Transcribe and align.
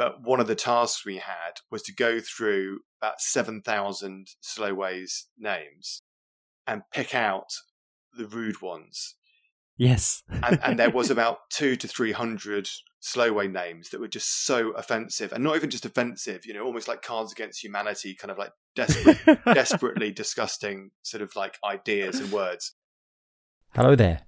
But 0.00 0.22
one 0.22 0.40
of 0.40 0.46
the 0.46 0.54
tasks 0.54 1.04
we 1.04 1.18
had 1.18 1.60
was 1.70 1.82
to 1.82 1.92
go 1.92 2.20
through 2.20 2.78
about 3.02 3.20
7,000 3.20 4.28
Slowways 4.42 5.24
names 5.36 6.00
and 6.66 6.84
pick 6.90 7.14
out 7.14 7.48
the 8.16 8.26
rude 8.26 8.62
ones. 8.62 9.16
Yes. 9.76 10.22
and, 10.30 10.58
and 10.64 10.78
there 10.78 10.88
was 10.88 11.10
about 11.10 11.50
two 11.50 11.76
to 11.76 11.86
300 11.86 12.66
Slowway 13.02 13.52
names 13.52 13.90
that 13.90 14.00
were 14.00 14.08
just 14.08 14.46
so 14.46 14.70
offensive 14.70 15.34
and 15.34 15.44
not 15.44 15.56
even 15.56 15.68
just 15.68 15.84
offensive, 15.84 16.46
you 16.46 16.54
know, 16.54 16.64
almost 16.64 16.88
like 16.88 17.02
Cards 17.02 17.32
Against 17.32 17.62
Humanity, 17.62 18.14
kind 18.14 18.30
of 18.30 18.38
like 18.38 18.52
desperate, 18.74 19.18
desperately 19.44 20.10
disgusting 20.10 20.92
sort 21.02 21.20
of 21.20 21.36
like 21.36 21.58
ideas 21.62 22.20
and 22.20 22.32
words. 22.32 22.74
Hello 23.74 23.94
there. 23.94 24.20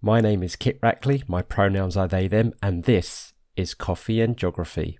My 0.00 0.22
name 0.22 0.42
is 0.42 0.56
Kit 0.56 0.80
Rackley. 0.80 1.28
My 1.28 1.42
pronouns 1.42 1.94
are 1.94 2.08
they, 2.08 2.26
them, 2.26 2.54
and 2.62 2.84
this 2.84 3.34
is 3.54 3.74
Coffee 3.74 4.22
and 4.22 4.34
Geography. 4.34 4.98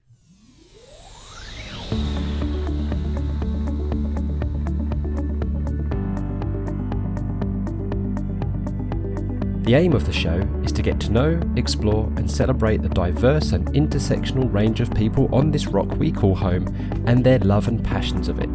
The 9.70 9.77
aim 9.77 9.92
of 9.92 10.05
the 10.05 10.12
show 10.12 10.41
is 10.65 10.73
to 10.73 10.83
get 10.83 10.98
to 10.98 11.12
know, 11.12 11.41
explore, 11.55 12.12
and 12.16 12.28
celebrate 12.28 12.83
the 12.83 12.88
diverse 12.88 13.52
and 13.52 13.73
intersectional 13.73 14.52
range 14.52 14.80
of 14.80 14.92
people 14.92 15.33
on 15.33 15.52
this 15.52 15.69
rock 15.69 15.87
we 15.95 16.11
call 16.11 16.34
home 16.34 16.66
and 17.06 17.23
their 17.23 17.38
love 17.38 17.69
and 17.69 17.84
passions 17.84 18.27
of 18.27 18.41
it. 18.41 18.51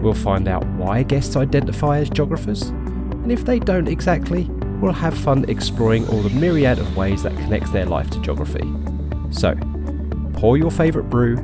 We'll 0.00 0.14
find 0.14 0.48
out 0.48 0.64
why 0.68 1.02
guests 1.02 1.36
identify 1.36 1.98
as 1.98 2.08
geographers, 2.08 2.62
and 2.62 3.30
if 3.30 3.44
they 3.44 3.58
don't 3.58 3.86
exactly, 3.86 4.44
we'll 4.80 4.94
have 4.94 5.12
fun 5.14 5.44
exploring 5.46 6.08
all 6.08 6.22
the 6.22 6.30
myriad 6.30 6.78
of 6.78 6.96
ways 6.96 7.22
that 7.24 7.36
connects 7.36 7.70
their 7.72 7.84
life 7.84 8.08
to 8.08 8.20
geography. 8.22 8.66
So, 9.30 9.54
pour 10.32 10.56
your 10.56 10.70
favourite 10.70 11.10
brew, 11.10 11.36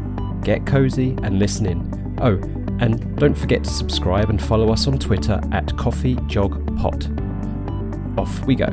get 0.42 0.64
cozy, 0.64 1.10
and 1.22 1.38
listen 1.38 1.66
in. 1.66 2.16
Oh, 2.22 2.38
and 2.82 3.14
don't 3.18 3.36
forget 3.36 3.62
to 3.62 3.70
subscribe 3.70 4.30
and 4.30 4.42
follow 4.42 4.72
us 4.72 4.86
on 4.86 4.98
Twitter 4.98 5.38
at 5.52 5.66
CoffeeGeogPod. 5.66 7.25
Off 8.18 8.46
we 8.46 8.54
go. 8.54 8.66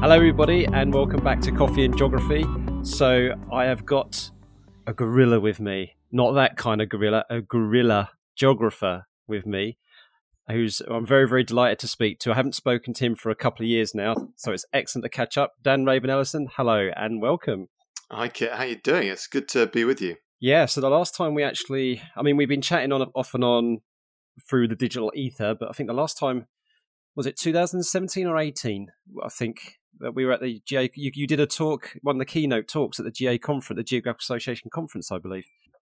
Hello, 0.00 0.14
everybody, 0.14 0.64
and 0.64 0.94
welcome 0.94 1.22
back 1.22 1.42
to 1.42 1.52
Coffee 1.52 1.84
and 1.84 1.94
Geography. 1.98 2.46
So, 2.82 3.34
I 3.52 3.66
have 3.66 3.84
got 3.84 4.30
a 4.86 4.94
gorilla 4.94 5.38
with 5.38 5.60
me. 5.60 5.96
Not 6.10 6.32
that 6.32 6.56
kind 6.56 6.80
of 6.80 6.88
gorilla, 6.88 7.26
a 7.28 7.42
guerrilla 7.42 8.12
geographer 8.34 9.06
with 9.28 9.44
me, 9.44 9.76
who's 10.48 10.80
I'm 10.80 11.04
very, 11.04 11.28
very 11.28 11.44
delighted 11.44 11.78
to 11.80 11.88
speak 11.88 12.18
to. 12.20 12.32
I 12.32 12.36
haven't 12.36 12.54
spoken 12.54 12.94
to 12.94 13.04
him 13.04 13.16
for 13.16 13.28
a 13.28 13.34
couple 13.34 13.64
of 13.64 13.68
years 13.68 13.94
now, 13.94 14.14
so 14.34 14.52
it's 14.52 14.64
excellent 14.72 15.02
to 15.04 15.10
catch 15.10 15.36
up. 15.36 15.56
Dan 15.62 15.84
Raven 15.84 16.08
Ellison, 16.08 16.48
hello 16.56 16.88
and 16.96 17.20
welcome. 17.20 17.68
Hi, 18.10 18.28
Kit. 18.28 18.52
How 18.52 18.64
you 18.64 18.76
doing? 18.76 19.08
It's 19.08 19.26
good 19.26 19.46
to 19.48 19.66
be 19.66 19.84
with 19.84 20.00
you. 20.00 20.16
Yeah, 20.40 20.64
so 20.64 20.80
the 20.80 20.88
last 20.88 21.14
time 21.14 21.34
we 21.34 21.42
actually, 21.42 22.00
I 22.16 22.22
mean, 22.22 22.38
we've 22.38 22.48
been 22.48 22.62
chatting 22.62 22.92
on 22.92 23.02
off 23.14 23.34
and 23.34 23.44
on 23.44 23.80
through 24.48 24.68
the 24.68 24.76
digital 24.76 25.12
ether, 25.14 25.54
but 25.58 25.68
I 25.68 25.72
think 25.72 25.88
the 25.88 25.94
last 25.94 26.18
time 26.18 26.46
was 27.14 27.26
it 27.26 27.36
2017 27.36 28.26
or 28.26 28.38
18? 28.38 28.88
I 29.24 29.28
think 29.28 29.78
that 30.00 30.14
we 30.14 30.26
were 30.26 30.32
at 30.32 30.42
the 30.42 30.60
GA. 30.66 30.90
You, 30.94 31.10
you, 31.14 31.26
did 31.26 31.40
a 31.40 31.46
talk, 31.46 31.96
one 32.02 32.16
of 32.16 32.18
the 32.18 32.26
keynote 32.26 32.68
talks 32.68 32.98
at 32.98 33.06
the 33.06 33.10
GA 33.10 33.38
conference, 33.38 33.78
the 33.78 33.84
Geographic 33.84 34.20
Association 34.20 34.70
conference, 34.72 35.10
I 35.10 35.18
believe. 35.18 35.46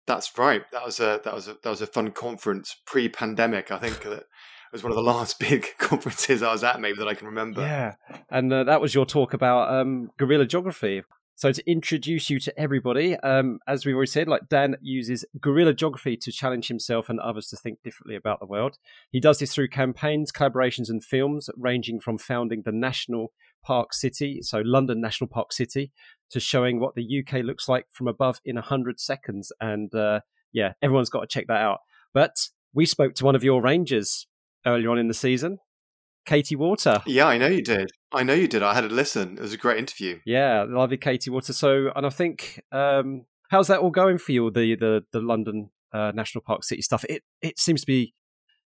That's 0.07 0.37
right. 0.37 0.63
That 0.73 0.85
was 0.85 0.99
a 0.99 1.21
that 1.25 1.33
was 1.33 1.47
a 1.47 1.57
that 1.63 1.71
was 1.71 1.81
a 1.81 1.87
fun 1.87 2.11
conference 2.11 2.77
pre-pandemic. 2.87 3.71
I 3.71 3.79
think 3.79 4.03
that 4.03 4.25
was 4.73 4.83
one 4.83 4.91
of 4.91 4.97
the 4.97 5.03
last 5.13 5.39
big 5.39 5.69
conferences 5.79 6.43
I 6.43 6.53
was 6.53 6.65
at, 6.65 6.81
maybe 6.81 6.99
that 6.99 7.09
I 7.09 7.15
can 7.15 7.29
remember. 7.29 7.61
Yeah, 7.61 7.95
and 8.29 8.53
uh, 8.53 8.65
that 8.65 8.81
was 8.81 8.95
your 8.95 9.07
talk 9.07 9.33
about 9.33 9.73
um, 9.73 10.11
guerrilla 10.19 10.47
geography. 10.47 11.03
So 11.43 11.51
to 11.51 11.69
introduce 11.69 12.31
you 12.31 12.39
to 12.39 12.57
everybody, 12.57 13.17
um, 13.17 13.59
as 13.67 13.85
we've 13.85 13.97
already 13.97 14.13
said, 14.13 14.29
like 14.29 14.49
Dan 14.49 14.77
uses 14.81 15.25
guerrilla 15.41 15.75
geography 15.75 16.17
to 16.19 16.31
challenge 16.31 16.69
himself 16.69 17.09
and 17.09 17.19
others 17.19 17.49
to 17.49 17.57
think 17.57 17.83
differently 17.83 18.15
about 18.15 18.39
the 18.39 18.47
world. 18.47 18.79
He 19.11 19.19
does 19.19 19.41
this 19.41 19.53
through 19.53 19.71
campaigns, 19.71 20.31
collaborations, 20.31 20.89
and 20.89 21.03
films, 21.03 21.51
ranging 21.57 21.99
from 21.99 22.17
founding 22.17 22.63
the 22.65 22.71
National 22.71 23.33
Park 23.65 23.93
City, 23.93 24.39
so 24.41 24.63
London 24.65 25.01
National 25.01 25.27
Park 25.27 25.53
City, 25.53 25.91
to 26.31 26.39
showing 26.39 26.79
what 26.79 26.95
the 26.95 27.25
UK 27.27 27.43
looks 27.43 27.69
like 27.69 27.87
from 27.91 28.07
above 28.07 28.39
in 28.45 28.55
100 28.55 29.01
seconds. 29.01 29.51
And 29.61 29.93
uh, 29.97 30.21
yeah, 30.53 30.75
everyone's 30.81 31.11
got 31.11 31.23
to 31.23 31.27
check 31.27 31.49
that 31.49 31.61
out. 31.61 31.81
But 32.15 32.37
we 32.73 32.87
spoke 32.87 33.15
to 33.17 33.25
one 33.25 33.35
of 33.35 33.43
your 33.43 33.61
rangers 33.61 34.29
earlier 34.65 34.91
on 34.91 34.99
in 35.01 35.09
the 35.09 35.13
season, 35.13 35.59
Katie 36.25 36.57
Water. 36.57 37.03
Yeah, 37.07 37.27
I 37.27 37.39
know 37.39 37.49
you 37.49 37.63
did. 37.63 37.91
I 38.13 38.23
know 38.23 38.35
you 38.35 38.49
did. 38.49 38.63
I 38.63 38.75
had 38.75 38.85
a 38.85 38.89
listen. 38.89 39.39
It 39.39 39.41
was 39.41 39.53
a 39.53 39.59
great 39.59 39.79
interview. 39.79 40.21
Yeah, 40.25 40.65
lovely 40.69 40.97
Katie 40.97 41.31
Water. 41.31 41.53
So, 41.53 41.91
and 41.95 42.07
I 42.07 42.11
think, 42.11 42.63
um, 42.71 43.27
how's 43.51 43.69
that 43.69 43.81
all 43.81 43.91
going 43.91 44.19
for 44.19 44.33
you? 44.33 44.51
The 44.51 44.77
the 44.77 45.05
the 45.13 45.21
London 45.21 45.71
uh, 45.93 46.13
National 46.15 46.43
Park 46.43 46.65
City 46.65 46.83
stuff. 46.83 47.05
It 47.09 47.23
it 47.41 47.59
seems 47.59 47.81
to 47.83 47.87
be. 47.87 48.15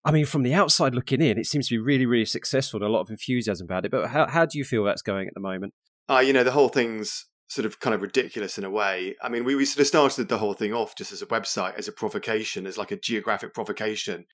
I 0.06 0.12
mean, 0.12 0.26
from 0.26 0.42
the 0.42 0.52
outside 0.52 0.94
looking 0.94 1.22
in, 1.22 1.38
it 1.38 1.46
seems 1.46 1.68
to 1.68 1.74
be 1.74 1.78
really, 1.78 2.04
really 2.04 2.26
successful 2.26 2.82
and 2.82 2.86
a 2.86 2.92
lot 2.92 3.00
of 3.00 3.08
enthusiasm 3.08 3.64
about 3.64 3.86
it. 3.86 3.90
But 3.90 4.10
how 4.10 4.26
how 4.26 4.44
do 4.44 4.58
you 4.58 4.64
feel 4.64 4.84
that's 4.84 5.02
going 5.02 5.28
at 5.28 5.34
the 5.34 5.40
moment? 5.40 5.72
Uh, 6.10 6.18
you 6.18 6.34
know, 6.34 6.44
the 6.44 6.52
whole 6.52 6.68
thing's 6.68 7.26
sort 7.48 7.64
of 7.64 7.80
kind 7.80 7.94
of 7.94 8.02
ridiculous 8.02 8.58
in 8.58 8.64
a 8.64 8.70
way. 8.70 9.14
I 9.22 9.28
mean, 9.28 9.44
we, 9.44 9.54
we 9.54 9.64
sort 9.64 9.80
of 9.80 9.86
started 9.86 10.28
the 10.28 10.38
whole 10.38 10.54
thing 10.54 10.74
off 10.74 10.96
just 10.96 11.12
as 11.12 11.22
a 11.22 11.26
website, 11.26 11.78
as 11.78 11.88
a 11.88 11.92
provocation, 11.92 12.66
as 12.66 12.76
like 12.76 12.90
a 12.90 12.98
geographic 12.98 13.54
provocation 13.54 14.26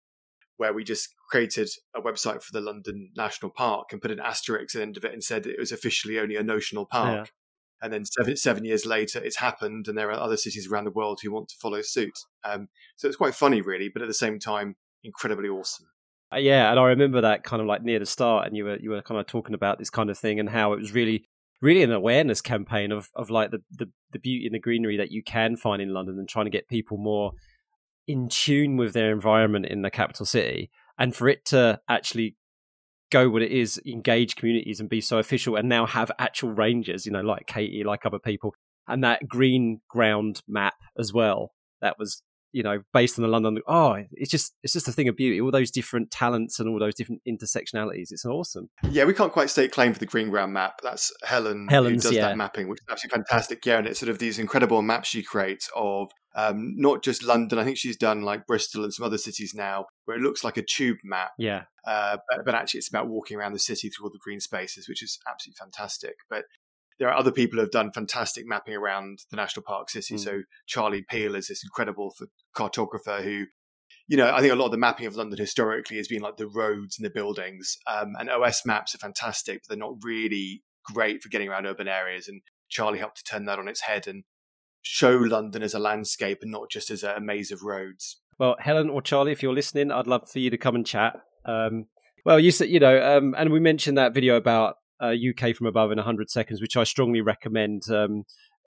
where 0.60 0.74
we 0.74 0.84
just 0.84 1.14
created 1.30 1.70
a 1.96 2.02
website 2.02 2.42
for 2.42 2.52
the 2.52 2.60
London 2.60 3.08
National 3.16 3.50
Park 3.50 3.92
and 3.92 4.02
put 4.02 4.10
an 4.10 4.20
asterisk 4.20 4.74
at 4.74 4.78
the 4.78 4.82
end 4.82 4.98
of 4.98 5.06
it 5.06 5.14
and 5.14 5.24
said 5.24 5.46
it 5.46 5.58
was 5.58 5.72
officially 5.72 6.18
only 6.18 6.36
a 6.36 6.42
notional 6.42 6.84
park. 6.84 7.28
Yeah. 7.28 7.84
And 7.86 7.90
then 7.90 8.04
seven, 8.04 8.36
seven 8.36 8.66
years 8.66 8.84
later, 8.84 9.18
it's 9.24 9.38
happened, 9.38 9.88
and 9.88 9.96
there 9.96 10.10
are 10.10 10.20
other 10.20 10.36
cities 10.36 10.68
around 10.70 10.84
the 10.84 10.90
world 10.90 11.20
who 11.22 11.32
want 11.32 11.48
to 11.48 11.56
follow 11.56 11.80
suit. 11.80 12.12
Um, 12.44 12.68
so 12.96 13.08
it's 13.08 13.16
quite 13.16 13.34
funny, 13.34 13.62
really, 13.62 13.88
but 13.88 14.02
at 14.02 14.08
the 14.08 14.12
same 14.12 14.38
time, 14.38 14.76
incredibly 15.02 15.48
awesome. 15.48 15.86
Uh, 16.30 16.36
yeah, 16.36 16.70
and 16.70 16.78
I 16.78 16.88
remember 16.88 17.22
that 17.22 17.42
kind 17.42 17.62
of 17.62 17.66
like 17.66 17.82
near 17.82 17.98
the 17.98 18.04
start, 18.04 18.46
and 18.46 18.54
you 18.54 18.66
were 18.66 18.76
you 18.76 18.90
were 18.90 19.00
kind 19.00 19.18
of 19.18 19.26
talking 19.26 19.54
about 19.54 19.78
this 19.78 19.88
kind 19.88 20.10
of 20.10 20.18
thing 20.18 20.38
and 20.38 20.50
how 20.50 20.74
it 20.74 20.78
was 20.78 20.92
really 20.92 21.24
really 21.62 21.82
an 21.82 21.90
awareness 21.90 22.42
campaign 22.42 22.92
of 22.92 23.08
of 23.14 23.30
like 23.30 23.50
the, 23.50 23.62
the 23.70 23.86
the 24.12 24.18
beauty 24.18 24.44
and 24.44 24.54
the 24.54 24.58
greenery 24.58 24.98
that 24.98 25.10
you 25.10 25.22
can 25.22 25.56
find 25.56 25.80
in 25.80 25.94
London 25.94 26.18
and 26.18 26.28
trying 26.28 26.44
to 26.44 26.50
get 26.50 26.68
people 26.68 26.98
more 26.98 27.32
in 28.10 28.28
tune 28.28 28.76
with 28.76 28.92
their 28.92 29.12
environment 29.12 29.66
in 29.66 29.82
the 29.82 29.90
capital 29.90 30.26
city 30.26 30.68
and 30.98 31.14
for 31.14 31.28
it 31.28 31.44
to 31.44 31.80
actually 31.88 32.36
go 33.12 33.30
what 33.30 33.40
it 33.40 33.52
is 33.52 33.80
engage 33.86 34.34
communities 34.34 34.80
and 34.80 34.88
be 34.88 35.00
so 35.00 35.18
official 35.18 35.54
and 35.54 35.68
now 35.68 35.86
have 35.86 36.10
actual 36.18 36.50
rangers 36.50 37.06
you 37.06 37.12
know 37.12 37.20
like 37.20 37.46
katie 37.46 37.84
like 37.84 38.04
other 38.04 38.18
people 38.18 38.52
and 38.88 39.04
that 39.04 39.28
green 39.28 39.80
ground 39.88 40.42
map 40.48 40.74
as 40.98 41.12
well 41.12 41.52
that 41.80 42.00
was 42.00 42.24
you 42.52 42.62
know 42.62 42.80
based 42.92 43.18
on 43.18 43.22
the 43.22 43.28
london 43.28 43.60
oh 43.66 43.96
it's 44.12 44.30
just 44.30 44.54
it's 44.62 44.72
just 44.72 44.88
a 44.88 44.92
thing 44.92 45.08
of 45.08 45.16
beauty 45.16 45.40
all 45.40 45.50
those 45.50 45.70
different 45.70 46.10
talents 46.10 46.58
and 46.58 46.68
all 46.68 46.78
those 46.78 46.94
different 46.94 47.20
intersectionalities 47.28 48.10
it's 48.10 48.24
awesome 48.24 48.68
yeah 48.90 49.04
we 49.04 49.14
can't 49.14 49.32
quite 49.32 49.50
stake 49.50 49.72
claim 49.72 49.92
for 49.92 49.98
the 49.98 50.06
green 50.06 50.30
ground 50.30 50.52
map 50.52 50.80
that's 50.82 51.12
helen 51.24 51.68
Helen's, 51.68 52.04
who 52.04 52.10
does 52.10 52.16
yeah. 52.16 52.28
that 52.28 52.36
mapping 52.36 52.68
which 52.68 52.80
is 52.80 52.86
absolutely 52.90 53.18
fantastic 53.18 53.64
yeah 53.64 53.78
and 53.78 53.86
it's 53.86 54.00
sort 54.00 54.10
of 54.10 54.18
these 54.18 54.38
incredible 54.38 54.82
maps 54.82 55.08
she 55.08 55.22
creates 55.22 55.68
of 55.74 56.10
um, 56.34 56.74
not 56.76 57.02
just 57.02 57.24
London. 57.24 57.58
I 57.58 57.64
think 57.64 57.76
she's 57.76 57.96
done 57.96 58.22
like 58.22 58.46
Bristol 58.46 58.84
and 58.84 58.92
some 58.92 59.04
other 59.04 59.18
cities 59.18 59.52
now, 59.54 59.86
where 60.04 60.16
it 60.16 60.22
looks 60.22 60.44
like 60.44 60.56
a 60.56 60.62
tube 60.62 60.98
map. 61.02 61.30
Yeah. 61.38 61.64
Uh, 61.86 62.18
but, 62.28 62.44
but 62.44 62.54
actually, 62.54 62.78
it's 62.78 62.88
about 62.88 63.08
walking 63.08 63.36
around 63.36 63.52
the 63.52 63.58
city 63.58 63.88
through 63.88 64.06
all 64.06 64.12
the 64.12 64.18
green 64.22 64.40
spaces, 64.40 64.88
which 64.88 65.02
is 65.02 65.18
absolutely 65.28 65.56
fantastic. 65.58 66.14
But 66.28 66.44
there 67.00 67.08
are 67.08 67.16
other 67.16 67.32
people 67.32 67.56
who 67.56 67.62
have 67.62 67.70
done 67.70 67.90
fantastic 67.90 68.46
mapping 68.46 68.74
around 68.74 69.20
the 69.30 69.36
national 69.36 69.64
park 69.64 69.88
city. 69.88 70.14
Mm. 70.14 70.20
So 70.20 70.42
Charlie 70.66 71.04
Peel 71.08 71.34
is 71.34 71.48
this 71.48 71.64
incredible 71.64 72.14
cartographer 72.54 73.24
who, 73.24 73.46
you 74.06 74.18
know, 74.18 74.32
I 74.32 74.40
think 74.40 74.52
a 74.52 74.56
lot 74.56 74.66
of 74.66 74.70
the 74.72 74.76
mapping 74.76 75.06
of 75.06 75.16
London 75.16 75.38
historically 75.38 75.96
has 75.96 76.08
been 76.08 76.20
like 76.20 76.36
the 76.36 76.46
roads 76.46 76.98
and 76.98 77.06
the 77.06 77.10
buildings. 77.10 77.78
Um, 77.90 78.12
and 78.18 78.28
OS 78.28 78.66
maps 78.66 78.94
are 78.94 78.98
fantastic, 78.98 79.62
but 79.62 79.68
they're 79.68 79.88
not 79.88 79.96
really 80.04 80.62
great 80.84 81.22
for 81.22 81.30
getting 81.30 81.48
around 81.48 81.66
urban 81.66 81.88
areas. 81.88 82.28
And 82.28 82.42
Charlie 82.68 82.98
helped 82.98 83.16
to 83.16 83.24
turn 83.24 83.46
that 83.46 83.58
on 83.58 83.66
its 83.66 83.80
head 83.80 84.06
and 84.06 84.24
show 84.82 85.16
London 85.16 85.62
as 85.62 85.72
a 85.72 85.78
landscape 85.78 86.40
and 86.42 86.52
not 86.52 86.70
just 86.70 86.90
as 86.90 87.02
a 87.02 87.18
maze 87.18 87.50
of 87.50 87.62
roads. 87.62 88.20
Well, 88.38 88.56
Helen 88.58 88.90
or 88.90 89.00
Charlie, 89.00 89.32
if 89.32 89.42
you're 89.42 89.54
listening, 89.54 89.90
I'd 89.90 90.06
love 90.06 90.28
for 90.28 90.38
you 90.38 90.50
to 90.50 90.58
come 90.58 90.74
and 90.74 90.86
chat. 90.86 91.16
Um, 91.46 91.86
well, 92.26 92.38
you 92.38 92.50
said, 92.50 92.68
you 92.68 92.80
know, 92.80 93.16
um, 93.16 93.34
and 93.38 93.50
we 93.50 93.60
mentioned 93.60 93.96
that 93.96 94.12
video 94.12 94.36
about 94.36 94.76
uh, 95.00 95.12
UK 95.12 95.54
from 95.54 95.66
above 95.66 95.90
in 95.92 95.96
100 95.96 96.30
seconds, 96.30 96.60
which 96.60 96.76
I 96.76 96.84
strongly 96.84 97.20
recommend. 97.20 97.82
Um, 97.90 98.24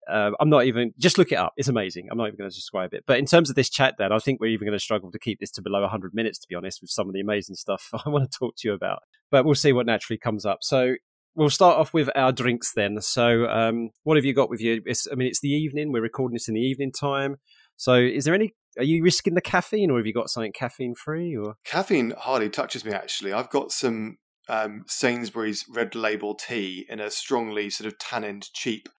uh, 0.09 0.31
I'm 0.39 0.49
not 0.49 0.65
even 0.65 0.93
just 0.97 1.17
look 1.17 1.31
it 1.31 1.35
up. 1.35 1.53
It's 1.57 1.67
amazing. 1.67 2.07
I'm 2.11 2.17
not 2.17 2.27
even 2.27 2.37
going 2.37 2.49
to 2.49 2.55
describe 2.55 2.93
it. 2.93 3.03
But 3.05 3.19
in 3.19 3.25
terms 3.25 3.49
of 3.49 3.55
this 3.55 3.69
chat, 3.69 3.95
then 3.97 4.11
I 4.11 4.19
think 4.19 4.39
we're 4.39 4.47
even 4.47 4.65
going 4.67 4.77
to 4.77 4.83
struggle 4.83 5.11
to 5.11 5.19
keep 5.19 5.39
this 5.39 5.51
to 5.51 5.61
below 5.61 5.81
100 5.81 6.13
minutes, 6.13 6.39
to 6.39 6.47
be 6.47 6.55
honest, 6.55 6.81
with 6.81 6.89
some 6.89 7.07
of 7.07 7.13
the 7.13 7.21
amazing 7.21 7.55
stuff 7.55 7.89
I 8.05 8.09
want 8.09 8.29
to 8.29 8.37
talk 8.37 8.55
to 8.57 8.67
you 8.67 8.73
about. 8.73 8.99
But 9.29 9.45
we'll 9.45 9.55
see 9.55 9.73
what 9.73 9.85
naturally 9.85 10.17
comes 10.17 10.45
up. 10.45 10.59
So 10.61 10.95
we'll 11.35 11.49
start 11.49 11.77
off 11.77 11.93
with 11.93 12.09
our 12.15 12.31
drinks 12.31 12.73
then. 12.73 12.99
So, 13.01 13.47
um, 13.47 13.89
what 14.03 14.17
have 14.17 14.25
you 14.25 14.33
got 14.33 14.49
with 14.49 14.61
you? 14.61 14.81
It's, 14.85 15.07
I 15.11 15.15
mean, 15.15 15.27
it's 15.27 15.41
the 15.41 15.49
evening. 15.49 15.91
We're 15.91 16.01
recording 16.01 16.33
this 16.33 16.47
in 16.47 16.55
the 16.55 16.61
evening 16.61 16.91
time. 16.91 17.37
So, 17.77 17.95
is 17.95 18.25
there 18.25 18.35
any? 18.35 18.53
Are 18.77 18.83
you 18.83 19.03
risking 19.03 19.33
the 19.33 19.41
caffeine, 19.41 19.91
or 19.91 19.97
have 19.97 20.05
you 20.05 20.13
got 20.13 20.29
something 20.29 20.53
caffeine 20.53 20.95
free? 20.95 21.35
Or 21.35 21.55
caffeine 21.65 22.13
hardly 22.17 22.49
touches 22.49 22.85
me. 22.85 22.91
Actually, 22.91 23.33
I've 23.33 23.49
got 23.49 23.71
some 23.71 24.17
um, 24.51 24.83
Sainsbury's 24.85 25.65
red 25.69 25.95
label 25.95 26.35
tea 26.35 26.85
in 26.89 26.99
a 26.99 27.09
strongly 27.09 27.69
sort 27.69 27.87
of 27.87 27.97
tanned, 27.97 28.51
cheap 28.53 28.89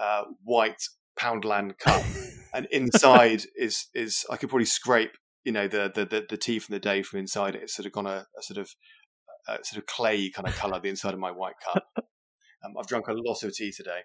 uh, 0.00 0.22
white 0.42 0.82
Poundland 1.20 1.78
cup, 1.78 2.02
and 2.54 2.66
inside 2.72 3.44
is 3.54 3.88
is 3.94 4.24
I 4.30 4.36
could 4.36 4.48
probably 4.48 4.64
scrape 4.64 5.12
you 5.44 5.52
know 5.52 5.68
the, 5.68 5.92
the 5.94 6.06
the 6.06 6.26
the 6.30 6.36
tea 6.38 6.58
from 6.58 6.72
the 6.72 6.80
day 6.80 7.02
from 7.02 7.20
inside 7.20 7.54
it. 7.54 7.62
It's 7.62 7.76
sort 7.76 7.84
of 7.86 7.92
gone 7.92 8.06
a, 8.06 8.26
a 8.38 8.42
sort 8.42 8.58
of 8.58 8.70
a 9.46 9.58
sort 9.62 9.78
of 9.78 9.86
clay 9.86 10.30
kind 10.30 10.48
of 10.48 10.56
color 10.56 10.80
the 10.80 10.88
inside 10.88 11.12
of 11.12 11.20
my 11.20 11.30
white 11.30 11.56
cup. 11.62 11.84
Um, 12.64 12.76
I've 12.78 12.86
drunk 12.86 13.08
a 13.08 13.12
lot 13.12 13.42
of 13.42 13.52
tea 13.52 13.72
today. 13.72 14.02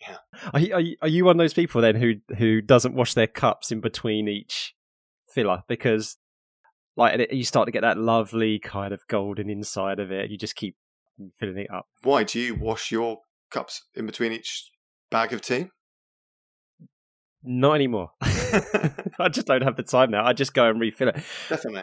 Yeah. 0.00 0.18
Are 0.54 0.60
you, 0.60 0.72
are 0.72 0.80
you, 0.80 0.96
are 1.02 1.08
you 1.08 1.24
one 1.24 1.34
of 1.34 1.38
those 1.38 1.52
people 1.52 1.80
then 1.80 1.96
who 1.96 2.14
who 2.36 2.60
doesn't 2.60 2.94
wash 2.94 3.14
their 3.14 3.26
cups 3.26 3.72
in 3.72 3.80
between 3.80 4.28
each 4.28 4.76
filler 5.26 5.64
because 5.66 6.16
like 6.98 7.32
you 7.32 7.44
start 7.44 7.66
to 7.66 7.72
get 7.72 7.82
that 7.82 7.96
lovely 7.96 8.58
kind 8.58 8.92
of 8.92 9.06
golden 9.06 9.48
inside 9.48 10.00
of 10.00 10.10
it. 10.10 10.30
You 10.30 10.36
just 10.36 10.56
keep 10.56 10.76
filling 11.38 11.58
it 11.58 11.70
up. 11.72 11.86
Why 12.02 12.24
do 12.24 12.40
you 12.40 12.56
wash 12.56 12.90
your 12.90 13.20
cups 13.50 13.84
in 13.94 14.04
between 14.04 14.32
each 14.32 14.70
bag 15.10 15.32
of 15.32 15.40
tea? 15.40 15.68
Not 17.44 17.74
anymore. 17.74 18.10
I 18.20 19.28
just 19.30 19.46
don't 19.46 19.62
have 19.62 19.76
the 19.76 19.84
time 19.84 20.10
now. 20.10 20.26
I 20.26 20.32
just 20.32 20.52
go 20.52 20.68
and 20.68 20.80
refill 20.80 21.08
it. 21.08 21.22
Definitely. 21.48 21.82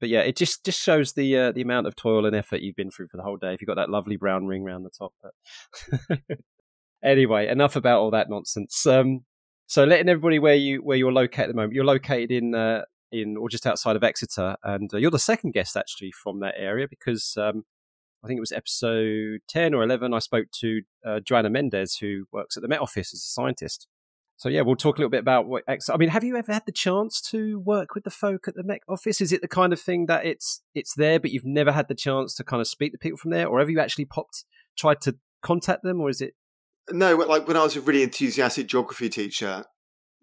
But 0.00 0.10
yeah, 0.10 0.20
it 0.20 0.36
just 0.36 0.64
just 0.64 0.80
shows 0.80 1.14
the 1.14 1.36
uh, 1.36 1.52
the 1.52 1.62
amount 1.62 1.86
of 1.86 1.96
toil 1.96 2.26
and 2.26 2.36
effort 2.36 2.60
you've 2.60 2.76
been 2.76 2.90
through 2.90 3.08
for 3.08 3.16
the 3.16 3.22
whole 3.22 3.38
day. 3.38 3.54
If 3.54 3.62
you've 3.62 3.68
got 3.68 3.76
that 3.76 3.88
lovely 3.88 4.16
brown 4.16 4.46
ring 4.46 4.64
around 4.64 4.82
the 4.82 4.90
top. 4.90 5.12
But 5.22 6.18
anyway, 7.04 7.48
enough 7.48 7.74
about 7.74 8.00
all 8.00 8.10
that 8.10 8.28
nonsense. 8.28 8.84
Um, 8.84 9.20
so 9.66 9.84
letting 9.84 10.10
everybody 10.10 10.38
where 10.38 10.56
you 10.56 10.82
where 10.82 10.98
you're 10.98 11.12
located 11.12 11.44
at 11.44 11.48
the 11.48 11.54
moment. 11.54 11.72
You're 11.72 11.84
located 11.84 12.32
in 12.32 12.54
uh, 12.54 12.82
in 13.12 13.36
or 13.36 13.48
just 13.48 13.66
outside 13.66 13.96
of 13.96 14.04
Exeter, 14.04 14.56
and 14.62 14.92
uh, 14.92 14.96
you're 14.96 15.10
the 15.10 15.18
second 15.18 15.52
guest 15.52 15.76
actually 15.76 16.12
from 16.12 16.40
that 16.40 16.54
area 16.56 16.86
because 16.88 17.36
um, 17.36 17.64
I 18.24 18.26
think 18.26 18.38
it 18.38 18.40
was 18.40 18.52
episode 18.52 19.40
ten 19.48 19.74
or 19.74 19.82
eleven. 19.82 20.14
I 20.14 20.18
spoke 20.18 20.46
to 20.60 20.82
uh, 21.04 21.20
Joanna 21.20 21.50
Mendez, 21.50 21.96
who 21.96 22.26
works 22.32 22.56
at 22.56 22.62
the 22.62 22.68
Met 22.68 22.80
Office 22.80 23.12
as 23.12 23.20
a 23.20 23.26
scientist. 23.26 23.88
So 24.36 24.48
yeah, 24.48 24.62
we'll 24.62 24.76
talk 24.76 24.96
a 24.96 25.00
little 25.00 25.10
bit 25.10 25.20
about 25.20 25.46
what. 25.46 25.62
Exeter. 25.68 25.94
I 25.94 25.98
mean, 25.98 26.08
have 26.08 26.24
you 26.24 26.36
ever 26.36 26.52
had 26.52 26.66
the 26.66 26.72
chance 26.72 27.20
to 27.30 27.60
work 27.60 27.94
with 27.94 28.04
the 28.04 28.10
folk 28.10 28.48
at 28.48 28.54
the 28.54 28.64
Met 28.64 28.80
Office? 28.88 29.20
Is 29.20 29.32
it 29.32 29.40
the 29.40 29.48
kind 29.48 29.72
of 29.72 29.80
thing 29.80 30.06
that 30.06 30.26
it's 30.26 30.62
it's 30.74 30.94
there, 30.94 31.20
but 31.20 31.30
you've 31.30 31.44
never 31.44 31.72
had 31.72 31.88
the 31.88 31.94
chance 31.94 32.34
to 32.34 32.44
kind 32.44 32.60
of 32.60 32.66
speak 32.66 32.92
to 32.92 32.98
people 32.98 33.18
from 33.18 33.30
there, 33.30 33.46
or 33.46 33.60
have 33.60 33.70
you 33.70 33.80
actually 33.80 34.06
popped 34.06 34.44
tried 34.76 35.00
to 35.02 35.16
contact 35.42 35.82
them, 35.82 36.00
or 36.00 36.08
is 36.08 36.20
it 36.20 36.34
no, 36.90 37.14
like 37.16 37.46
when 37.46 37.56
I 37.56 37.62
was 37.62 37.76
a 37.76 37.80
really 37.80 38.02
enthusiastic 38.02 38.66
geography 38.66 39.08
teacher, 39.08 39.64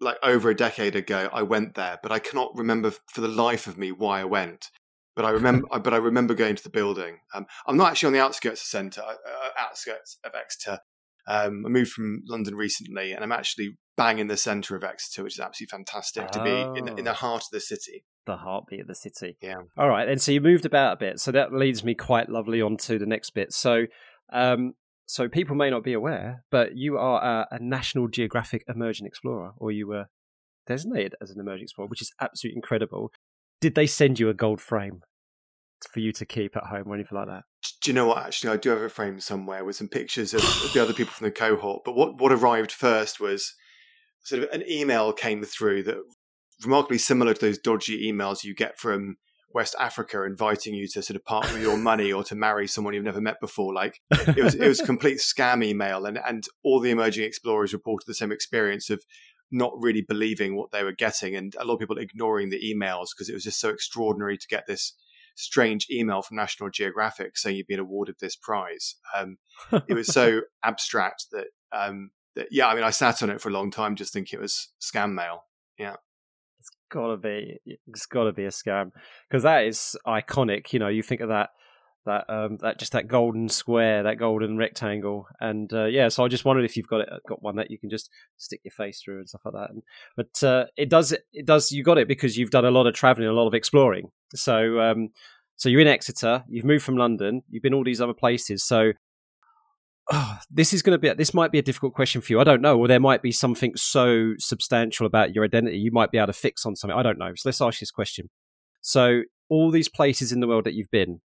like 0.00 0.16
over 0.22 0.50
a 0.50 0.56
decade 0.56 0.96
ago, 0.96 1.28
I 1.32 1.42
went 1.42 1.74
there, 1.74 1.98
but 2.02 2.12
I 2.12 2.18
cannot 2.18 2.52
remember 2.54 2.92
for 3.12 3.20
the 3.20 3.28
life 3.28 3.66
of 3.66 3.78
me 3.78 3.92
why 3.92 4.20
I 4.20 4.24
went. 4.24 4.70
But 5.14 5.24
I 5.24 5.30
remember, 5.30 5.66
but 5.80 5.92
I 5.92 5.98
remember 5.98 6.34
going 6.34 6.56
to 6.56 6.62
the 6.62 6.70
building. 6.70 7.18
Um, 7.34 7.46
I'm 7.66 7.76
not 7.76 7.90
actually 7.90 8.08
on 8.08 8.12
the 8.14 8.20
outskirts 8.20 8.62
of 8.62 8.66
centre, 8.66 9.02
uh, 9.02 9.48
outskirts 9.58 10.18
of 10.24 10.32
Exeter. 10.34 10.80
Um, 11.28 11.64
I 11.66 11.68
moved 11.68 11.92
from 11.92 12.22
London 12.26 12.54
recently, 12.54 13.12
and 13.12 13.22
I'm 13.22 13.32
actually 13.32 13.76
bang 13.96 14.18
in 14.18 14.28
the 14.28 14.36
centre 14.36 14.76
of 14.76 14.82
Exeter, 14.82 15.22
which 15.22 15.34
is 15.34 15.40
absolutely 15.40 15.76
fantastic 15.76 16.28
oh. 16.28 16.38
to 16.38 16.42
be 16.42 16.80
in, 16.80 16.98
in 16.98 17.04
the 17.04 17.10
oh. 17.10 17.14
heart 17.14 17.42
of 17.42 17.50
the 17.52 17.60
city. 17.60 18.04
The 18.26 18.36
heartbeat 18.36 18.80
of 18.80 18.86
the 18.86 18.94
city. 18.94 19.36
Yeah. 19.42 19.62
All 19.76 19.88
right, 19.88 20.08
and 20.08 20.20
so 20.20 20.32
you 20.32 20.40
moved 20.40 20.64
about 20.64 20.94
a 20.94 20.96
bit, 20.96 21.20
so 21.20 21.32
that 21.32 21.52
leads 21.52 21.84
me 21.84 21.94
quite 21.94 22.28
lovely 22.28 22.62
on 22.62 22.76
to 22.78 22.98
the 22.98 23.06
next 23.06 23.30
bit. 23.30 23.52
So, 23.52 23.86
um, 24.32 24.74
so 25.10 25.28
people 25.28 25.56
may 25.56 25.70
not 25.70 25.82
be 25.82 25.92
aware, 25.92 26.44
but 26.52 26.76
you 26.76 26.96
are 26.96 27.20
a, 27.20 27.56
a, 27.56 27.58
National 27.58 28.06
Geographic 28.06 28.62
Emerging 28.68 29.08
Explorer, 29.08 29.54
or 29.56 29.72
you 29.72 29.88
were 29.88 30.06
designated 30.68 31.16
as 31.20 31.32
an 31.32 31.40
emerging 31.40 31.64
explorer, 31.64 31.88
which 31.88 32.00
is 32.00 32.12
absolutely 32.20 32.58
incredible. 32.58 33.10
Did 33.60 33.74
they 33.74 33.88
send 33.88 34.20
you 34.20 34.28
a 34.28 34.34
gold 34.34 34.60
frame 34.60 35.02
for 35.90 35.98
you 35.98 36.12
to 36.12 36.24
keep 36.24 36.56
at 36.56 36.66
home 36.66 36.84
or 36.86 36.94
anything 36.94 37.18
like 37.18 37.26
that? 37.26 37.42
Do 37.82 37.90
you 37.90 37.94
know 37.96 38.06
what? 38.06 38.18
Actually, 38.18 38.52
I 38.52 38.56
do 38.58 38.70
have 38.70 38.82
a 38.82 38.88
frame 38.88 39.18
somewhere 39.18 39.64
with 39.64 39.74
some 39.74 39.88
pictures 39.88 40.32
of 40.32 40.42
the 40.72 40.80
other 40.80 40.92
people 40.92 41.12
from 41.12 41.24
the 41.24 41.32
cohort. 41.32 41.82
But 41.84 41.96
what 41.96 42.20
what 42.20 42.30
arrived 42.30 42.70
first 42.70 43.18
was 43.18 43.52
sort 44.22 44.44
of 44.44 44.50
an 44.50 44.62
email 44.70 45.12
came 45.12 45.42
through 45.42 45.82
that 45.84 45.96
remarkably 46.62 46.98
similar 46.98 47.34
to 47.34 47.40
those 47.40 47.58
dodgy 47.58 48.08
emails 48.08 48.44
you 48.44 48.54
get 48.54 48.78
from 48.78 49.16
West 49.52 49.74
Africa 49.78 50.24
inviting 50.24 50.74
you 50.74 50.86
to 50.88 51.02
sort 51.02 51.16
of 51.16 51.24
part 51.24 51.50
with 51.52 51.62
your 51.62 51.76
money 51.90 52.12
or 52.12 52.22
to 52.24 52.34
marry 52.34 52.66
someone 52.66 52.94
you've 52.94 53.04
never 53.04 53.20
met 53.20 53.40
before. 53.40 53.74
Like 53.74 54.00
it 54.10 54.42
was, 54.42 54.54
it 54.54 54.66
was 54.66 54.80
complete 54.80 55.18
scam 55.18 55.64
email, 55.64 56.06
and 56.06 56.18
and 56.26 56.44
all 56.62 56.80
the 56.80 56.90
emerging 56.90 57.24
explorers 57.24 57.72
reported 57.72 58.06
the 58.06 58.14
same 58.14 58.32
experience 58.32 58.90
of 58.90 59.04
not 59.50 59.72
really 59.76 60.02
believing 60.02 60.56
what 60.56 60.70
they 60.70 60.84
were 60.84 60.92
getting, 60.92 61.34
and 61.34 61.54
a 61.58 61.64
lot 61.64 61.74
of 61.74 61.80
people 61.80 61.98
ignoring 61.98 62.50
the 62.50 62.62
emails 62.62 63.08
because 63.14 63.28
it 63.28 63.34
was 63.34 63.44
just 63.44 63.60
so 63.60 63.70
extraordinary 63.70 64.38
to 64.38 64.46
get 64.48 64.66
this 64.66 64.94
strange 65.34 65.86
email 65.90 66.22
from 66.22 66.36
National 66.36 66.70
Geographic 66.70 67.36
saying 67.38 67.56
you've 67.56 67.66
been 67.66 67.80
awarded 67.80 68.16
this 68.20 68.36
prize. 68.36 68.96
Um, 69.16 69.38
it 69.88 69.94
was 69.94 70.08
so 70.08 70.42
abstract 70.64 71.26
that 71.32 71.46
um, 71.72 72.10
that 72.36 72.48
yeah, 72.50 72.68
I 72.68 72.74
mean, 72.74 72.84
I 72.84 72.90
sat 72.90 73.22
on 73.22 73.30
it 73.30 73.40
for 73.40 73.48
a 73.48 73.52
long 73.52 73.70
time 73.70 73.96
just 73.96 74.12
thinking 74.12 74.38
it 74.38 74.42
was 74.42 74.68
scam 74.80 75.12
mail. 75.12 75.44
Yeah 75.78 75.96
gotta 76.90 77.16
be 77.16 77.58
it's 77.64 78.06
gotta 78.06 78.32
be 78.32 78.44
a 78.44 78.50
scam 78.50 78.90
because 79.28 79.42
that 79.44 79.64
is 79.64 79.96
iconic. 80.06 80.72
You 80.72 80.78
know, 80.78 80.88
you 80.88 81.02
think 81.02 81.20
of 81.20 81.28
that 81.28 81.50
that 82.06 82.24
um 82.28 82.58
that 82.60 82.78
just 82.78 82.92
that 82.92 83.08
golden 83.08 83.48
square, 83.48 84.02
that 84.02 84.18
golden 84.18 84.56
rectangle, 84.56 85.26
and 85.40 85.72
uh, 85.72 85.84
yeah. 85.84 86.08
So 86.08 86.24
I 86.24 86.28
just 86.28 86.44
wondered 86.44 86.64
if 86.64 86.76
you've 86.76 86.88
got 86.88 87.02
it, 87.02 87.08
got 87.28 87.42
one 87.42 87.56
that 87.56 87.70
you 87.70 87.78
can 87.78 87.90
just 87.90 88.10
stick 88.36 88.60
your 88.64 88.72
face 88.72 89.00
through 89.02 89.18
and 89.18 89.28
stuff 89.28 89.42
like 89.44 89.54
that. 89.54 89.70
And, 89.70 89.82
but 90.16 90.42
uh, 90.46 90.64
it 90.76 90.88
does 90.88 91.12
it 91.12 91.46
does 91.46 91.72
you 91.72 91.82
got 91.82 91.98
it 91.98 92.08
because 92.08 92.36
you've 92.36 92.50
done 92.50 92.64
a 92.64 92.70
lot 92.70 92.86
of 92.86 92.94
traveling, 92.94 93.28
a 93.28 93.32
lot 93.32 93.46
of 93.46 93.54
exploring. 93.54 94.10
So 94.34 94.80
um 94.80 95.10
so 95.56 95.68
you're 95.68 95.82
in 95.82 95.88
Exeter, 95.88 96.44
you've 96.48 96.64
moved 96.64 96.84
from 96.84 96.96
London, 96.96 97.42
you've 97.50 97.62
been 97.62 97.74
all 97.74 97.84
these 97.84 98.00
other 98.00 98.14
places. 98.14 98.64
So 98.64 98.92
oh, 100.10 100.38
this 100.50 100.72
is 100.72 100.82
going 100.82 100.94
to 100.94 100.98
be 100.98 101.12
this 101.14 101.32
might 101.32 101.52
be 101.52 101.58
a 101.58 101.62
difficult 101.62 101.94
question 101.94 102.20
for 102.20 102.32
you. 102.32 102.40
I 102.40 102.44
don't 102.44 102.60
know. 102.60 102.78
Or 102.78 102.88
there 102.88 103.00
might 103.00 103.22
be 103.22 103.32
something 103.32 103.72
so 103.76 104.34
substantial 104.38 105.06
about 105.06 105.34
your 105.34 105.44
identity 105.44 105.78
you 105.78 105.92
might 105.92 106.10
be 106.10 106.18
able 106.18 106.28
to 106.28 106.32
fix 106.32 106.66
on 106.66 106.76
something. 106.76 106.98
I 106.98 107.02
don't 107.02 107.18
know. 107.18 107.32
So 107.36 107.48
let's 107.48 107.60
ask 107.60 107.80
this 107.80 107.90
question. 107.90 108.28
So 108.80 109.22
all 109.48 109.70
these 109.70 109.88
places 109.88 110.32
in 110.32 110.40
the 110.40 110.48
world 110.48 110.64
that 110.64 110.74
you've 110.74 110.90
been, 110.90 111.20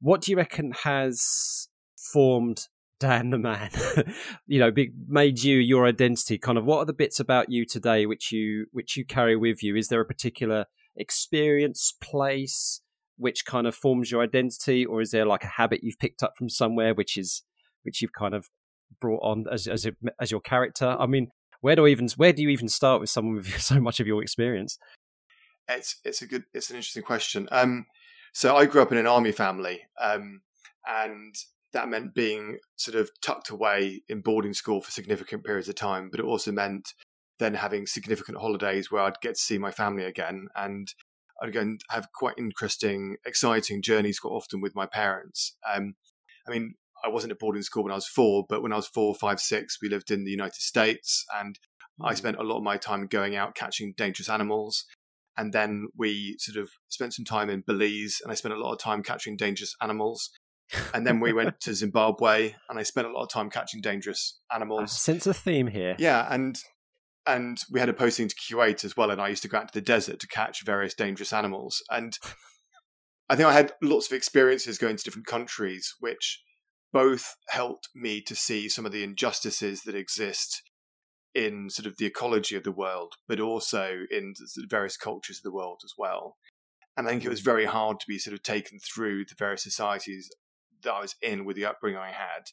what 0.00 0.22
do 0.22 0.30
you 0.30 0.36
reckon 0.36 0.72
has 0.84 1.68
formed 1.96 2.68
Dan 2.98 3.30
the 3.30 3.38
man? 3.38 3.70
you 4.46 4.58
know, 4.58 4.72
made 5.08 5.42
you 5.42 5.58
your 5.58 5.86
identity. 5.86 6.38
Kind 6.38 6.58
of, 6.58 6.64
what 6.64 6.78
are 6.78 6.86
the 6.86 6.92
bits 6.92 7.20
about 7.20 7.50
you 7.50 7.66
today 7.66 8.06
which 8.06 8.32
you 8.32 8.66
which 8.72 8.96
you 8.96 9.04
carry 9.04 9.36
with 9.36 9.62
you? 9.62 9.76
Is 9.76 9.88
there 9.88 10.00
a 10.00 10.06
particular 10.06 10.66
experience, 10.96 11.94
place? 12.00 12.80
Which 13.16 13.44
kind 13.44 13.66
of 13.66 13.74
forms 13.74 14.10
your 14.10 14.22
identity, 14.22 14.86
or 14.86 15.02
is 15.02 15.10
there 15.10 15.26
like 15.26 15.44
a 15.44 15.48
habit 15.48 15.80
you've 15.82 15.98
picked 15.98 16.22
up 16.22 16.32
from 16.38 16.48
somewhere 16.48 16.94
which 16.94 17.18
is 17.18 17.42
which 17.82 18.02
you've 18.02 18.12
kind 18.12 18.34
of 18.34 18.48
brought 19.00 19.22
on 19.22 19.46
as 19.50 19.66
as, 19.66 19.86
a, 19.86 19.92
as 20.20 20.30
your 20.30 20.40
character. 20.40 20.96
I 20.98 21.06
mean, 21.06 21.30
where 21.60 21.76
do 21.76 21.86
I 21.86 21.90
even 21.90 22.08
where 22.16 22.32
do 22.32 22.42
you 22.42 22.48
even 22.48 22.68
start 22.68 23.00
with 23.00 23.10
someone 23.10 23.36
with 23.36 23.60
so 23.62 23.80
much 23.80 24.00
of 24.00 24.06
your 24.06 24.22
experience? 24.22 24.78
It's 25.68 25.96
it's 26.04 26.22
a 26.22 26.26
good 26.26 26.44
it's 26.52 26.70
an 26.70 26.76
interesting 26.76 27.02
question. 27.02 27.48
Um, 27.50 27.86
so 28.32 28.56
I 28.56 28.66
grew 28.66 28.82
up 28.82 28.92
in 28.92 28.98
an 28.98 29.06
army 29.06 29.32
family, 29.32 29.82
um, 30.00 30.42
and 30.86 31.34
that 31.72 31.88
meant 31.88 32.14
being 32.14 32.58
sort 32.76 32.96
of 32.96 33.10
tucked 33.22 33.50
away 33.50 34.02
in 34.08 34.20
boarding 34.20 34.54
school 34.54 34.80
for 34.80 34.90
significant 34.90 35.44
periods 35.44 35.68
of 35.68 35.74
time. 35.76 36.08
But 36.10 36.20
it 36.20 36.26
also 36.26 36.52
meant 36.52 36.94
then 37.38 37.54
having 37.54 37.86
significant 37.86 38.38
holidays 38.38 38.90
where 38.90 39.02
I'd 39.02 39.20
get 39.20 39.34
to 39.34 39.40
see 39.40 39.58
my 39.58 39.70
family 39.70 40.04
again, 40.04 40.48
and 40.56 40.92
I'd 41.42 41.52
go 41.52 41.60
and 41.60 41.80
have 41.90 42.12
quite 42.12 42.34
interesting, 42.38 43.16
exciting 43.24 43.82
journeys 43.82 44.18
quite 44.18 44.32
often 44.32 44.60
with 44.60 44.74
my 44.74 44.86
parents. 44.86 45.56
Um, 45.72 45.94
I 46.46 46.50
mean, 46.50 46.74
I 47.04 47.08
wasn't 47.08 47.32
at 47.32 47.38
boarding 47.38 47.62
school 47.62 47.84
when 47.84 47.92
I 47.92 47.96
was 47.96 48.06
four, 48.06 48.44
but 48.48 48.62
when 48.62 48.72
I 48.72 48.76
was 48.76 48.88
four, 48.88 49.14
five, 49.14 49.40
six, 49.40 49.78
we 49.82 49.88
lived 49.88 50.10
in 50.10 50.24
the 50.24 50.30
United 50.30 50.60
States, 50.60 51.24
and 51.38 51.58
I 52.02 52.10
hmm. 52.10 52.16
spent 52.16 52.36
a 52.36 52.42
lot 52.42 52.58
of 52.58 52.62
my 52.62 52.76
time 52.76 53.06
going 53.06 53.36
out 53.36 53.54
catching 53.54 53.94
dangerous 53.96 54.28
animals. 54.28 54.86
And 55.36 55.52
then 55.52 55.88
we 55.96 56.36
sort 56.38 56.62
of 56.62 56.70
spent 56.88 57.14
some 57.14 57.24
time 57.24 57.48
in 57.48 57.62
Belize, 57.66 58.20
and 58.22 58.30
I 58.30 58.34
spent 58.34 58.54
a 58.54 58.58
lot 58.58 58.72
of 58.72 58.78
time 58.78 59.02
catching 59.02 59.36
dangerous 59.36 59.74
animals. 59.80 60.30
And 60.92 61.06
then 61.06 61.20
we 61.20 61.32
went 61.32 61.60
to 61.62 61.74
Zimbabwe, 61.74 62.54
and 62.68 62.78
I 62.78 62.82
spent 62.82 63.06
a 63.06 63.10
lot 63.10 63.22
of 63.22 63.30
time 63.30 63.50
catching 63.50 63.80
dangerous 63.80 64.38
animals. 64.54 64.82
I 64.82 64.86
sense 64.86 65.26
a 65.26 65.34
theme 65.34 65.68
here. 65.68 65.96
Yeah, 65.98 66.26
and 66.30 66.58
and 67.26 67.58
we 67.70 67.80
had 67.80 67.88
a 67.88 67.92
posting 67.92 68.28
to 68.28 68.34
Kuwait 68.34 68.84
as 68.84 68.96
well, 68.96 69.10
and 69.10 69.20
I 69.20 69.28
used 69.28 69.42
to 69.42 69.48
go 69.48 69.58
out 69.58 69.72
to 69.72 69.78
the 69.78 69.84
desert 69.84 70.20
to 70.20 70.26
catch 70.26 70.64
various 70.64 70.94
dangerous 70.94 71.32
animals. 71.32 71.82
And 71.90 72.18
I 73.28 73.36
think 73.36 73.48
I 73.48 73.52
had 73.52 73.72
lots 73.82 74.06
of 74.06 74.16
experiences 74.16 74.78
going 74.78 74.96
to 74.96 75.04
different 75.04 75.26
countries, 75.26 75.94
which 76.00 76.42
both 76.92 77.36
helped 77.48 77.88
me 77.94 78.20
to 78.22 78.34
see 78.34 78.68
some 78.68 78.86
of 78.86 78.92
the 78.92 79.04
injustices 79.04 79.82
that 79.82 79.94
exist 79.94 80.62
in 81.34 81.70
sort 81.70 81.86
of 81.86 81.96
the 81.96 82.06
ecology 82.06 82.56
of 82.56 82.64
the 82.64 82.72
world, 82.72 83.14
but 83.28 83.38
also 83.38 84.00
in 84.10 84.34
the 84.36 84.66
various 84.68 84.96
cultures 84.96 85.38
of 85.38 85.42
the 85.44 85.52
world 85.52 85.82
as 85.84 85.94
well. 85.96 86.36
And 86.96 87.06
I 87.06 87.10
think 87.10 87.24
it 87.24 87.30
was 87.30 87.40
very 87.40 87.66
hard 87.66 88.00
to 88.00 88.06
be 88.08 88.18
sort 88.18 88.34
of 88.34 88.42
taken 88.42 88.78
through 88.80 89.26
the 89.26 89.36
various 89.38 89.62
societies 89.62 90.30
that 90.82 90.92
I 90.92 91.00
was 91.00 91.14
in 91.22 91.44
with 91.44 91.56
the 91.56 91.64
upbringing 91.64 92.00
I 92.00 92.10
had 92.10 92.50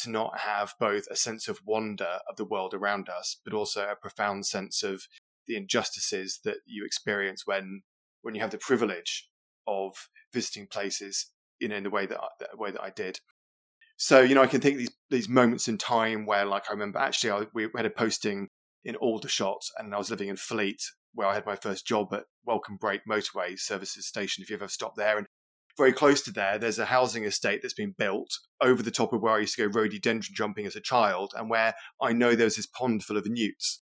to 0.00 0.10
not 0.10 0.40
have 0.40 0.74
both 0.78 1.06
a 1.10 1.16
sense 1.16 1.48
of 1.48 1.60
wonder 1.64 2.18
of 2.28 2.36
the 2.36 2.44
world 2.44 2.74
around 2.74 3.08
us, 3.08 3.40
but 3.44 3.54
also 3.54 3.88
a 3.88 3.96
profound 3.96 4.46
sense 4.46 4.82
of 4.82 5.04
the 5.46 5.56
injustices 5.56 6.40
that 6.44 6.58
you 6.66 6.84
experience 6.84 7.46
when 7.46 7.82
when 8.20 8.34
you 8.34 8.40
have 8.40 8.50
the 8.50 8.58
privilege 8.58 9.28
of 9.66 10.08
visiting 10.32 10.66
places 10.66 11.30
you 11.60 11.68
know, 11.68 11.76
in 11.76 11.82
the 11.82 11.90
way 11.90 12.06
that 12.06 12.18
I, 12.18 12.28
the 12.38 12.56
way 12.56 12.70
that 12.70 12.82
I 12.82 12.90
did. 12.90 13.20
So 13.98 14.20
you 14.20 14.36
know, 14.36 14.42
I 14.42 14.46
can 14.46 14.60
think 14.60 14.78
these 14.78 14.92
these 15.10 15.28
moments 15.28 15.66
in 15.66 15.76
time 15.76 16.24
where, 16.24 16.44
like, 16.44 16.70
I 16.70 16.72
remember 16.72 17.00
actually 17.00 17.32
I, 17.32 17.46
we 17.52 17.68
had 17.76 17.84
a 17.84 17.90
posting 17.90 18.48
in 18.84 18.94
Aldershot, 18.94 19.60
and 19.76 19.92
I 19.92 19.98
was 19.98 20.10
living 20.10 20.28
in 20.28 20.36
Fleet, 20.36 20.80
where 21.14 21.26
I 21.26 21.34
had 21.34 21.44
my 21.44 21.56
first 21.56 21.84
job 21.84 22.14
at 22.14 22.24
Welcome 22.44 22.76
Break 22.76 23.00
Motorway 23.10 23.58
Services 23.58 24.06
Station. 24.06 24.42
If 24.42 24.50
you 24.50 24.56
ever 24.56 24.68
stopped 24.68 24.96
there, 24.96 25.18
and 25.18 25.26
very 25.76 25.92
close 25.92 26.22
to 26.22 26.30
there, 26.30 26.58
there's 26.58 26.78
a 26.78 26.84
housing 26.84 27.24
estate 27.24 27.60
that's 27.60 27.74
been 27.74 27.94
built 27.98 28.30
over 28.60 28.84
the 28.84 28.92
top 28.92 29.12
of 29.12 29.20
where 29.20 29.34
I 29.34 29.40
used 29.40 29.56
to 29.56 29.68
go 29.68 29.80
rhododendron 29.80 30.32
jumping 30.32 30.66
as 30.66 30.76
a 30.76 30.80
child, 30.80 31.32
and 31.36 31.50
where 31.50 31.74
I 32.00 32.12
know 32.12 32.36
there's 32.36 32.56
this 32.56 32.66
pond 32.66 33.02
full 33.02 33.16
of 33.16 33.26
newts. 33.26 33.82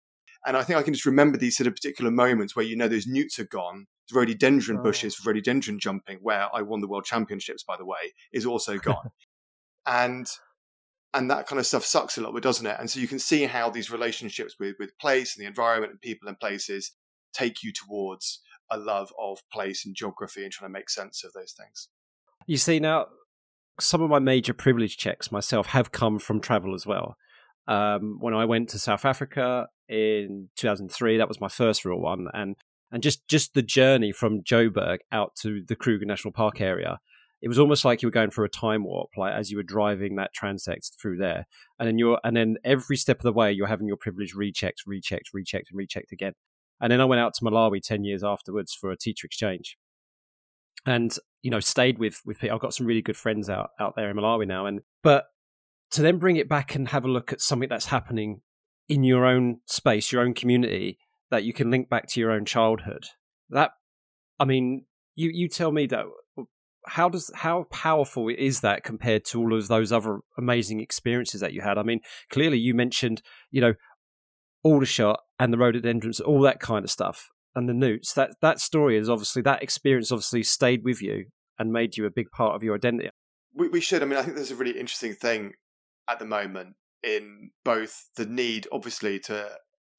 And 0.46 0.56
I 0.56 0.62
think 0.62 0.78
I 0.78 0.82
can 0.82 0.94
just 0.94 1.04
remember 1.04 1.36
these 1.36 1.58
sort 1.58 1.66
of 1.66 1.74
particular 1.74 2.10
moments 2.10 2.56
where 2.56 2.64
you 2.64 2.76
know 2.76 2.88
those 2.88 3.06
newts 3.06 3.38
are 3.38 3.44
gone. 3.44 3.84
The 4.08 4.18
rhododendron 4.18 4.78
oh. 4.78 4.82
bushes 4.82 5.14
for 5.14 5.28
rhododendron 5.28 5.78
jumping, 5.78 6.20
where 6.22 6.48
I 6.54 6.62
won 6.62 6.80
the 6.80 6.88
world 6.88 7.04
championships, 7.04 7.62
by 7.62 7.76
the 7.76 7.84
way, 7.84 8.14
is 8.32 8.46
also 8.46 8.78
gone. 8.78 9.10
and 9.88 10.28
and 11.14 11.30
that 11.30 11.47
kind 11.47 11.59
of 11.59 11.66
stuff 11.66 11.85
sucks 11.85 12.16
a 12.16 12.21
little 12.21 12.35
bit, 12.35 12.42
doesn't 12.42 12.66
it? 12.66 12.76
And 12.78 12.88
so 12.88 13.00
you 13.00 13.09
can 13.09 13.18
see 13.18 13.45
how 13.45 13.71
these 13.71 13.90
relationships 13.90 14.57
with 14.61 14.76
with 14.78 14.97
place 14.99 15.35
and 15.35 15.42
the 15.42 15.49
environment 15.49 15.92
and 15.92 16.00
people 16.00 16.28
and 16.28 16.38
places 16.38 16.92
take 17.33 17.62
you 17.62 17.73
towards 17.73 18.40
a 18.71 18.78
love 18.78 19.12
of 19.18 19.38
place 19.50 19.87
and 19.87 19.97
geography 19.97 20.45
and 20.45 20.52
trying 20.52 20.68
to 20.68 20.73
make 20.73 20.90
sense 20.90 21.25
of 21.25 21.33
those 21.33 21.52
things. 21.52 21.88
You 22.47 22.59
see 22.59 22.78
now, 22.78 23.07
some 23.80 24.02
of 24.02 24.11
my 24.11 24.18
major 24.18 24.52
privilege 24.52 24.97
checks 24.97 25.33
myself 25.33 25.68
have 25.68 25.92
come 25.92 26.18
from 26.18 26.40
travel 26.40 26.75
as 26.75 26.87
well. 26.87 27.16
Um, 27.66 28.18
when 28.21 28.35
I 28.35 28.45
went 28.45 28.68
to 28.71 28.78
South 28.78 29.04
Africa 29.04 29.68
in 29.88 30.49
2003, 30.57 31.18
that 31.18 31.28
was 31.28 31.40
my 31.40 31.49
first 31.49 31.85
real 31.85 32.00
one, 32.00 32.28
and 32.33 32.57
and 32.90 33.02
just 33.02 33.26
just 33.28 33.54
the 33.54 33.62
journey 33.62 34.12
from 34.12 34.42
Joburg 34.42 34.99
out 35.12 35.37
to 35.42 35.62
the 35.66 35.76
Kruger 35.76 36.07
National 36.07 36.33
Park 36.33 36.61
area, 36.61 37.00
it 37.40 37.49
was 37.49 37.59
almost 37.59 37.85
like 37.85 38.02
you 38.02 38.09
were 38.09 38.12
going 38.12 38.30
through 38.30 38.47
a 38.47 38.50
time 38.50 38.85
warp, 38.85 39.11
like 39.16 39.33
as 39.33 39.50
you 39.50 39.57
were 39.57 39.62
driving 39.62 40.16
that 40.16 40.30
transect 40.35 40.90
through 41.00 41.18
there, 41.18 41.47
and 41.78 41.87
then 41.87 41.99
you're 41.99 42.18
and 42.25 42.37
then 42.37 42.57
every 42.64 42.97
step 42.97 43.18
of 43.18 43.23
the 43.23 43.33
way 43.33 43.52
you're 43.52 43.68
having 43.68 43.87
your 43.87 43.97
privilege 43.97 44.35
rechecked, 44.35 44.83
rechecked, 44.87 45.30
rechecked, 45.33 45.71
and 45.71 45.78
rechecked 45.78 46.12
again. 46.12 46.33
And 46.80 46.92
then 46.92 47.00
I 47.00 47.04
went 47.04 47.21
out 47.21 47.35
to 47.35 47.45
Malawi 47.45 47.80
ten 47.83 48.04
years 48.04 48.25
afterwards 48.25 48.75
for 48.75 48.90
a 48.90 48.97
teacher 48.97 49.26
exchange, 49.26 49.76
and 50.85 51.16
you 51.42 51.50
know 51.50 51.61
stayed 51.61 51.99
with 51.99 52.21
with 52.25 52.40
people. 52.40 52.57
I've 52.57 52.61
got 52.62 52.75
some 52.75 52.87
really 52.87 53.02
good 53.02 53.16
friends 53.16 53.49
out 53.49 53.71
out 53.78 53.95
there 53.97 54.11
in 54.11 54.16
Malawi 54.16 54.47
now, 54.47 54.66
and 54.66 54.80
but 55.02 55.26
to 55.92 56.02
then 56.02 56.18
bring 56.18 56.37
it 56.37 56.49
back 56.49 56.75
and 56.75 56.88
have 56.88 57.04
a 57.04 57.09
look 57.09 57.33
at 57.33 57.40
something 57.40 57.68
that's 57.68 57.87
happening 57.87 58.42
in 58.88 59.04
your 59.04 59.25
own 59.25 59.61
space, 59.66 60.12
your 60.12 60.23
own 60.23 60.35
community, 60.35 60.99
that 61.30 61.45
you 61.45 61.52
can 61.52 61.71
link 61.71 61.88
back 61.88 62.09
to 62.09 62.21
your 62.21 62.30
own 62.30 62.45
childhood. 62.45 63.07
That, 63.50 63.73
I 64.40 64.45
mean, 64.45 64.87
you 65.14 65.30
you 65.33 65.49
tell 65.49 65.73
me 65.73 65.87
that 65.87 66.04
how 66.87 67.08
does 67.08 67.30
how 67.35 67.64
powerful 67.70 68.28
is 68.28 68.61
that 68.61 68.85
compared 68.85 69.25
to 69.26 69.40
all 69.40 69.54
of 69.54 69.68
those 69.68 69.92
other 69.92 70.20
amazing 70.37 70.80
experiences 70.80 71.40
that 71.40 71.52
you 71.52 71.61
had? 71.61 71.78
I 71.78 71.82
mean, 71.82 72.00
clearly 72.30 72.58
you 72.58 72.75
mentioned, 72.75 73.23
you 73.50 73.61
know, 73.61 73.75
Aldershot 74.64 75.20
and 75.38 75.52
the 75.52 75.58
rhododendrons, 75.58 76.20
all 76.20 76.40
that 76.42 76.61
kind 76.61 76.85
of 76.85 76.90
stuff, 76.90 77.28
and 77.54 77.68
the 77.68 77.75
newts. 77.75 78.12
That 78.14 78.32
that 78.40 78.61
story 78.61 78.97
is 78.97 79.08
obviously 79.08 79.42
that 79.42 79.62
experience 79.62 80.11
obviously 80.11 80.42
stayed 80.42 80.85
with 80.85 81.02
you 81.02 81.26
and 81.58 81.73
made 81.73 81.97
you 81.97 82.06
a 82.06 82.11
big 82.11 82.30
part 82.30 82.54
of 82.54 82.62
your 82.62 82.75
identity. 82.75 83.11
We, 83.54 83.68
we 83.68 83.80
should. 83.80 84.02
I 84.02 84.06
mean, 84.06 84.18
I 84.18 84.23
think 84.23 84.37
there's 84.37 84.50
a 84.50 84.56
really 84.56 84.78
interesting 84.78 85.14
thing 85.14 85.52
at 86.08 86.18
the 86.18 86.25
moment 86.25 86.76
in 87.02 87.50
both 87.64 88.11
the 88.16 88.26
need, 88.26 88.66
obviously, 88.73 89.18
to 89.20 89.50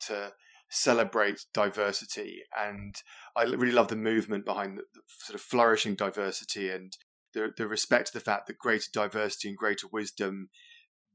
to 0.08 0.34
celebrate 0.70 1.46
diversity, 1.54 2.42
and 2.58 2.96
I 3.36 3.44
really 3.44 3.72
love 3.72 3.88
the 3.88 3.96
movement 3.96 4.46
behind 4.46 4.78
the, 4.78 4.84
the 4.94 5.02
sort 5.08 5.36
of 5.36 5.42
flourishing 5.42 5.96
diversity 5.96 6.70
and 6.70 6.96
the 7.34 7.50
the 7.56 7.68
respect 7.68 8.08
to 8.08 8.14
the 8.14 8.24
fact 8.24 8.48
that 8.48 8.58
greater 8.58 8.90
diversity 8.92 9.50
and 9.50 9.58
greater 9.58 9.88
wisdom 9.92 10.50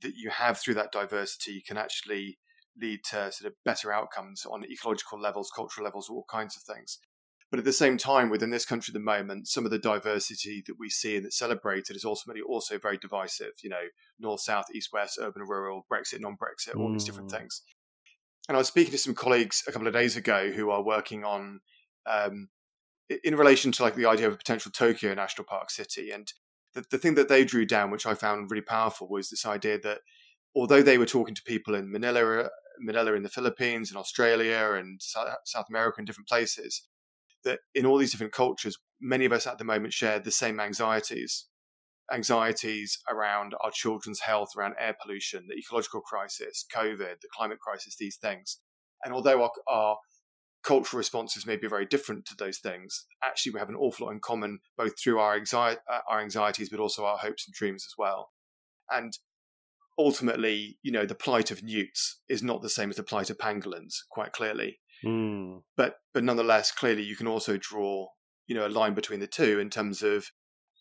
that 0.03 0.15
you 0.17 0.31
have 0.31 0.59
through 0.59 0.75
that 0.75 0.93
diversity 0.93 1.63
can 1.67 1.77
actually 1.77 2.39
lead 2.81 3.01
to 3.05 3.31
sort 3.33 3.51
of 3.51 3.55
better 3.65 3.93
outcomes 3.93 4.45
on 4.45 4.65
ecological 4.65 5.21
levels, 5.21 5.51
cultural 5.55 5.85
levels, 5.85 6.09
all 6.09 6.25
kinds 6.29 6.57
of 6.57 6.63
things. 6.63 6.99
But 7.51 7.59
at 7.61 7.65
the 7.65 7.73
same 7.73 7.99
time, 7.99 8.31
within 8.31 8.51
this 8.51 8.65
country 8.65 8.91
at 8.91 8.95
the 8.95 9.01
moment, 9.01 9.47
some 9.47 9.65
of 9.65 9.71
the 9.71 9.79
diversity 9.79 10.63
that 10.67 10.75
we 10.77 10.91
see 10.91 11.15
and 11.15 11.25
that's 11.25 11.39
celebrated 11.39 11.95
is 11.95 12.05
ultimately 12.05 12.43
also 12.43 12.79
very 12.79 12.99
divisive. 12.99 13.53
You 13.63 13.71
know, 13.71 13.85
north, 14.19 14.41
south, 14.41 14.65
east, 14.75 14.89
west, 14.93 15.19
urban, 15.23 15.43
rural, 15.47 15.87
Brexit, 15.93 16.21
non 16.21 16.37
Brexit, 16.37 16.77
all 16.77 16.89
mm. 16.89 16.95
these 16.95 17.05
different 17.05 17.31
mm. 17.31 17.39
things. 17.39 17.63
And 18.49 18.57
I 18.57 18.59
was 18.59 18.69
speaking 18.69 18.93
to 18.93 18.99
some 18.99 19.15
colleagues 19.15 19.63
a 19.67 19.73
couple 19.73 19.89
of 19.89 19.95
days 19.95 20.17
ago 20.17 20.51
who 20.51 20.71
are 20.71 20.83
working 20.83 21.25
on, 21.25 21.61
um, 22.07 22.49
in 23.23 23.37
relation 23.37 23.73
to 23.73 23.83
like 23.83 23.95
the 23.95 24.07
idea 24.07 24.27
of 24.27 24.35
a 24.35 24.39
potential 24.39 24.71
Tokyo 24.71 25.15
National 25.15 25.47
Park 25.47 25.71
city. 25.71 26.11
And 26.11 26.33
the, 26.75 26.85
the 26.91 26.99
thing 26.99 27.15
that 27.15 27.29
they 27.29 27.45
drew 27.45 27.65
down, 27.65 27.91
which 27.91 28.07
I 28.07 28.15
found 28.15 28.51
really 28.51 28.63
powerful, 28.63 29.09
was 29.09 29.31
this 29.31 29.47
idea 29.47 29.79
that 29.81 30.01
although 30.55 30.83
they 30.83 30.99
were 30.99 31.07
talking 31.07 31.35
to 31.35 31.43
people 31.43 31.75
in 31.75 31.91
Manila, 31.91 32.49
Manila 32.79 33.15
in 33.15 33.23
the 33.23 33.29
Philippines 33.29 33.91
and 33.91 33.99
Australia 33.99 34.73
and 34.75 35.01
South 35.01 35.67
America 35.71 35.97
and 35.99 36.07
different 36.07 36.29
places, 36.29 36.83
that 37.45 37.61
in 37.75 37.87
all 37.87 37.99
these 37.99 38.11
different 38.11 38.33
cultures, 38.33 38.79
many 39.01 39.25
of 39.25 39.33
us 39.33 39.47
at 39.47 39.59
the 39.59 39.65
moment 39.65 39.93
share 39.93 40.19
the 40.19 40.31
same 40.31 40.61
anxieties 40.61 41.47
anxieties 42.13 42.99
around 43.11 43.55
our 43.63 43.71
children's 43.71 44.21
health, 44.21 44.51
around 44.57 44.75
air 44.79 44.97
pollution, 45.01 45.47
the 45.49 45.57
ecological 45.57 46.01
crisis, 46.01 46.65
COVID, 46.75 47.21
the 47.21 47.29
climate 47.35 47.61
crisis, 47.61 47.97
these 47.97 48.17
things. 48.17 48.59
And 49.05 49.15
although 49.15 49.43
our, 49.43 49.51
our 49.69 49.97
cultural 50.63 50.99
responses 50.99 51.47
may 51.47 51.57
be 51.57 51.69
very 51.69 51.87
different 51.87 52.27
to 52.27 52.37
those 52.37 52.59
things, 52.59 53.07
actually 53.23 53.53
we 53.53 53.59
have 53.59 53.69
an 53.69 53.77
awful 53.77 54.07
lot 54.07 54.13
in 54.13 54.21
common, 54.21 54.61
both 54.77 54.99
through 54.99 55.19
our, 55.19 55.39
anxi- 55.39 55.79
uh, 55.91 56.01
our 56.09 56.21
anxieties, 56.21 56.69
but 56.69 56.81
also 56.81 57.05
our 57.05 57.19
hopes 57.19 57.47
and 57.47 57.55
dreams 57.55 57.85
as 57.87 57.95
well. 57.97 58.31
And 58.91 59.17
ultimately, 59.99 60.79
you 60.83 60.93
know, 60.93 61.07
the 61.07 61.15
plight 61.15 61.51
of 61.51 61.63
newts 61.63 62.21
is 62.29 62.43
not 62.43 62.63
the 62.63 62.69
same 62.69 62.91
as 62.91 62.97
the 62.97 63.03
plight 63.03 63.31
of 63.31 63.39
pangolins, 63.39 63.95
quite 64.11 64.33
clearly. 64.33 64.81
Mm. 65.05 65.63
But 65.77 65.97
but 66.13 66.25
nonetheless, 66.25 66.71
clearly 66.71 67.03
you 67.03 67.17
can 67.17 67.27
also 67.27 67.57
draw 67.57 68.09
you 68.47 68.55
know 68.55 68.67
a 68.67 68.69
line 68.69 68.95
between 68.95 69.21
the 69.21 69.27
two 69.27 69.59
in 69.59 69.71
terms 69.71 70.03
of 70.03 70.31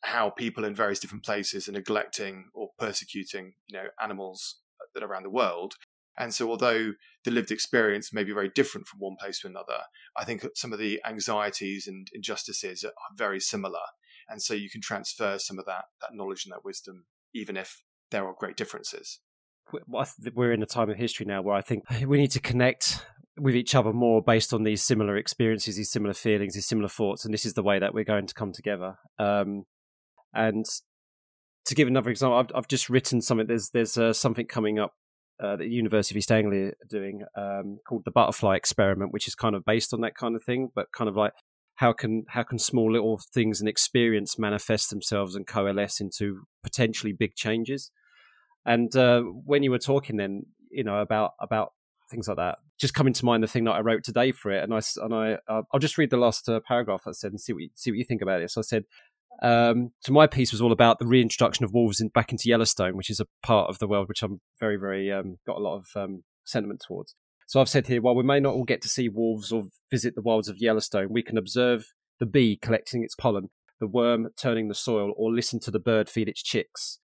how 0.03 0.29
people 0.29 0.63
in 0.65 0.75
various 0.75 0.99
different 0.99 1.23
places 1.23 1.67
are 1.67 1.73
neglecting 1.73 2.49
or 2.53 2.69
persecuting 2.77 3.53
you 3.67 3.77
know 3.77 3.87
animals 4.01 4.59
that 4.93 5.03
around 5.03 5.23
the 5.23 5.29
world. 5.29 5.75
And 6.17 6.33
so, 6.33 6.49
although 6.49 6.93
the 7.23 7.31
lived 7.31 7.51
experience 7.51 8.13
may 8.13 8.23
be 8.23 8.33
very 8.33 8.49
different 8.49 8.87
from 8.87 8.99
one 8.99 9.15
place 9.19 9.39
to 9.39 9.47
another, 9.47 9.79
I 10.15 10.25
think 10.25 10.45
some 10.55 10.71
of 10.71 10.77
the 10.77 11.01
anxieties 11.05 11.87
and 11.87 12.07
injustices 12.13 12.83
are 12.83 12.91
very 13.17 13.39
similar. 13.39 13.79
And 14.29 14.41
so, 14.41 14.53
you 14.53 14.69
can 14.69 14.81
transfer 14.81 15.39
some 15.39 15.57
of 15.57 15.65
that 15.65 15.85
that 16.01 16.13
knowledge 16.13 16.45
and 16.45 16.51
that 16.53 16.63
wisdom, 16.63 17.05
even 17.33 17.57
if 17.57 17.81
there 18.11 18.27
are 18.27 18.35
great 18.37 18.57
differences. 18.57 19.19
We're 20.35 20.51
in 20.51 20.61
a 20.61 20.67
time 20.67 20.89
of 20.89 20.97
history 20.97 21.25
now 21.25 21.41
where 21.41 21.55
I 21.55 21.61
think 21.61 21.85
we 22.05 22.17
need 22.17 22.31
to 22.31 22.39
connect 22.39 23.03
with 23.39 23.55
each 23.55 23.73
other 23.73 23.91
more 23.91 24.21
based 24.21 24.53
on 24.53 24.63
these 24.63 24.83
similar 24.83 25.17
experiences, 25.17 25.77
these 25.77 25.89
similar 25.89 26.13
feelings, 26.13 26.53
these 26.53 26.67
similar 26.67 26.89
thoughts, 26.89 27.25
and 27.25 27.33
this 27.33 27.45
is 27.45 27.55
the 27.55 27.63
way 27.63 27.79
that 27.79 27.93
we're 27.93 28.03
going 28.03 28.27
to 28.27 28.33
come 28.33 28.51
together. 28.51 28.97
Um, 29.17 29.65
and 30.33 30.65
to 31.65 31.75
give 31.75 31.87
another 31.87 32.09
example, 32.09 32.37
I've, 32.37 32.51
I've 32.55 32.67
just 32.67 32.89
written 32.89 33.21
something. 33.21 33.47
There's 33.47 33.69
there's 33.69 33.97
uh, 33.97 34.13
something 34.13 34.45
coming 34.45 34.79
up 34.79 34.93
uh, 35.41 35.55
the 35.55 35.67
University 35.67 36.13
of 36.13 36.17
East 36.17 36.31
Anglia 36.31 36.67
are 36.67 36.73
doing 36.89 37.23
um, 37.35 37.79
called 37.87 38.05
the 38.05 38.11
Butterfly 38.11 38.55
Experiment, 38.55 39.11
which 39.11 39.27
is 39.27 39.35
kind 39.35 39.55
of 39.55 39.65
based 39.65 39.93
on 39.93 40.01
that 40.01 40.15
kind 40.15 40.35
of 40.35 40.43
thing, 40.43 40.69
but 40.75 40.91
kind 40.91 41.09
of 41.09 41.15
like 41.15 41.33
how 41.75 41.91
can 41.91 42.23
how 42.29 42.43
can 42.43 42.59
small 42.59 42.91
little 42.91 43.19
things 43.33 43.59
and 43.59 43.67
experience 43.67 44.37
manifest 44.37 44.89
themselves 44.89 45.35
and 45.35 45.47
coalesce 45.47 45.99
into 45.99 46.43
potentially 46.63 47.13
big 47.13 47.35
changes. 47.35 47.91
And 48.65 48.95
uh, 48.95 49.21
when 49.21 49.63
you 49.63 49.71
were 49.71 49.79
talking 49.79 50.17
then, 50.17 50.43
you 50.71 50.83
know 50.83 50.99
about 50.99 51.31
about 51.39 51.73
things 52.09 52.27
like 52.27 52.37
that. 52.37 52.59
Just 52.79 52.93
coming 52.93 53.13
to 53.13 53.25
mind 53.25 53.43
the 53.43 53.47
thing 53.47 53.63
that 53.63 53.71
I 53.71 53.79
wrote 53.79 54.03
today 54.03 54.31
for 54.31 54.51
it, 54.51 54.63
and 54.63 54.73
I 54.73 54.81
and 54.97 55.13
I 55.13 55.37
uh, 55.47 55.63
I'll 55.73 55.79
just 55.79 55.97
read 55.97 56.11
the 56.11 56.17
last 56.17 56.47
uh, 56.47 56.59
paragraph 56.65 57.03
I 57.07 57.11
said 57.11 57.31
and 57.31 57.41
see 57.41 57.53
what 57.53 57.63
you, 57.63 57.69
see 57.73 57.91
what 57.91 57.97
you 57.97 58.05
think 58.05 58.21
about 58.21 58.41
it. 58.41 58.51
So 58.51 58.61
I 58.61 58.63
said. 58.63 58.85
Um, 59.41 59.91
so 59.99 60.13
my 60.13 60.27
piece 60.27 60.51
was 60.51 60.61
all 60.61 60.71
about 60.71 60.99
the 60.99 61.07
reintroduction 61.07 61.65
of 61.65 61.73
wolves 61.73 61.99
in, 61.99 62.09
back 62.09 62.31
into 62.31 62.47
Yellowstone, 62.47 62.95
which 62.95 63.09
is 63.09 63.19
a 63.19 63.27
part 63.45 63.69
of 63.69 63.79
the 63.79 63.87
world 63.87 64.07
which 64.07 64.23
I'm 64.23 64.39
very, 64.59 64.77
very 64.77 65.11
um, 65.11 65.37
got 65.45 65.57
a 65.57 65.61
lot 65.61 65.77
of 65.77 65.87
um, 65.95 66.23
sentiment 66.45 66.83
towards. 66.87 67.15
So 67.47 67.59
I've 67.59 67.69
said 67.69 67.87
here, 67.87 68.01
while 68.01 68.15
we 68.15 68.23
may 68.23 68.39
not 68.39 68.53
all 68.53 68.63
get 68.63 68.81
to 68.83 68.89
see 68.89 69.09
wolves 69.09 69.51
or 69.51 69.65
visit 69.91 70.15
the 70.15 70.21
wilds 70.21 70.47
of 70.47 70.57
Yellowstone, 70.59 71.09
we 71.11 71.23
can 71.23 71.37
observe 71.37 71.87
the 72.19 72.25
bee 72.25 72.57
collecting 72.61 73.03
its 73.03 73.15
pollen, 73.15 73.49
the 73.79 73.87
worm 73.87 74.29
turning 74.37 74.69
the 74.69 74.75
soil, 74.75 75.13
or 75.17 75.33
listen 75.33 75.59
to 75.61 75.71
the 75.71 75.79
bird 75.79 76.09
feed 76.09 76.29
its 76.29 76.41
chicks. 76.41 76.99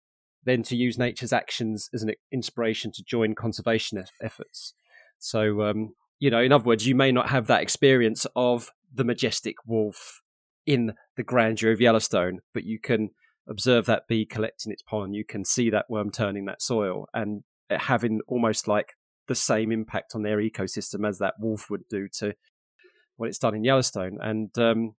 Then 0.45 0.63
to 0.65 0.77
use 0.77 0.97
nature's 0.97 1.33
actions 1.33 1.91
as 1.93 2.03
an 2.03 2.13
inspiration 2.33 2.93
to 2.93 3.03
join 3.03 3.35
conservation 3.35 4.03
efforts. 4.23 4.75
So, 5.19 5.63
um, 5.63 5.95
you 6.21 6.31
know, 6.31 6.41
in 6.41 6.53
other 6.53 6.65
words, 6.65 6.87
you 6.87 6.95
may 6.95 7.11
not 7.11 7.31
have 7.31 7.49
that 7.49 7.63
experience 7.63 8.27
of 8.37 8.71
the 8.95 9.05
majestic 9.05 9.57
wolf 9.67 10.23
in 10.69 10.93
the 11.17 11.23
grandeur 11.23 11.73
of 11.73 11.81
Yellowstone, 11.81 12.41
but 12.53 12.65
you 12.65 12.79
can 12.79 13.09
observe 13.49 13.87
that 13.87 14.03
bee 14.07 14.27
collecting 14.27 14.71
its 14.71 14.83
pollen. 14.83 15.15
You 15.15 15.25
can 15.25 15.43
see 15.43 15.71
that 15.71 15.87
worm 15.89 16.11
turning 16.11 16.45
that 16.45 16.61
soil 16.61 17.07
and 17.15 17.43
having 17.71 18.21
almost 18.29 18.69
like 18.69 18.93
the 19.29 19.35
same 19.35 19.73
impact 19.73 20.13
on 20.15 20.23
their 20.23 20.37
ecosystem 20.37 21.09
as 21.09 21.19
that 21.19 21.35
wolf 21.41 21.71
would 21.71 21.89
do 21.89 22.07
to 22.19 22.35
what 23.17 23.31
it's 23.31 23.39
done 23.39 23.55
in 23.55 23.65
Yellowstone. 23.65 24.19
And 24.21 24.51
um, 24.59 24.95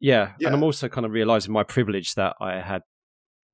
Yeah. 0.00 0.32
Yeah. 0.40 0.48
and 0.48 0.56
I'm 0.56 0.64
also 0.64 0.88
kind 0.88 1.06
of 1.06 1.12
realizing 1.12 1.52
my 1.52 1.62
privilege 1.62 2.14
that 2.14 2.34
I 2.40 2.60
had 2.60 2.82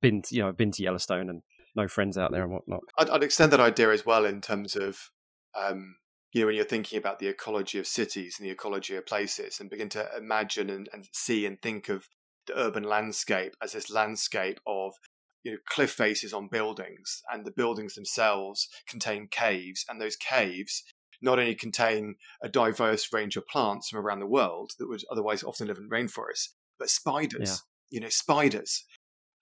been, 0.01 0.23
to, 0.23 0.35
you 0.35 0.43
know, 0.43 0.53
been 0.53 0.73
to 0.73 0.83
Yellowstone 0.83 1.29
and 1.29 1.43
no 1.77 1.89
friends 1.89 2.17
out 2.17 2.33
there 2.33 2.43
and 2.43 2.53
whatnot. 2.53 2.81
I'd, 2.97 3.11
I'd 3.11 3.23
extend 3.23 3.53
that 3.53 3.61
idea 3.61 3.91
as 3.91 4.07
well 4.07 4.25
in 4.25 4.41
terms 4.41 4.77
of, 4.77 5.11
um, 5.55 5.97
you 6.35 6.41
know, 6.41 6.47
when 6.47 6.57
you're 6.57 6.65
thinking 6.65 6.99
about 6.99 7.21
the 7.21 7.29
ecology 7.29 7.79
of 7.79 7.87
cities 7.87 8.37
and 8.39 8.47
the 8.47 8.53
ecology 8.53 8.97
of 8.97 9.07
places, 9.07 9.61
and 9.61 9.71
begin 9.71 9.89
to 9.91 10.07
imagine 10.19 10.69
and, 10.69 10.89
and 10.93 11.09
see 11.13 11.47
and 11.47 11.63
think 11.63 11.89
of 11.89 12.09
the 12.47 12.59
urban 12.59 12.83
landscape 12.83 13.55
as 13.63 13.73
this 13.73 13.89
landscape 13.89 14.61
of 14.67 14.93
you 15.45 15.53
know 15.53 15.59
cliff 15.69 15.93
faces 15.93 16.35
on 16.35 16.49
buildings, 16.49 17.23
and 17.33 17.47
the 17.47 17.53
buildings 17.53 17.95
themselves 17.95 18.69
contain 18.89 19.29
caves, 19.31 19.87
and 19.89 20.01
those 20.01 20.17
caves 20.17 20.83
not 21.23 21.39
only 21.39 21.55
contain 21.55 22.17
a 22.43 22.49
diverse 22.49 23.13
range 23.13 23.37
of 23.37 23.47
plants 23.47 23.89
from 23.89 24.01
around 24.01 24.19
the 24.19 24.27
world 24.27 24.73
that 24.79 24.89
would 24.89 25.05
otherwise 25.11 25.45
often 25.45 25.69
live 25.69 25.79
in 25.79 25.89
rainforests, 25.89 26.49
but 26.79 26.91
spiders. 26.91 27.63
You 27.91 28.01
know, 28.01 28.09
spiders, 28.09 28.85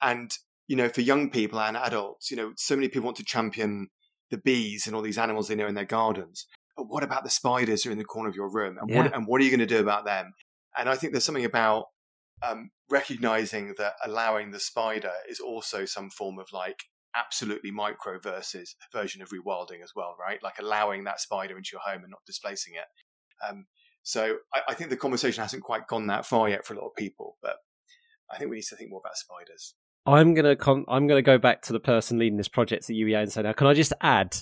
and 0.02 0.30
you 0.68 0.76
know, 0.76 0.90
for 0.90 1.00
young 1.00 1.30
people 1.30 1.58
and 1.58 1.74
adults, 1.74 2.30
you 2.30 2.36
know, 2.36 2.52
so 2.56 2.76
many 2.76 2.88
people 2.88 3.06
want 3.06 3.16
to 3.16 3.24
champion 3.24 3.88
the 4.30 4.36
bees 4.36 4.86
and 4.86 4.94
all 4.94 5.00
these 5.00 5.16
animals 5.16 5.48
they 5.48 5.54
know 5.54 5.66
in 5.66 5.74
their 5.74 5.86
gardens. 5.86 6.46
But 6.76 6.84
what 6.88 7.02
about 7.02 7.24
the 7.24 7.30
spiders 7.30 7.82
who 7.82 7.90
are 7.90 7.92
in 7.92 7.98
the 7.98 8.04
corner 8.04 8.28
of 8.28 8.36
your 8.36 8.50
room? 8.50 8.78
And, 8.80 8.88
Yeah. 8.88 9.02
what, 9.02 9.14
and 9.14 9.26
what 9.26 9.40
are 9.40 9.44
you 9.44 9.50
going 9.50 9.60
to 9.60 9.66
do 9.66 9.80
about 9.80 10.04
them? 10.04 10.32
And 10.76 10.88
I 10.88 10.94
think 10.94 11.12
there's 11.12 11.24
something 11.24 11.44
about 11.44 11.86
um, 12.42 12.70
recognizing 12.90 13.74
that 13.78 13.94
allowing 14.04 14.50
the 14.50 14.60
spider 14.60 15.12
is 15.28 15.38
also 15.38 15.84
some 15.84 16.10
form 16.10 16.38
of 16.38 16.48
like 16.52 16.84
absolutely 17.14 17.70
micro 17.70 18.18
versus 18.18 18.74
version 18.92 19.22
of 19.22 19.28
rewilding 19.28 19.82
as 19.82 19.92
well, 19.94 20.16
right? 20.18 20.42
Like 20.42 20.58
allowing 20.58 21.04
that 21.04 21.20
spider 21.20 21.56
into 21.56 21.70
your 21.72 21.82
home 21.82 22.02
and 22.02 22.10
not 22.10 22.24
displacing 22.26 22.74
it. 22.74 22.86
Um, 23.46 23.66
so 24.02 24.36
I, 24.54 24.60
I 24.68 24.74
think 24.74 24.90
the 24.90 24.96
conversation 24.96 25.42
hasn't 25.42 25.62
quite 25.62 25.86
gone 25.86 26.06
that 26.06 26.26
far 26.26 26.48
yet 26.48 26.66
for 26.66 26.74
a 26.74 26.78
lot 26.78 26.86
of 26.86 26.96
people, 26.96 27.36
but 27.42 27.56
I 28.30 28.38
think 28.38 28.50
we 28.50 28.56
need 28.56 28.64
to 28.64 28.76
think 28.76 28.90
more 28.90 29.00
about 29.04 29.16
spiders. 29.16 29.74
I'm 30.06 30.34
gonna 30.34 30.56
con- 30.56 30.86
I'm 30.88 31.06
gonna 31.06 31.22
go 31.22 31.38
back 31.38 31.62
to 31.62 31.72
the 31.72 31.80
person 31.80 32.18
leading 32.18 32.36
this 32.38 32.48
project 32.48 32.90
at 32.90 32.96
UEA 32.96 33.22
and 33.22 33.32
say 33.32 33.42
now, 33.42 33.52
can 33.52 33.68
I 33.68 33.74
just 33.74 33.92
add 34.00 34.36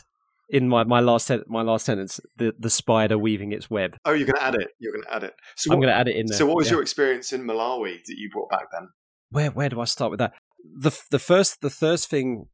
in 0.52 0.68
my, 0.68 0.84
my 0.84 1.00
last 1.00 1.26
sen- 1.26 1.44
my 1.46 1.62
last 1.62 1.86
sentence 1.86 2.20
the 2.36 2.54
the 2.58 2.70
spider 2.70 3.16
weaving 3.16 3.52
its 3.52 3.70
web? 3.70 3.96
Oh, 4.04 4.12
you're 4.12 4.26
going 4.26 4.36
to 4.38 4.42
add 4.42 4.54
it. 4.56 4.68
You're 4.78 4.92
going 4.92 5.04
to 5.04 5.14
add 5.14 5.24
it. 5.24 5.34
So, 5.56 5.72
I'm 5.72 5.78
what, 5.78 5.86
gonna 5.86 5.96
add 5.96 6.08
it 6.08 6.16
in 6.16 6.26
there. 6.26 6.36
so 6.38 6.46
what 6.46 6.56
was 6.56 6.66
Yeah. 6.66 6.72
your 6.74 6.82
experience 6.82 7.32
in 7.32 7.42
Malawi 7.44 7.98
that 8.04 8.16
you 8.16 8.30
brought 8.30 8.50
back 8.50 8.66
then? 8.72 8.88
where 9.30 9.50
where 9.50 9.68
do 9.68 9.80
I 9.80 9.84
start 9.84 10.10
with 10.10 10.18
that? 10.18 10.32
The 10.78 10.90
the 11.10 11.18
first 11.20 11.60
the 11.60 11.70
first 11.70 12.08
thing 12.10 12.46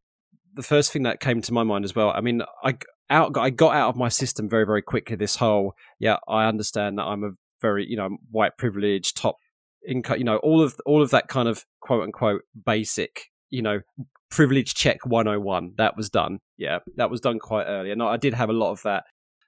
the 0.54 0.62
first 0.62 0.92
thing 0.92 1.02
that 1.04 1.20
came 1.20 1.40
to 1.42 1.52
my 1.52 1.62
mind 1.62 1.84
as 1.84 1.94
well. 1.94 2.10
I 2.14 2.20
mean, 2.20 2.42
I 2.62 2.76
out 3.08 3.36
I 3.38 3.50
got 3.50 3.74
out 3.74 3.88
of 3.88 3.96
my 3.96 4.08
system 4.08 4.48
very 4.48 4.64
very 4.66 4.82
quickly. 4.82 5.16
This 5.16 5.36
whole 5.36 5.74
yeah, 5.98 6.16
I 6.28 6.46
understand 6.46 6.98
that 6.98 7.04
I'm 7.04 7.24
a 7.24 7.30
very 7.62 7.86
you 7.88 7.96
know 7.96 8.10
white 8.30 8.58
privileged 8.58 9.16
top 9.16 9.36
income. 9.88 10.18
You 10.18 10.24
know 10.24 10.36
all 10.38 10.62
of 10.62 10.76
all 10.84 11.02
of 11.02 11.10
that 11.10 11.28
kind 11.28 11.48
of 11.48 11.64
quote 11.80 12.02
unquote 12.02 12.42
basic 12.66 13.30
you 13.48 13.62
know 13.62 13.80
privilege 14.30 14.75
check 14.75 15.04
101 15.06 15.75
that 15.76 15.97
was 15.97 16.11
done. 16.11 16.38
Yeah 16.56 16.78
that 16.97 17.11
was 17.11 17.21
done 17.21 17.38
quite 17.38 17.64
early. 17.64 17.90
And 17.90 18.02
i 18.02 18.16
did 18.16 18.35
have 18.35 18.50
a 18.50 18.54
lot 18.54 18.73
of 18.73 18.83
that 18.83 19.04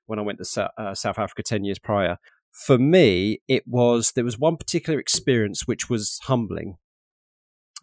when 0.06 0.18
i 0.18 0.23
went 0.23 0.38
to 0.42 0.70
uh, 0.78 0.94
south 0.94 1.18
africa 1.18 1.42
10 1.42 1.64
years 1.64 1.78
prior. 1.78 2.18
For 2.52 2.78
me 2.78 3.40
it 3.49 3.64
was 3.66 4.12
there 4.12 4.25
was 4.25 4.38
one 4.38 4.56
particular 4.56 4.99
experience 4.99 5.66
which 5.66 5.88
was 5.88 6.18
humbling. 6.25 6.76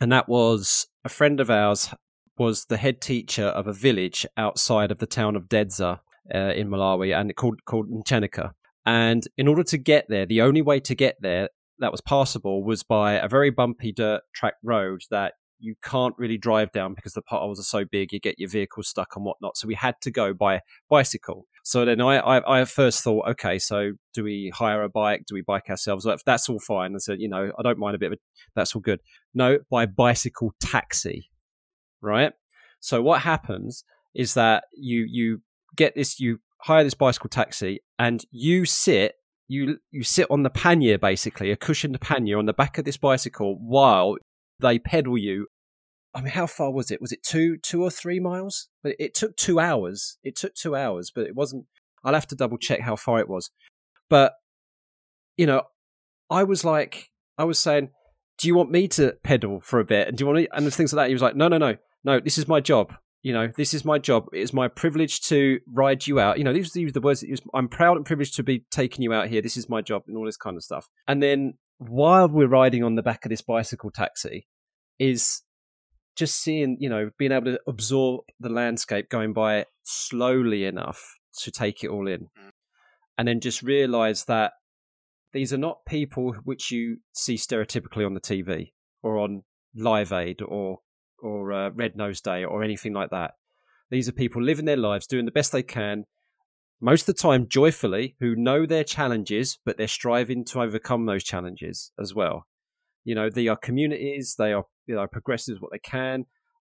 And 0.02 0.12
that 0.12 0.28
was 0.28 0.88
a 1.06 1.10
friend 1.10 1.40
of 1.40 1.50
ours 1.50 1.94
was 2.38 2.66
the 2.66 2.78
head 2.78 3.02
teacher 3.02 3.46
of 3.46 3.68
a 3.68 3.74
village 3.74 4.26
outside 4.38 4.92
of 4.92 4.98
the 4.98 5.06
town 5.06 5.36
of 5.36 5.48
Dedza 5.48 6.00
uh, 6.34 6.38
in 6.38 6.70
Malawi, 6.70 7.18
and 7.18 7.30
it 7.30 7.36
called 7.36 7.64
called 7.66 7.90
Nchenika. 7.90 8.52
And 8.86 9.24
in 9.38 9.48
order 9.48 9.64
to 9.64 9.78
get 9.78 10.06
there, 10.10 10.26
the 10.26 10.42
only 10.42 10.62
way 10.62 10.80
to 10.82 10.96
get 10.96 11.16
there 11.20 11.50
that 11.80 11.92
was 11.92 12.02
passable 12.02 12.64
was 12.64 12.84
by 12.84 13.14
a 13.14 13.28
very 13.28 13.50
bumpy 13.50 13.92
dirt 13.92 14.22
track 14.34 14.56
road 14.64 15.02
that 15.10 15.34
you 15.60 15.76
can't 15.84 16.16
really 16.18 16.38
drive 16.38 16.72
down 16.72 16.94
because 16.94 17.14
the 17.14 17.22
potholes 17.22 17.60
are 17.60 17.64
so 17.64 17.86
big, 17.86 18.12
you 18.12 18.20
get 18.20 18.40
your 18.40 18.50
vehicle 18.50 18.84
stuck 18.84 19.16
and 19.16 19.26
whatnot. 19.26 19.58
So 19.58 19.68
we 19.68 19.76
had 19.76 19.96
to 20.02 20.12
go 20.12 20.34
by 20.34 20.62
bicycle. 20.90 21.46
So 21.64 21.86
then 21.86 22.02
I, 22.02 22.18
I, 22.18 22.62
I 22.62 22.66
first 22.66 23.04
thought, 23.04 23.28
okay, 23.30 23.58
so 23.58 23.94
do 24.14 24.24
we 24.24 24.52
hire 24.54 24.84
a 24.84 24.90
bike? 24.90 25.24
Do 25.28 25.34
we 25.34 25.42
bike 25.42 25.70
ourselves? 25.70 26.08
That's 26.26 26.50
all 26.50 26.60
fine. 26.60 26.94
I 26.94 27.00
said, 27.00 27.20
you 27.20 27.28
know, 27.30 27.52
I 27.58 27.64
don't 27.64 27.80
mind 27.80 27.96
a 27.96 28.00
bit 28.00 28.12
of 28.12 28.20
that's 28.56 28.76
all 28.76 28.82
good. 28.82 29.02
No, 29.34 29.60
by 29.70 29.86
bicycle 29.86 30.54
taxi, 30.60 31.32
right? 32.02 32.34
So 32.80 33.02
what 33.02 33.22
happens 33.22 33.84
is 34.14 34.36
that 34.36 34.66
you 34.74 35.06
you 35.10 35.42
get 35.76 35.96
this, 35.96 36.20
you 36.20 36.40
hire 36.60 36.84
this 36.84 36.94
bicycle 36.94 37.30
taxi, 37.30 37.82
and 37.98 38.24
you 38.32 38.66
sit 38.66 39.16
you 39.48 39.78
you 39.92 40.04
sit 40.04 40.28
on 40.30 40.44
the 40.44 40.50
pannier 40.50 40.98
basically, 40.98 41.52
a 41.52 41.56
cushioned 41.56 42.00
pannier 42.00 42.38
on 42.38 42.46
the 42.46 42.54
back 42.54 42.78
of 42.78 42.86
this 42.86 42.98
bicycle 42.98 43.58
while 43.60 44.18
they 44.60 44.80
pedal 44.80 45.18
you. 45.18 45.48
I 46.14 46.22
mean, 46.22 46.32
how 46.32 46.48
far 46.48 46.72
was 46.72 46.92
it? 46.92 47.02
Was 47.02 47.12
it 47.12 47.24
two 47.24 47.58
two 47.58 47.84
or 47.84 47.90
three 47.90 48.20
miles? 48.20 48.70
But 48.84 48.96
it 49.00 49.14
took 49.14 49.36
two 49.36 49.60
hours. 49.60 50.18
It 50.24 50.36
took 50.36 50.56
two 50.56 50.76
hours, 50.76 51.12
but 51.14 51.26
it 51.26 51.36
wasn't. 51.36 51.66
I'll 52.04 52.14
have 52.14 52.28
to 52.28 52.36
double 52.36 52.58
check 52.58 52.82
how 52.82 52.96
far 52.96 53.20
it 53.20 53.28
was. 53.28 53.52
But 54.10 54.34
you 55.38 55.46
know, 55.46 55.64
I 56.30 56.44
was 56.44 56.64
like, 56.64 57.10
I 57.38 57.44
was 57.44 57.60
saying, 57.60 57.90
do 58.38 58.48
you 58.48 58.56
want 58.56 58.72
me 58.72 58.88
to 58.90 59.18
pedal 59.24 59.60
for 59.62 59.80
a 59.80 59.86
bit? 59.86 60.08
And 60.08 60.18
do 60.18 60.24
you 60.24 60.26
want 60.28 60.38
me, 60.38 60.48
and 60.52 60.74
things 60.74 60.94
like 60.94 61.06
that? 61.06 61.08
He 61.10 61.14
was 61.14 61.22
like, 61.22 61.36
no, 61.36 61.48
no, 61.48 61.58
no, 61.58 61.76
no. 62.04 62.20
This 62.20 62.38
is 62.38 62.48
my 62.48 62.60
job. 62.60 62.94
You 63.22 63.34
know, 63.34 63.52
this 63.58 63.74
is 63.74 63.84
my 63.84 63.98
job. 63.98 64.28
It's 64.34 64.54
my 64.54 64.68
privilege 64.68 65.22
to 65.22 65.60
ride 65.74 66.06
you 66.06 66.20
out. 66.20 66.38
You 66.38 66.44
know, 66.44 66.54
these, 66.54 66.74
these 66.74 66.90
are 66.90 66.94
the 66.94 67.02
words. 67.02 67.22
That 67.22 67.28
he 67.28 67.32
was, 67.32 67.42
I'm 67.54 67.68
proud 67.68 67.98
and 67.98 68.06
privileged 68.06 68.36
to 68.36 68.44
be 68.44 68.66
taking 68.72 69.02
you 69.04 69.14
out 69.14 69.30
here. 69.30 69.42
This 69.42 69.58
is 69.58 69.68
my 69.68 69.82
job, 69.82 70.04
and 70.08 70.16
all 70.16 70.26
this 70.26 70.38
kind 70.38 70.56
of 70.56 70.64
stuff. 70.64 70.88
And 71.08 71.24
then 71.24 71.56
while 71.78 72.28
we're 72.28 72.48
riding 72.48 72.84
on 72.84 72.96
the 72.96 73.04
back 73.04 73.26
of 73.26 73.30
this 73.30 73.42
bicycle 73.42 73.92
taxi, 73.92 74.48
is 75.00 75.42
just 76.16 76.42
seeing, 76.42 76.78
you 76.80 76.90
know, 76.90 77.10
being 77.18 77.32
able 77.32 77.46
to 77.46 77.60
absorb 77.68 78.22
the 78.40 78.50
landscape 78.50 79.10
going 79.10 79.34
by 79.34 79.66
slowly 79.84 80.66
enough 80.66 81.16
to 81.40 81.52
take 81.52 81.84
it 81.84 81.90
all 81.90 82.08
in. 82.08 82.22
Mm. 82.22 82.52
And 83.18 83.28
then 83.28 83.40
just 83.40 83.62
realize 83.62 84.26
that 84.26 84.54
these 85.34 85.54
are 85.54 85.58
not 85.58 85.86
people 85.86 86.34
which 86.44 86.72
you 86.72 86.98
see 87.14 87.36
stereotypically 87.36 88.06
on 88.06 88.14
the 88.14 88.22
TV 88.22 88.72
or 89.04 89.18
on 89.18 89.44
Live 89.76 90.14
Aid 90.14 90.42
or 90.42 90.80
or 91.20 91.52
uh, 91.52 91.70
Red 91.72 91.96
Nose 91.96 92.22
Day 92.22 92.44
or 92.44 92.64
anything 92.64 92.94
like 92.94 93.10
that. 93.10 93.32
These 93.90 94.08
are 94.08 94.14
people 94.14 94.42
living 94.42 94.66
their 94.66 94.78
lives, 94.78 95.08
doing 95.08 95.26
the 95.26 95.32
best 95.32 95.52
they 95.52 95.64
can, 95.64 96.06
most 96.86 97.10
of 97.10 97.16
the 97.16 97.22
time 97.22 97.48
joyfully, 97.50 98.16
who 98.20 98.36
know 98.36 98.68
their 98.68 98.84
challenges, 98.84 99.58
but 99.66 99.76
they're 99.76 99.88
striving 99.88 100.46
to 100.46 100.62
overcome 100.62 101.08
those 101.08 101.24
challenges 101.24 101.92
as 102.00 102.14
well. 102.14 102.46
You 103.04 103.16
know, 103.16 103.28
they 103.28 103.48
are 103.48 103.56
communities, 103.56 104.36
they 104.38 104.54
are 104.54 104.66
you 104.86 104.94
know 104.94 105.08
progressive 105.08 105.58
what 105.60 105.72
they 105.72 105.80
can, 105.80 106.26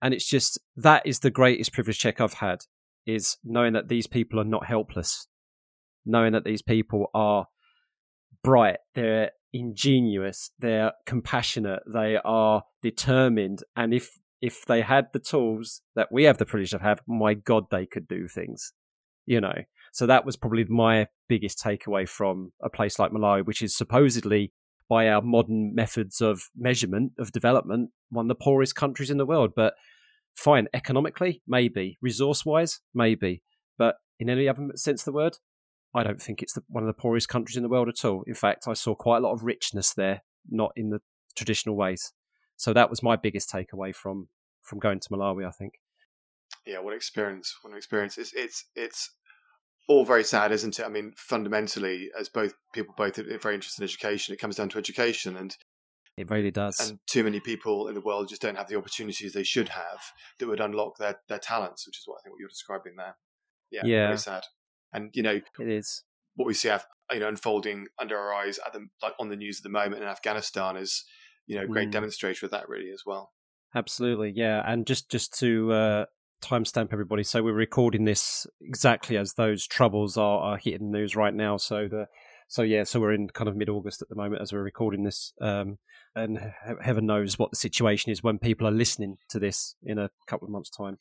and 0.03 0.13
it's 0.13 0.29
just 0.29 0.61
that 0.77 1.07
is 1.07 1.21
the 1.21 1.31
greatest 1.31 1.73
privilege 1.73 1.99
check 1.99 2.21
I've 2.21 2.35
had 2.35 2.59
is 3.07 3.39
knowing 3.43 3.73
that 3.73 3.89
these 3.89 4.07
people 4.07 4.39
are 4.39 4.45
not 4.45 4.67
helpless, 4.67 5.29
knowing 6.05 6.35
that 6.35 6.45
these 6.45 6.61
people 6.61 7.07
are 7.15 7.47
bright, 8.45 8.81
they're 8.95 9.31
ingenious, 9.55 10.51
they're 10.59 10.93
compassionate, 11.07 11.83
they 11.91 12.19
are 12.23 12.65
determined, 12.83 13.61
and 13.75 13.95
if 13.95 14.11
if 14.43 14.67
they 14.67 14.83
had 14.83 15.07
the 15.15 15.21
tools 15.21 15.81
that 15.97 16.13
we 16.13 16.25
have 16.25 16.37
the 16.37 16.45
privilege 16.45 16.75
of 16.75 16.83
have, 16.83 17.01
my 17.09 17.33
God, 17.33 17.65
they 17.71 17.87
could 17.87 18.07
do 18.07 18.29
things. 18.29 18.75
You 19.25 19.41
know, 19.41 19.55
so 19.93 20.07
that 20.07 20.25
was 20.25 20.37
probably 20.37 20.65
my 20.65 21.07
biggest 21.29 21.63
takeaway 21.63 22.09
from 22.09 22.53
a 22.63 22.71
place 22.71 22.99
like 22.99 23.13
Malawi, 23.13 23.45
which 23.45 23.63
is 23.63 23.77
supposedly 23.77 24.53
by 24.89 25.09
our 25.09 25.21
modern 25.23 25.75
methods 25.75 26.21
of 26.21 26.49
measurement 26.57 27.13
of 27.19 27.31
development, 27.31 27.91
one 28.11 28.25
of 28.25 28.29
the 28.29 28.43
poorest 28.43 28.75
countries 28.75 29.11
in 29.11 29.19
the 29.19 29.27
world. 29.27 29.53
But 29.55 29.75
fine, 30.35 30.67
economically, 30.73 31.43
maybe. 31.47 31.99
Resource 32.01 32.45
wise, 32.45 32.81
maybe. 32.95 33.43
But 33.77 33.97
in 34.19 34.31
any 34.31 34.49
other 34.49 34.71
sense 34.77 35.03
of 35.03 35.05
the 35.07 35.13
word, 35.13 35.37
I 35.95 36.03
don't 36.03 36.21
think 36.21 36.43
it's 36.43 36.55
the, 36.55 36.63
one 36.69 36.83
of 36.83 36.87
the 36.87 37.01
poorest 37.01 37.29
countries 37.29 37.59
in 37.59 37.63
the 37.63 37.69
world 37.69 37.89
at 37.89 38.05
all. 38.05 38.25
In 38.27 38.35
fact, 38.35 38.65
I 38.67 38.73
saw 38.73 38.95
quite 38.95 39.19
a 39.19 39.21
lot 39.21 39.33
of 39.33 39.45
richness 39.45 39.93
there, 39.93 40.23
not 40.49 40.73
in 40.75 40.89
the 40.89 41.01
traditional 41.37 41.77
ways. 41.77 42.13
So 42.57 42.73
that 42.73 42.89
was 42.89 43.03
my 43.03 43.17
biggest 43.17 43.51
takeaway 43.51 43.95
from 43.95 44.29
from 44.63 44.79
going 44.79 45.01
to 45.01 45.09
Malawi. 45.11 45.47
I 45.47 45.51
think. 45.51 45.75
Yeah, 46.67 46.79
what 46.79 46.95
experience! 46.95 47.55
What 47.63 47.73
an 47.73 47.77
experience! 47.77 48.17
It's 48.19 48.33
it's 48.35 48.65
it's 48.75 49.11
all 49.89 50.05
very 50.05 50.25
sad, 50.25 50.53
isn't 50.53 50.79
it? 50.79 50.85
I 50.85 50.89
mean, 50.89 51.13
fundamentally, 51.17 52.11
as 52.19 52.29
both 52.29 52.55
people 52.73 52.95
both 52.97 53.19
are 53.19 53.39
very 53.39 53.55
interested 53.55 53.83
in 53.83 53.85
education, 53.85 54.33
it 54.33 54.39
comes 54.39 54.57
down 54.57 54.69
to 54.71 54.79
education, 54.79 55.37
and 55.37 55.57
It 56.17 56.31
really 56.31 56.51
does. 56.51 56.79
and 56.81 56.99
too 57.07 57.25
many 57.25 57.41
people 57.41 57.89
in 57.89 57.95
the 57.95 58.01
world 58.01 58.29
just 58.29 58.43
don't 58.43 58.57
have 58.57 58.69
the 58.69 58.77
opportunities 58.77 59.33
they 59.33 59.43
should 59.43 59.71
have 59.71 60.01
that 60.39 60.47
would 60.47 60.61
unlock 60.61 60.99
their 60.99 61.21
their 61.29 61.39
talents, 61.39 61.87
which 61.87 61.99
is 61.99 62.05
what 62.07 62.19
I 62.19 62.23
think 62.23 62.33
what 62.35 62.41
you're 62.41 62.49
describing 62.49 62.97
there. 62.97 63.17
Yeah, 63.71 63.83
Yeah. 63.85 64.07
very 64.09 64.19
sad. 64.19 64.45
And 64.93 65.11
you 65.15 65.23
know 65.23 65.41
it 65.59 65.69
is. 65.69 66.05
what 66.37 66.47
we 66.47 66.55
see, 66.55 66.69
you 67.11 67.19
know, 67.21 67.29
unfolding 67.29 67.87
under 67.99 68.17
our 68.19 68.33
eyes 68.35 68.59
at 68.65 68.73
the 68.73 68.87
like 69.03 69.15
on 69.19 69.29
the 69.31 69.37
news 69.37 69.59
at 69.61 69.63
the 69.65 69.69
moment 69.71 70.03
in 70.03 70.09
Afghanistan 70.09 70.77
is, 70.77 71.05
you 71.47 71.57
know, 71.57 71.63
a 71.65 71.67
great 71.67 71.89
Mm. 71.89 71.93
demonstrator 71.93 72.47
of 72.47 72.53
that 72.53 72.69
really 72.69 72.91
as 72.91 73.03
well. 73.07 73.33
Absolutely, 73.75 74.31
yeah. 74.37 74.63
And 74.71 74.87
just 74.87 75.11
just 75.11 75.37
to 75.41 75.73
uh, 75.73 76.05
timestamp 76.43 76.89
everybody, 76.93 77.23
so 77.23 77.43
we're 77.43 77.53
recording 77.53 78.05
this 78.05 78.47
exactly 78.61 79.17
as 79.17 79.35
those 79.35 79.67
troubles 79.67 80.17
are, 80.19 80.41
are 80.41 80.57
hitting 80.59 80.91
the 80.91 80.99
news 80.99 81.17
right 81.17 81.35
now. 81.35 81.57
So 81.57 81.89
the 81.89 82.09
So 82.49 82.63
yeah, 82.63 82.85
so 82.85 83.01
we're 83.01 83.15
in 83.15 83.29
kind 83.29 83.49
of 83.49 83.57
mid-August 83.57 84.03
at 84.03 84.09
the 84.09 84.15
moment 84.15 84.43
as 84.43 84.53
we're 84.53 84.63
recording 84.63 85.05
this, 85.05 85.33
um, 85.41 85.79
and 86.15 86.39
he- 86.39 86.75
heaven 86.83 87.07
knows 87.07 87.39
what 87.39 87.51
the 87.51 87.57
situation 87.57 88.13
is 88.13 88.23
when 88.23 88.39
people 88.39 88.67
are 88.67 88.73
listening 88.73 89.17
to 89.31 89.39
this 89.39 89.75
in 89.83 89.99
a 89.99 90.11
couple 90.27 90.47
of 90.47 90.53
months' 90.53 90.69
time. 90.69 90.99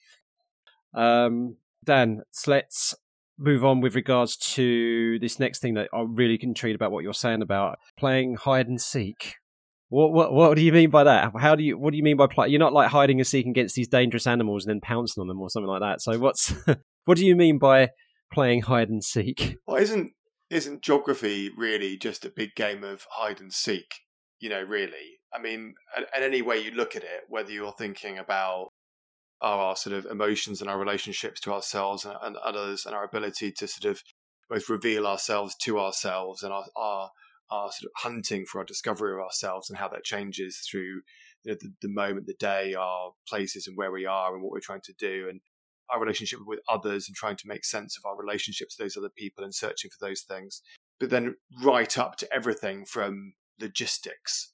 Um, 0.94 1.58
Dan, 1.84 2.22
so 2.32 2.52
let's 2.52 2.96
move 3.38 3.66
on 3.66 3.82
with 3.82 3.96
regards 3.96 4.38
to 4.38 5.20
this 5.20 5.40
next 5.40 5.60
thing 5.60 5.74
that 5.74 5.90
I'm 5.92 6.16
really 6.16 6.40
intrigued 6.42 6.76
about 6.76 6.92
what 6.92 7.04
you're 7.04 7.14
saying 7.14 7.42
about 7.42 7.80
playing 7.98 8.36
hide 8.36 8.68
and 8.68 8.80
seek. 8.80 9.36
What 9.92 10.14
what 10.14 10.32
what 10.32 10.56
do 10.56 10.62
you 10.62 10.72
mean 10.72 10.90
by 10.90 11.04
that? 11.04 11.34
How 11.38 11.54
do 11.54 11.66
you 11.66 11.78
what 11.78 11.92
do 11.92 11.98
you 11.98 12.04
mean 12.04 12.16
by 12.16 12.28
play? 12.28 12.48
You're 12.48 12.60
not 12.60 12.72
like 12.72 12.92
hiding 12.92 13.20
and 13.20 13.28
seeking 13.28 13.52
against 13.52 13.76
these 13.76 13.90
dangerous 13.90 14.26
animals 14.26 14.66
and 14.66 14.74
then 14.74 14.80
pouncing 14.80 15.20
on 15.20 15.28
them 15.28 15.42
or 15.42 15.50
something 15.50 15.68
like 15.68 15.82
that. 15.82 16.02
So 16.02 16.18
what's 16.18 16.54
what 17.06 17.18
do 17.18 17.26
you 17.26 17.36
mean 17.36 17.58
by 17.58 17.90
playing 18.32 18.62
hide 18.62 18.88
and 18.88 19.04
seek? 19.04 19.58
Well, 19.68 19.82
isn't 19.82 20.14
isn't 20.50 20.82
geography 20.82 21.50
really 21.58 21.98
just 21.98 22.24
a 22.24 22.30
big 22.30 22.56
game 22.56 22.86
of 22.86 23.06
hide 23.12 23.42
and 23.42 23.52
seek? 23.52 24.00
You 24.40 24.48
know, 24.48 24.62
really. 24.62 25.20
I 25.34 25.42
mean, 25.42 25.76
and 25.94 26.24
any 26.24 26.42
way 26.42 26.60
you 26.60 26.72
look 26.72 26.96
at 26.96 27.04
it, 27.04 27.24
whether 27.28 27.52
you're 27.52 27.74
thinking 27.74 28.18
about 28.18 28.70
our 29.42 29.76
sort 29.76 29.94
of 29.94 30.06
emotions 30.06 30.62
and 30.62 30.70
our 30.70 30.80
relationships 30.80 31.42
to 31.42 31.52
ourselves 31.52 32.06
and, 32.06 32.16
and 32.22 32.38
others, 32.38 32.86
and 32.86 32.96
our 32.96 33.04
ability 33.04 33.52
to 33.58 33.68
sort 33.68 33.92
of 33.92 34.02
both 34.50 34.70
reveal 34.70 35.06
ourselves 35.06 35.54
to 35.64 35.80
ourselves 35.80 36.44
and 36.44 36.54
our, 36.54 36.64
our 36.78 37.10
our 37.52 37.72
sort 37.72 37.92
of 37.94 38.02
hunting 38.02 38.46
for 38.46 38.60
our 38.60 38.66
discovery 38.66 39.14
of 39.14 39.20
ourselves 39.20 39.70
and 39.70 39.78
how 39.78 39.88
that 39.90 40.04
changes 40.04 40.66
through 40.70 41.02
you 41.44 41.52
know, 41.52 41.58
the, 41.60 41.74
the 41.82 41.90
moment, 41.94 42.28
the 42.28 42.34
day, 42.34 42.74
our 42.74 43.12
places, 43.28 43.68
and 43.68 43.78
where 43.78 43.92
we 43.92 44.06
are, 44.06 44.34
and 44.34 44.42
what 44.42 44.52
we're 44.52 44.60
trying 44.60 44.82
to 44.82 44.94
do, 44.94 45.28
and 45.30 45.42
our 45.90 46.00
relationship 46.00 46.40
with 46.46 46.60
others, 46.70 47.08
and 47.08 47.16
trying 47.16 47.36
to 47.38 47.48
make 47.48 47.66
sense 47.66 47.98
of 47.98 48.10
our 48.10 48.18
relationships 48.18 48.76
to 48.76 48.84
those 48.84 48.98
other 48.98 49.10
people, 49.10 49.44
and 49.44 49.54
searching 49.54 49.90
for 49.90 50.06
those 50.06 50.22
things. 50.22 50.62
But 51.00 51.10
then, 51.10 51.36
right 51.62 51.98
up 51.98 52.16
to 52.18 52.34
everything 52.34 52.86
from 52.86 53.34
logistics 53.60 54.54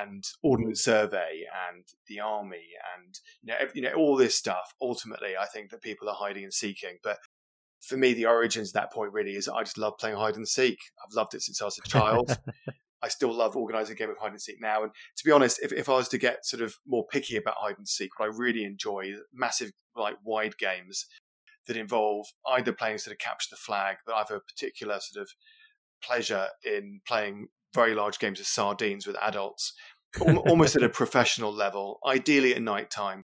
and 0.00 0.24
ordnance 0.42 0.80
mm. 0.80 0.84
survey 0.84 1.44
and 1.68 1.84
the 2.08 2.20
army 2.20 2.62
and 2.96 3.18
you 3.42 3.52
know, 3.52 3.70
you 3.74 3.82
know 3.82 3.92
all 3.94 4.16
this 4.16 4.34
stuff. 4.34 4.74
Ultimately, 4.80 5.36
I 5.38 5.46
think 5.46 5.70
that 5.70 5.82
people 5.82 6.08
are 6.08 6.14
hiding 6.14 6.44
and 6.44 6.54
seeking, 6.54 6.98
but 7.02 7.18
for 7.86 7.96
me, 7.96 8.14
the 8.14 8.26
origins 8.26 8.70
at 8.70 8.74
that 8.74 8.92
point 8.92 9.12
really 9.12 9.32
is 9.32 9.48
I 9.48 9.62
just 9.62 9.78
love 9.78 9.98
playing 9.98 10.16
hide 10.16 10.36
and 10.36 10.48
seek. 10.48 10.78
I've 11.04 11.14
loved 11.14 11.34
it 11.34 11.42
since 11.42 11.60
I 11.60 11.66
was 11.66 11.78
a 11.78 11.88
child. 11.88 12.38
I 13.02 13.08
still 13.08 13.34
love 13.34 13.54
organising 13.54 13.92
a 13.92 13.96
game 13.96 14.08
of 14.08 14.16
hide 14.18 14.32
and 14.32 14.40
seek 14.40 14.56
now. 14.60 14.82
And 14.82 14.92
to 14.92 15.24
be 15.24 15.30
honest, 15.30 15.60
if, 15.62 15.72
if 15.72 15.88
I 15.90 15.92
was 15.92 16.08
to 16.08 16.18
get 16.18 16.46
sort 16.46 16.62
of 16.62 16.74
more 16.86 17.06
picky 17.06 17.36
about 17.36 17.56
hide 17.58 17.76
and 17.76 17.86
seek, 17.86 18.18
what 18.18 18.26
I 18.26 18.34
really 18.34 18.64
enjoy 18.64 19.10
is 19.12 19.18
massive, 19.32 19.72
like 19.94 20.16
wide 20.24 20.56
games 20.56 21.06
that 21.66 21.76
involve 21.76 22.26
either 22.48 22.72
playing 22.72 22.98
sort 22.98 23.12
of 23.12 23.18
capture 23.18 23.48
the 23.50 23.56
flag, 23.56 23.96
but 24.06 24.14
I 24.14 24.18
have 24.18 24.30
a 24.30 24.40
particular 24.40 24.98
sort 25.00 25.22
of 25.22 25.30
pleasure 26.02 26.48
in 26.64 27.00
playing 27.06 27.48
very 27.74 27.94
large 27.94 28.18
games 28.18 28.40
of 28.40 28.46
sardines 28.46 29.06
with 29.06 29.16
adults, 29.20 29.74
almost 30.20 30.76
at 30.76 30.82
a 30.82 30.88
professional 30.90 31.52
level, 31.52 31.98
ideally 32.06 32.54
at 32.54 32.62
night 32.62 32.90
time 32.90 33.24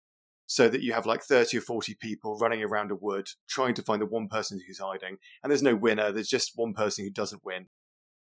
so 0.48 0.70
that 0.70 0.82
you 0.82 0.94
have 0.94 1.06
like 1.06 1.22
30 1.22 1.58
or 1.58 1.62
40 1.62 1.94
people 1.96 2.38
running 2.38 2.64
around 2.64 2.90
a 2.90 2.96
wood 2.96 3.28
trying 3.48 3.74
to 3.76 3.84
find 3.84 4.02
the 4.02 4.06
one 4.06 4.30
person 4.30 4.60
who's 4.66 4.80
hiding 4.80 5.18
and 5.44 5.52
there's 5.52 5.62
no 5.62 5.76
winner 5.76 6.12
there's 6.12 6.30
just 6.30 6.54
one 6.56 6.74
person 6.74 7.06
who 7.06 7.12
doesn't 7.12 7.46
win. 7.46 7.68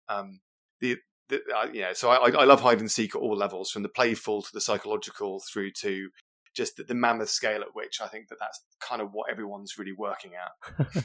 Um, 0.08 0.40
the, 0.80 0.98
the 1.30 1.42
uh, 1.56 1.68
yeah 1.74 1.94
so 1.94 2.10
I, 2.10 2.30
I 2.30 2.46
love 2.46 2.62
hide 2.62 2.80
and 2.80 2.92
seek 2.92 3.16
at 3.16 3.22
all 3.22 3.36
levels 3.36 3.72
from 3.72 3.84
the 3.84 3.90
playful 3.90 4.42
to 4.44 4.50
the 4.54 4.62
psychological 4.62 5.42
through 5.52 5.72
to 5.80 6.10
just 6.54 6.78
the, 6.78 6.84
the 6.84 6.94
mammoth 6.94 7.30
scale 7.30 7.62
at 7.62 7.74
which 7.74 8.02
i 8.02 8.08
think 8.08 8.28
that 8.28 8.38
that's 8.40 8.62
kind 8.82 9.02
of 9.02 9.10
what 9.14 9.32
everyone's 9.32 9.78
really 9.78 9.94
working 9.94 10.32
at. 10.36 11.04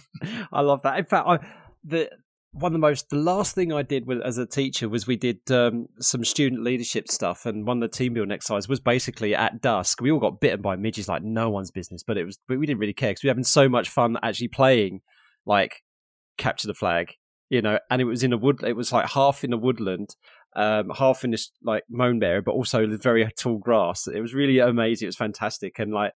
I 0.52 0.60
love 0.60 0.82
that. 0.82 0.98
In 0.98 1.04
fact 1.04 1.28
i 1.28 1.38
the 1.84 2.10
one 2.58 2.70
of 2.70 2.72
the 2.72 2.78
most 2.78 3.10
the 3.10 3.16
last 3.16 3.54
thing 3.54 3.72
I 3.72 3.82
did 3.82 4.06
with, 4.06 4.20
as 4.22 4.38
a 4.38 4.46
teacher 4.46 4.88
was 4.88 5.06
we 5.06 5.16
did 5.16 5.38
um, 5.50 5.86
some 6.00 6.24
student 6.24 6.62
leadership 6.62 7.08
stuff, 7.08 7.44
and 7.44 7.66
one 7.66 7.82
of 7.82 7.90
the 7.90 7.96
team 7.96 8.14
building 8.14 8.32
exercises 8.32 8.68
was 8.68 8.80
basically 8.80 9.34
at 9.34 9.60
dusk. 9.60 10.00
We 10.00 10.10
all 10.10 10.18
got 10.18 10.40
bitten 10.40 10.62
by 10.62 10.76
midges 10.76 11.08
like 11.08 11.22
no 11.22 11.50
one's 11.50 11.70
business, 11.70 12.02
but 12.02 12.16
it 12.16 12.24
was 12.24 12.38
we 12.48 12.64
didn't 12.66 12.80
really 12.80 12.94
care 12.94 13.10
because 13.10 13.22
we 13.22 13.28
were 13.28 13.32
having 13.32 13.44
so 13.44 13.68
much 13.68 13.90
fun 13.90 14.16
actually 14.22 14.48
playing 14.48 15.00
like 15.44 15.82
capture 16.38 16.66
the 16.66 16.74
flag, 16.74 17.12
you 17.50 17.60
know. 17.60 17.78
And 17.90 18.00
it 18.00 18.06
was 18.06 18.22
in 18.22 18.32
a 18.32 18.38
wood. 18.38 18.62
It 18.64 18.76
was 18.76 18.92
like 18.92 19.10
half 19.10 19.44
in 19.44 19.52
a 19.52 19.58
woodland, 19.58 20.16
um, 20.56 20.90
half 20.96 21.24
in 21.24 21.32
this 21.32 21.50
like 21.62 21.84
mown 21.90 22.20
but 22.20 22.52
also 22.52 22.86
the 22.86 22.96
very 22.96 23.28
tall 23.38 23.58
grass. 23.58 24.06
It 24.06 24.20
was 24.20 24.34
really 24.34 24.58
amazing. 24.60 25.06
It 25.06 25.10
was 25.10 25.16
fantastic, 25.16 25.78
and 25.78 25.92
like 25.92 26.12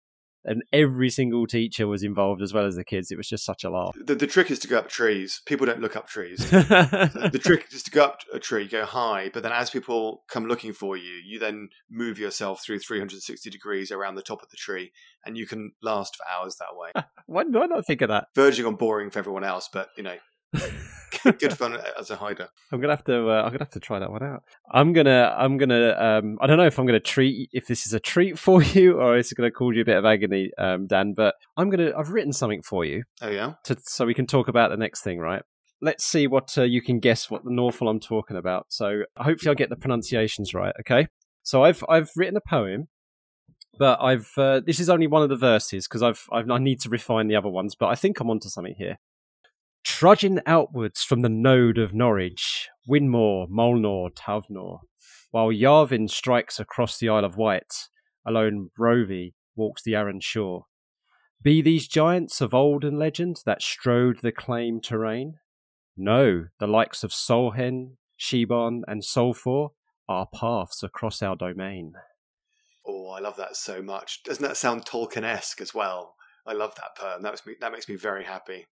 and 0.48 0.62
every 0.72 1.10
single 1.10 1.46
teacher 1.46 1.86
was 1.86 2.02
involved 2.02 2.42
as 2.42 2.54
well 2.54 2.64
as 2.64 2.76
the 2.76 2.84
kids. 2.84 3.10
It 3.10 3.18
was 3.18 3.28
just 3.28 3.44
such 3.44 3.64
a 3.64 3.70
laugh. 3.70 3.94
The, 4.02 4.14
the 4.14 4.26
trick 4.26 4.50
is 4.50 4.58
to 4.60 4.68
go 4.68 4.78
up 4.78 4.88
trees. 4.88 5.42
People 5.46 5.66
don't 5.66 5.80
look 5.80 5.94
up 5.94 6.08
trees. 6.08 6.38
the 6.50 7.40
trick 7.40 7.66
is 7.70 7.82
to 7.84 7.90
go 7.90 8.04
up 8.04 8.20
a 8.32 8.38
tree, 8.38 8.66
go 8.66 8.84
high, 8.84 9.30
but 9.32 9.42
then 9.42 9.52
as 9.52 9.70
people 9.70 10.24
come 10.28 10.46
looking 10.46 10.72
for 10.72 10.96
you, 10.96 11.20
you 11.24 11.38
then 11.38 11.68
move 11.90 12.18
yourself 12.18 12.62
through 12.64 12.78
360 12.78 13.50
degrees 13.50 13.92
around 13.92 14.14
the 14.14 14.22
top 14.22 14.42
of 14.42 14.48
the 14.48 14.56
tree, 14.56 14.90
and 15.24 15.36
you 15.36 15.46
can 15.46 15.72
last 15.82 16.16
for 16.16 16.24
hours 16.26 16.56
that 16.56 16.74
way. 16.74 16.90
why, 17.26 17.44
why 17.44 17.66
not 17.66 17.86
think 17.86 18.00
of 18.00 18.08
that? 18.08 18.28
Verging 18.34 18.64
on 18.64 18.76
boring 18.76 19.10
for 19.10 19.18
everyone 19.18 19.44
else, 19.44 19.68
but 19.70 19.90
you 19.96 20.02
know, 20.02 20.16
good 21.38 21.56
fun 21.56 21.78
as 21.98 22.10
a 22.10 22.16
hider. 22.16 22.48
I'm 22.72 22.80
gonna 22.80 22.92
have 22.92 23.04
to. 23.04 23.30
Uh, 23.30 23.42
I'm 23.42 23.48
gonna 23.50 23.60
have 23.60 23.70
to 23.70 23.80
try 23.80 23.98
that 23.98 24.10
one 24.10 24.22
out. 24.22 24.42
I'm 24.70 24.92
gonna. 24.92 25.34
I'm 25.36 25.56
gonna. 25.56 25.94
Um, 25.98 26.38
I 26.40 26.46
don't 26.46 26.56
know 26.56 26.66
if 26.66 26.78
I'm 26.78 26.86
gonna 26.86 27.00
treat 27.00 27.50
if 27.52 27.66
this 27.66 27.86
is 27.86 27.92
a 27.92 28.00
treat 28.00 28.38
for 28.38 28.62
you 28.62 29.00
or 29.00 29.16
it's 29.16 29.32
gonna 29.32 29.50
cause 29.50 29.74
you 29.74 29.82
a 29.82 29.84
bit 29.84 29.96
of 29.96 30.04
agony, 30.04 30.50
um, 30.58 30.86
Dan. 30.86 31.14
But 31.14 31.34
I'm 31.56 31.70
gonna. 31.70 31.92
I've 31.96 32.10
written 32.10 32.32
something 32.32 32.62
for 32.62 32.84
you. 32.84 33.04
Oh 33.22 33.30
yeah. 33.30 33.54
To, 33.64 33.76
so 33.82 34.06
we 34.06 34.14
can 34.14 34.26
talk 34.26 34.48
about 34.48 34.70
the 34.70 34.76
next 34.76 35.02
thing, 35.02 35.18
right? 35.18 35.42
Let's 35.80 36.04
see 36.04 36.26
what 36.26 36.56
uh, 36.58 36.62
you 36.62 36.82
can 36.82 36.98
guess 36.98 37.30
what 37.30 37.44
the 37.44 37.52
Norfolk 37.52 37.88
I'm 37.88 38.00
talking 38.00 38.36
about. 38.36 38.66
So 38.68 39.02
hopefully 39.16 39.50
I'll 39.50 39.54
get 39.54 39.70
the 39.70 39.76
pronunciations 39.76 40.54
right. 40.54 40.74
Okay. 40.80 41.06
So 41.42 41.62
I've 41.64 41.84
I've 41.88 42.10
written 42.16 42.36
a 42.36 42.40
poem 42.48 42.88
but 43.78 44.00
I've 44.02 44.30
uh, 44.36 44.60
this 44.64 44.80
is 44.80 44.90
only 44.90 45.06
one 45.06 45.22
of 45.22 45.28
the 45.28 45.36
verses 45.36 45.86
because 45.86 46.02
I've, 46.02 46.26
I've 46.32 46.50
I 46.50 46.58
need 46.58 46.80
to 46.80 46.88
refine 46.88 47.28
the 47.28 47.36
other 47.36 47.48
ones. 47.48 47.74
But 47.78 47.86
I 47.86 47.94
think 47.94 48.20
I'm 48.20 48.28
onto 48.28 48.48
something 48.48 48.74
here. 48.76 48.98
Trudging 49.88 50.38
outwards 50.46 51.02
from 51.02 51.22
the 51.22 51.28
node 51.28 51.76
of 51.76 51.92
Norwich, 51.92 52.68
Wymnor, 52.88 53.48
Mulnor, 53.48 54.14
Tavnor, 54.14 54.80
while 55.32 55.48
Yarven 55.48 56.08
strikes 56.08 56.60
across 56.60 56.98
the 56.98 57.08
Isle 57.08 57.24
of 57.24 57.36
Wight, 57.36 57.88
alone 58.24 58.70
Browhi 58.78 59.32
walks 59.56 59.82
the 59.82 59.96
Arran 59.96 60.20
shore. 60.20 60.66
Be 61.42 61.62
these 61.62 61.88
giants 61.88 62.40
of 62.40 62.54
old 62.54 62.84
and 62.84 62.96
legend 62.96 63.38
that 63.44 63.60
strode 63.60 64.20
the 64.20 64.30
claim 64.30 64.80
terrain? 64.80 65.38
No, 65.96 66.44
the 66.60 66.68
likes 66.68 67.02
of 67.02 67.10
Solhen, 67.10 67.96
Shiban, 68.20 68.82
and 68.86 69.02
Salfor 69.02 69.70
are 70.08 70.28
paths 70.32 70.84
across 70.84 71.22
our 71.22 71.34
domain. 71.34 71.94
Oh, 72.86 73.08
I 73.08 73.18
love 73.18 73.36
that 73.36 73.56
so 73.56 73.82
much. 73.82 74.22
Doesn't 74.22 74.46
that 74.46 74.58
sound 74.58 74.84
Tolkien-esque 74.84 75.60
as 75.60 75.74
well? 75.74 76.14
I 76.46 76.52
love 76.52 76.74
that 76.76 76.96
poem. 76.96 77.22
That 77.22 77.32
makes 77.32 77.46
me 77.46 77.54
that 77.60 77.72
makes 77.72 77.88
me 77.88 77.96
very 77.96 78.24
happy. 78.24 78.66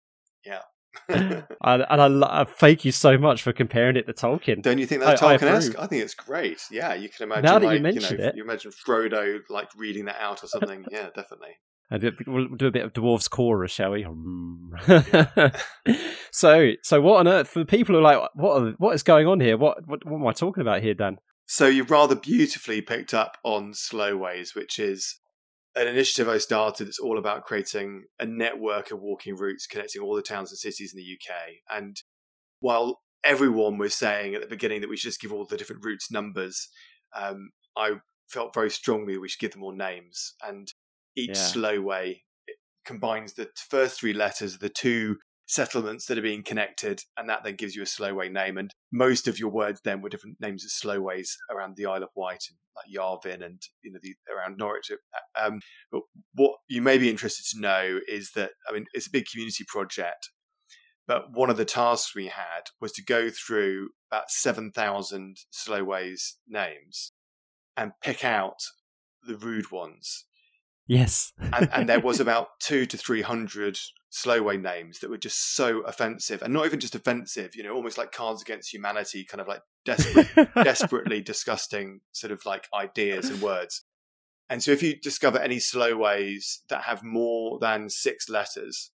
Yeah. 0.44 0.62
and, 1.08 1.44
and 1.62 2.24
I, 2.24 2.40
I, 2.40 2.44
thank 2.44 2.84
you 2.84 2.92
so 2.92 3.18
much 3.18 3.42
for 3.42 3.52
comparing 3.52 3.96
it 3.96 4.06
to 4.06 4.12
Tolkien. 4.12 4.62
Don't 4.62 4.78
you 4.78 4.86
think 4.86 5.02
that's 5.02 5.20
Tolkien-esque? 5.20 5.78
I, 5.78 5.84
I, 5.84 5.86
think 5.86 6.02
it's 6.02 6.14
great. 6.14 6.62
Yeah, 6.70 6.94
you 6.94 7.08
can 7.08 7.24
imagine. 7.24 7.44
Now 7.44 7.58
that 7.58 7.66
like, 7.66 7.76
you 7.76 7.82
mentioned 7.82 8.18
you 8.18 8.24
know, 8.24 8.30
it, 8.30 8.36
you 8.36 8.44
imagine 8.44 8.72
Frodo 8.72 9.40
like 9.48 9.68
reading 9.76 10.06
that 10.06 10.20
out 10.20 10.42
or 10.44 10.46
something. 10.46 10.84
yeah, 10.90 11.08
definitely. 11.14 11.56
we'll 12.26 12.48
do 12.56 12.66
a 12.66 12.70
bit 12.70 12.84
of 12.84 12.92
dwarves 12.92 13.28
chorus, 13.28 13.72
shall 13.72 13.92
we? 13.92 14.04
so, 16.30 16.72
so 16.82 17.00
what 17.00 17.20
on 17.20 17.28
earth 17.28 17.48
for 17.48 17.64
people 17.64 17.94
who 17.94 18.00
are 18.00 18.02
like, 18.02 18.30
what 18.34 18.62
are, 18.62 18.70
what 18.78 18.94
is 18.94 19.02
going 19.02 19.26
on 19.26 19.40
here? 19.40 19.56
What, 19.56 19.86
what 19.86 20.04
what 20.04 20.20
am 20.20 20.26
I 20.26 20.32
talking 20.32 20.62
about 20.62 20.82
here, 20.82 20.94
Dan? 20.94 21.18
So 21.46 21.66
you 21.66 21.84
rather 21.84 22.14
beautifully 22.14 22.80
picked 22.80 23.12
up 23.12 23.36
on 23.42 23.74
Slow 23.74 24.16
Ways, 24.16 24.54
which 24.54 24.78
is 24.78 25.18
an 25.74 25.86
initiative 25.86 26.28
I 26.28 26.38
started 26.38 26.86
that's 26.86 26.98
all 26.98 27.18
about 27.18 27.44
creating 27.44 28.04
a 28.20 28.26
network 28.26 28.90
of 28.90 29.00
walking 29.00 29.36
routes 29.36 29.66
connecting 29.66 30.02
all 30.02 30.14
the 30.14 30.22
towns 30.22 30.50
and 30.50 30.58
cities 30.58 30.92
in 30.94 30.98
the 30.98 31.16
UK. 31.16 31.34
And 31.70 31.96
while 32.60 33.00
everyone 33.24 33.78
was 33.78 33.94
saying 33.94 34.34
at 34.34 34.42
the 34.42 34.46
beginning 34.46 34.80
that 34.80 34.90
we 34.90 34.96
should 34.96 35.08
just 35.08 35.20
give 35.20 35.32
all 35.32 35.46
the 35.46 35.56
different 35.56 35.84
routes 35.84 36.10
numbers, 36.10 36.68
um, 37.16 37.50
I 37.76 37.92
felt 38.28 38.54
very 38.54 38.70
strongly 38.70 39.16
we 39.16 39.28
should 39.28 39.40
give 39.40 39.52
them 39.52 39.62
all 39.62 39.74
names. 39.74 40.34
And 40.46 40.68
each 41.16 41.30
yeah. 41.30 41.34
slowway 41.34 42.22
combines 42.84 43.34
the 43.34 43.48
first 43.56 44.00
three 44.00 44.12
letters 44.12 44.54
of 44.54 44.60
the 44.60 44.68
two 44.68 45.16
settlements 45.52 46.06
that 46.06 46.16
are 46.16 46.22
being 46.22 46.42
connected, 46.42 47.02
and 47.16 47.28
that 47.28 47.44
then 47.44 47.56
gives 47.56 47.76
you 47.76 47.82
a 47.82 47.86
slowway 47.86 48.30
name. 48.30 48.56
And 48.56 48.72
most 48.90 49.28
of 49.28 49.38
your 49.38 49.50
words 49.50 49.80
then 49.84 50.00
were 50.00 50.08
different 50.08 50.40
names 50.40 50.64
of 50.64 50.70
slowways 50.70 51.28
around 51.50 51.76
the 51.76 51.86
Isle 51.86 52.02
of 52.02 52.08
Wight 52.16 52.44
and 52.48 52.58
like 52.74 52.86
Yarven 52.90 53.44
and 53.44 53.60
you 53.82 53.92
know 53.92 53.98
the, 54.02 54.14
around 54.34 54.56
Norwich. 54.56 54.90
Um, 55.40 55.60
but 55.90 56.02
what 56.34 56.56
you 56.68 56.80
may 56.80 56.96
be 56.96 57.10
interested 57.10 57.44
to 57.54 57.60
know 57.60 57.98
is 58.08 58.32
that 58.34 58.52
I 58.68 58.72
mean 58.72 58.86
it's 58.94 59.06
a 59.06 59.12
big 59.12 59.26
community 59.30 59.64
project, 59.68 60.30
but 61.06 61.32
one 61.32 61.50
of 61.50 61.58
the 61.58 61.66
tasks 61.66 62.14
we 62.14 62.28
had 62.28 62.70
was 62.80 62.92
to 62.92 63.04
go 63.04 63.28
through 63.28 63.90
about 64.10 64.30
seven 64.30 64.72
thousand 64.72 65.36
slowways 65.52 66.36
names 66.48 67.12
and 67.76 67.92
pick 68.02 68.24
out 68.24 68.60
the 69.22 69.36
rude 69.36 69.70
ones. 69.70 70.24
Yes, 70.86 71.32
and, 71.38 71.68
and 71.74 71.88
there 71.88 72.00
was 72.00 72.20
about 72.26 72.48
two 72.58 72.86
to 72.86 72.96
three 72.96 73.22
hundred 73.22 73.78
slowway 74.14 74.58
names 74.58 74.98
that 74.98 75.08
were 75.08 75.16
just 75.16 75.54
so 75.56 75.80
offensive 75.80 76.42
and 76.42 76.52
not 76.52 76.66
even 76.66 76.78
just 76.78 76.94
offensive, 76.94 77.56
you 77.56 77.62
know, 77.62 77.72
almost 77.74 77.96
like 77.96 78.12
Cards 78.12 78.42
Against 78.42 78.72
Humanity, 78.72 79.24
kind 79.24 79.40
of 79.40 79.48
like 79.48 79.62
desperate, 79.86 80.28
desperately 80.54 81.22
disgusting 81.22 82.00
sort 82.12 82.30
of 82.30 82.44
like 82.44 82.68
ideas 82.74 83.30
and 83.30 83.40
words. 83.40 83.84
And 84.50 84.62
so 84.62 84.70
if 84.70 84.82
you 84.82 84.96
discover 85.00 85.38
any 85.38 85.56
slowways 85.56 86.58
that 86.68 86.82
have 86.82 87.02
more 87.02 87.58
than 87.58 87.88
six 87.88 88.28
letters, 88.28 88.90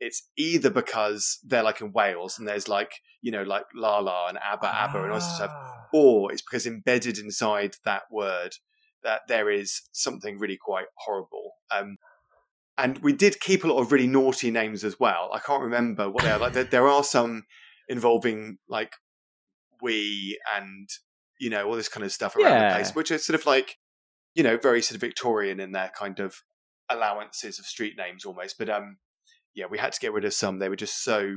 it's 0.00 0.28
either 0.36 0.70
because 0.70 1.38
they're 1.44 1.62
like 1.62 1.80
in 1.80 1.92
Wales 1.92 2.36
and 2.36 2.48
there's 2.48 2.68
like, 2.68 2.90
you 3.22 3.30
know, 3.30 3.44
like 3.44 3.64
la 3.76 3.98
la 4.00 4.26
and 4.26 4.38
abba 4.38 4.66
abba 4.66 5.02
and 5.04 5.12
all 5.12 5.18
this 5.18 5.36
stuff, 5.36 5.52
Ah. 5.52 5.86
or 5.92 6.32
it's 6.32 6.42
because 6.42 6.66
embedded 6.66 7.16
inside 7.18 7.76
that 7.84 8.02
word 8.10 8.56
that 9.04 9.20
there 9.28 9.48
is 9.48 9.82
something 9.92 10.36
really 10.38 10.58
quite 10.60 10.86
horrible. 10.96 11.52
Um, 11.70 11.98
and 12.78 12.98
we 12.98 13.12
did 13.12 13.40
keep 13.40 13.64
a 13.64 13.66
lot 13.66 13.80
of 13.80 13.92
really 13.92 14.06
naughty 14.06 14.50
names 14.50 14.84
as 14.84 14.98
well. 14.98 15.30
I 15.34 15.40
can't 15.40 15.62
remember 15.62 16.08
what 16.08 16.24
they 16.24 16.30
are. 16.30 16.38
Like 16.38 16.52
there, 16.54 16.64
there 16.64 16.88
are 16.88 17.04
some 17.04 17.44
involving 17.88 18.58
like 18.68 18.92
we 19.82 20.38
and 20.56 20.88
you 21.40 21.50
know 21.50 21.66
all 21.66 21.76
this 21.76 21.88
kind 21.88 22.04
of 22.04 22.12
stuff 22.12 22.36
around 22.36 22.52
Yeah. 22.52 22.68
the 22.70 22.74
place, 22.76 22.94
which 22.94 23.10
are 23.10 23.18
sort 23.18 23.38
of 23.38 23.46
like 23.46 23.76
you 24.34 24.42
know 24.42 24.56
very 24.56 24.80
sort 24.82 24.94
of 24.96 25.00
Victorian 25.00 25.60
in 25.60 25.72
their 25.72 25.90
kind 25.96 26.20
of 26.20 26.36
allowances 26.88 27.58
of 27.58 27.66
street 27.66 27.94
names 27.96 28.24
almost. 28.24 28.56
But 28.58 28.70
um, 28.70 28.98
yeah, 29.54 29.66
we 29.70 29.78
had 29.78 29.92
to 29.92 30.00
get 30.00 30.12
rid 30.12 30.24
of 30.24 30.32
some. 30.34 30.58
They 30.58 30.68
were 30.68 30.76
just 30.76 31.02
so 31.04 31.34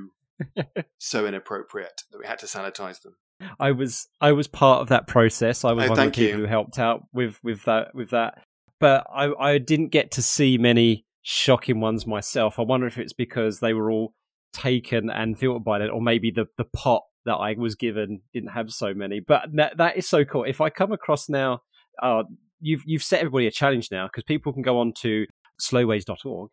so 0.98 1.26
inappropriate 1.26 2.02
that 2.12 2.18
we 2.20 2.26
had 2.26 2.40
to 2.40 2.46
sanitize 2.46 3.02
them. 3.02 3.16
I 3.60 3.72
was 3.72 4.08
I 4.20 4.32
was 4.34 4.48
part 4.48 4.82
of 4.82 4.90
that 4.90 5.08
process. 5.08 5.64
I 5.66 5.72
was 5.74 5.86
Oh, 5.86 5.90
one 5.90 6.00
of 6.00 6.06
the 6.06 6.12
people 6.12 6.40
you. 6.40 6.46
who 6.46 6.50
helped 6.50 6.78
out 6.80 7.04
with 7.14 7.40
with 7.44 7.64
that 7.66 7.94
with 7.96 8.12
that. 8.12 8.36
But 8.80 9.06
I 9.14 9.32
I 9.40 9.58
didn't 9.58 9.90
get 9.90 10.12
to 10.12 10.22
see 10.22 10.58
many 10.58 11.06
shocking 11.22 11.80
ones 11.80 12.08
myself. 12.08 12.60
I 12.60 12.64
wonder 12.64 12.88
if 12.88 12.98
it's 12.98 13.14
because 13.14 13.60
they 13.60 13.74
were 13.74 13.92
all 13.92 14.14
taken 14.54 15.10
and 15.10 15.38
filtered 15.38 15.64
by 15.64 15.80
that, 15.80 15.90
or 15.90 16.02
maybe 16.02 16.32
the 16.32 16.46
the 16.58 16.66
pot 16.66 17.04
that 17.26 17.36
I 17.36 17.56
was 17.58 17.76
given 17.76 18.22
didn't 18.34 18.50
have 18.50 18.72
so 18.72 18.94
many. 18.94 19.20
But 19.20 19.50
that 19.54 19.78
that 19.78 19.98
is 19.98 20.08
so 20.08 20.26
cool. 20.26 20.44
If 20.44 20.62
I 20.62 20.70
come 20.70 20.92
across 20.92 21.30
now, 21.30 21.62
uh, 22.02 22.24
you've 22.60 22.84
you've 22.86 23.04
set 23.04 23.20
everybody 23.20 23.48
a 23.48 23.52
challenge 23.52 23.90
now 23.92 24.08
because 24.08 24.24
people 24.24 24.54
can 24.54 24.62
go 24.62 24.80
on 24.80 24.94
to 25.02 25.26
slowways.org, 25.62 26.50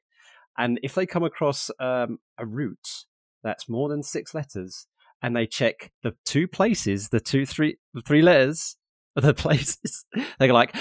and 0.56 0.78
if 0.82 0.94
they 0.94 1.06
come 1.06 1.24
across 1.24 1.70
um, 1.80 2.18
a 2.38 2.46
route 2.46 3.04
that's 3.42 3.68
more 3.68 3.88
than 3.88 4.02
six 4.02 4.34
letters, 4.34 4.86
and 5.22 5.34
they 5.34 5.46
check 5.46 5.90
the 6.02 6.14
two 6.24 6.46
places, 6.46 7.08
the 7.08 7.20
two 7.20 7.46
three 7.46 7.78
the 7.94 8.02
three 8.02 8.22
letters 8.22 8.76
of 9.16 9.22
the 9.22 9.34
places, 9.42 10.04
they're 10.38 10.52
like, 10.52 10.74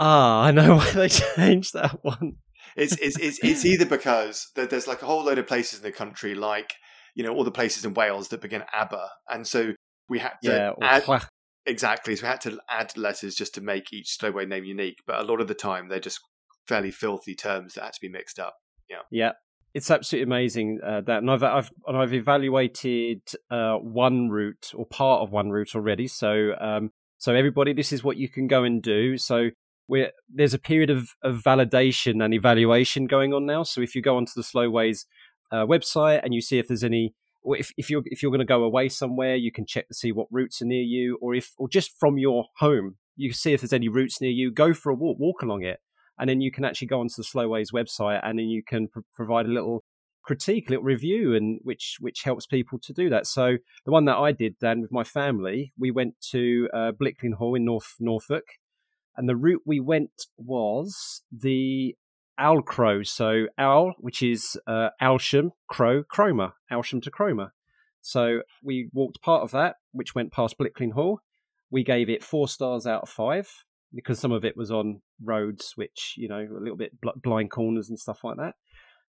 ah, 0.00 0.42
I 0.42 0.50
know 0.52 0.76
why 0.76 0.90
they 0.92 1.08
changed 1.36 1.74
that 1.74 1.98
one. 2.02 2.36
It's 2.76 2.96
it's 2.96 3.18
it's, 3.18 3.38
it's 3.42 3.64
either 3.64 3.86
because 3.86 4.48
there- 4.54 4.66
there's 4.66 4.86
like 4.86 5.02
a 5.02 5.06
whole 5.06 5.24
load 5.24 5.38
of 5.38 5.46
places 5.46 5.78
in 5.80 5.84
the 5.84 5.92
country, 5.92 6.34
like 6.34 6.74
you 7.14 7.24
know 7.24 7.32
all 7.34 7.44
the 7.44 7.50
places 7.50 7.84
in 7.84 7.94
Wales 7.94 8.28
that 8.28 8.40
begin 8.40 8.64
ABBA, 8.72 9.08
and 9.28 9.46
so 9.46 9.72
we 10.08 10.18
had 10.18 10.32
to 10.44 10.50
Yeah, 10.52 10.72
add 10.82 11.04
exactly. 11.66 12.16
So 12.16 12.24
we 12.24 12.28
had 12.28 12.40
to 12.42 12.58
add 12.68 12.96
letters 12.96 13.34
just 13.34 13.54
to 13.54 13.60
make 13.60 13.92
each 13.92 14.18
slowway 14.18 14.46
name 14.46 14.64
unique. 14.64 14.98
But 15.06 15.20
a 15.20 15.24
lot 15.24 15.40
of 15.40 15.48
the 15.48 15.54
time, 15.54 15.88
they're 15.88 16.00
just 16.00 16.20
fairly 16.68 16.90
filthy 16.90 17.34
terms 17.34 17.74
that 17.74 17.84
had 17.84 17.92
to 17.94 18.00
be 18.00 18.08
mixed 18.08 18.38
up. 18.38 18.56
Yeah. 18.88 19.02
Yeah, 19.10 19.32
it's 19.72 19.90
absolutely 19.90 20.24
amazing 20.24 20.80
uh, 20.84 21.00
that, 21.02 21.18
and 21.18 21.30
I've 21.30 21.42
I've 21.42 21.70
and 21.86 21.96
I've 21.96 22.14
evaluated 22.14 23.22
uh, 23.50 23.76
one 23.76 24.28
route 24.28 24.72
or 24.74 24.86
part 24.86 25.22
of 25.22 25.30
one 25.32 25.50
route 25.50 25.74
already. 25.74 26.06
So 26.06 26.52
um, 26.60 26.90
so 27.18 27.34
everybody, 27.34 27.72
this 27.72 27.92
is 27.92 28.04
what 28.04 28.16
you 28.16 28.28
can 28.28 28.46
go 28.46 28.64
and 28.64 28.82
do. 28.82 29.16
So 29.16 29.50
we're, 29.88 30.10
there's 30.32 30.54
a 30.54 30.58
period 30.58 30.90
of, 30.90 31.10
of 31.22 31.42
validation 31.42 32.24
and 32.24 32.32
evaluation 32.32 33.06
going 33.06 33.32
on 33.32 33.46
now. 33.46 33.62
So 33.62 33.80
if 33.80 33.94
you 33.94 34.02
go 34.02 34.16
onto 34.16 34.32
the 34.34 34.42
Slowways 34.42 35.04
uh, 35.52 35.66
website 35.66 36.20
and 36.22 36.32
you 36.34 36.40
see 36.40 36.58
if 36.58 36.68
there's 36.68 36.84
any, 36.84 37.14
or 37.42 37.56
if, 37.56 37.72
if 37.76 37.90
you're 37.90 38.02
if 38.06 38.22
you're 38.22 38.30
going 38.30 38.38
to 38.38 38.46
go 38.46 38.64
away 38.64 38.88
somewhere, 38.88 39.36
you 39.36 39.52
can 39.52 39.66
check 39.66 39.86
to 39.88 39.94
see 39.94 40.12
what 40.12 40.28
routes 40.30 40.62
are 40.62 40.66
near 40.66 40.82
you, 40.82 41.18
or 41.20 41.34
if 41.34 41.52
or 41.58 41.68
just 41.68 41.92
from 42.00 42.16
your 42.16 42.46
home, 42.56 42.96
you 43.16 43.28
can 43.28 43.36
see 43.36 43.52
if 43.52 43.60
there's 43.60 43.72
any 43.72 43.88
routes 43.88 44.20
near 44.20 44.30
you. 44.30 44.50
Go 44.50 44.72
for 44.72 44.90
a 44.90 44.94
walk, 44.94 45.18
walk 45.18 45.42
along 45.42 45.62
it, 45.62 45.78
and 46.18 46.30
then 46.30 46.40
you 46.40 46.50
can 46.50 46.64
actually 46.64 46.88
go 46.88 47.00
onto 47.00 47.16
the 47.18 47.22
Slowways 47.22 47.72
website 47.72 48.20
and 48.22 48.38
then 48.38 48.46
you 48.46 48.62
can 48.66 48.88
pr- 48.88 49.00
provide 49.14 49.44
a 49.44 49.50
little 49.50 49.84
critique, 50.22 50.68
a 50.68 50.70
little 50.70 50.84
review, 50.84 51.34
and 51.34 51.60
which 51.62 51.98
which 52.00 52.22
helps 52.22 52.46
people 52.46 52.78
to 52.78 52.94
do 52.94 53.10
that. 53.10 53.26
So 53.26 53.58
the 53.84 53.92
one 53.92 54.06
that 54.06 54.16
I 54.16 54.32
did, 54.32 54.58
Dan, 54.58 54.80
with 54.80 54.90
my 54.90 55.04
family, 55.04 55.74
we 55.78 55.90
went 55.90 56.14
to 56.30 56.68
uh, 56.72 56.92
Blickling 56.92 57.34
Hall 57.34 57.54
in 57.54 57.66
North 57.66 57.94
Norfolk, 58.00 58.44
and 59.16 59.28
the 59.28 59.36
route 59.36 59.62
we 59.64 59.80
went 59.80 60.26
was 60.36 61.22
the 61.30 61.96
Owl 62.38 62.62
Crow. 62.62 63.02
So 63.02 63.46
Owl, 63.58 63.94
which 63.98 64.22
is 64.22 64.58
uh, 64.66 64.88
Aylsham, 65.00 65.50
Crow, 65.68 66.02
Cromer, 66.02 66.52
Aylsham 66.72 67.02
to 67.02 67.10
Cromer. 67.10 67.52
So 68.00 68.40
we 68.62 68.88
walked 68.92 69.22
part 69.22 69.42
of 69.42 69.50
that, 69.52 69.76
which 69.92 70.14
went 70.14 70.32
past 70.32 70.56
Blickling 70.58 70.92
Hall. 70.92 71.20
We 71.70 71.84
gave 71.84 72.08
it 72.10 72.22
four 72.22 72.48
stars 72.48 72.86
out 72.86 73.02
of 73.04 73.08
five 73.08 73.48
because 73.94 74.18
some 74.18 74.32
of 74.32 74.44
it 74.44 74.56
was 74.56 74.70
on 74.70 75.00
roads 75.22 75.72
which 75.76 76.14
you 76.16 76.28
know 76.28 76.40
a 76.40 76.60
little 76.60 76.76
bit 76.76 77.00
bl- 77.00 77.10
blind 77.22 77.50
corners 77.50 77.88
and 77.88 77.98
stuff 77.98 78.24
like 78.24 78.36
that. 78.36 78.54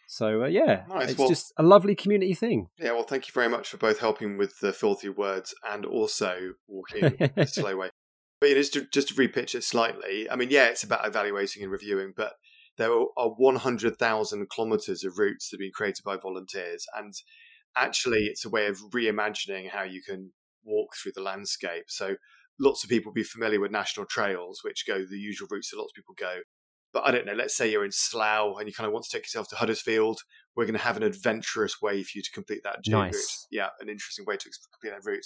So 0.08 0.44
uh, 0.44 0.48
yeah, 0.48 0.84
Nice. 0.88 1.10
it's 1.12 1.20
Well- 1.20 1.28
just 1.28 1.52
a 1.58 1.64
lovely 1.64 1.96
community 1.96 2.36
thing. 2.36 2.68
Yeah, 2.78 2.92
well, 2.92 3.04
thank 3.04 3.28
you 3.28 3.32
very 3.34 3.50
much 3.50 3.68
for 3.70 3.78
both 3.78 4.00
helping 4.00 4.38
with 4.38 4.60
the 4.60 4.72
filthy 4.72 5.10
words 5.10 5.54
and 5.70 5.86
also 5.86 6.54
walking 6.68 7.16
the 7.36 7.46
slow 7.48 7.76
way. 7.76 7.90
But 8.40 8.50
you 8.50 8.56
know, 8.56 8.62
just 8.62 8.74
to, 8.74 8.86
just 8.92 9.08
to 9.10 9.14
repitch 9.14 9.56
it 9.56 9.64
slightly, 9.64 10.30
I 10.30 10.36
mean, 10.36 10.50
yeah, 10.50 10.66
it's 10.66 10.84
about 10.84 11.08
evaluating 11.08 11.64
and 11.64 11.72
reviewing, 11.72 12.14
but 12.16 12.34
there 12.78 12.92
are 12.92 13.30
100,000 13.30 14.50
kilometres 14.50 15.04
of 15.04 15.18
routes 15.18 15.50
that 15.50 15.56
have 15.56 15.60
been 15.60 15.72
created 15.74 16.04
by 16.04 16.18
volunteers. 16.18 16.86
And 16.96 17.14
actually, 17.76 18.26
it's 18.26 18.46
a 18.46 18.50
way 18.50 18.68
of 18.68 18.78
reimagining 18.94 19.70
how 19.70 19.84
you 19.84 20.02
can 20.02 20.32
walk 20.66 20.96
through 20.96 21.14
the 21.16 21.22
landscape. 21.22 21.86
So 21.88 22.16
lots 22.60 22.84
of 22.84 22.90
people 22.90 23.12
will 23.12 23.16
be 23.16 23.24
familiar 23.24 23.60
with 23.60 23.72
national 23.72 24.06
trails, 24.08 24.62
which 24.64 24.86
go 24.86 25.06
the 25.06 25.18
usual 25.18 25.48
routes 25.50 25.72
that 25.72 25.78
lots 25.78 25.92
of 25.92 25.96
people 25.96 26.16
go. 26.18 26.40
But 26.94 27.06
I 27.06 27.12
don't 27.12 27.26
know, 27.26 27.34
let's 27.34 27.56
say 27.56 27.70
you're 27.70 27.86
in 27.86 27.92
Slough 27.92 28.58
and 28.58 28.68
you 28.68 28.74
kind 28.74 28.88
of 28.88 28.94
want 28.94 29.06
to 29.06 29.12
take 29.12 29.24
yourself 29.24 29.50
to 29.50 29.56
Huddersfield. 29.56 30.22
We're 30.56 30.66
going 30.66 30.78
to 30.78 30.84
have 30.84 30.98
an 30.98 31.04
adventurous 31.04 31.82
way 31.82 32.04
for 32.04 32.12
you 32.16 32.22
to 32.22 32.32
complete 32.32 32.62
that 32.64 32.84
J 32.84 32.94
route. 32.94 33.12
Nice. 33.12 33.48
Yeah, 33.52 33.70
an 33.82 33.90
interesting 33.90 34.26
way 34.26 34.38
to 34.38 34.50
complete 34.80 34.96
that 34.96 35.10
route. 35.10 35.26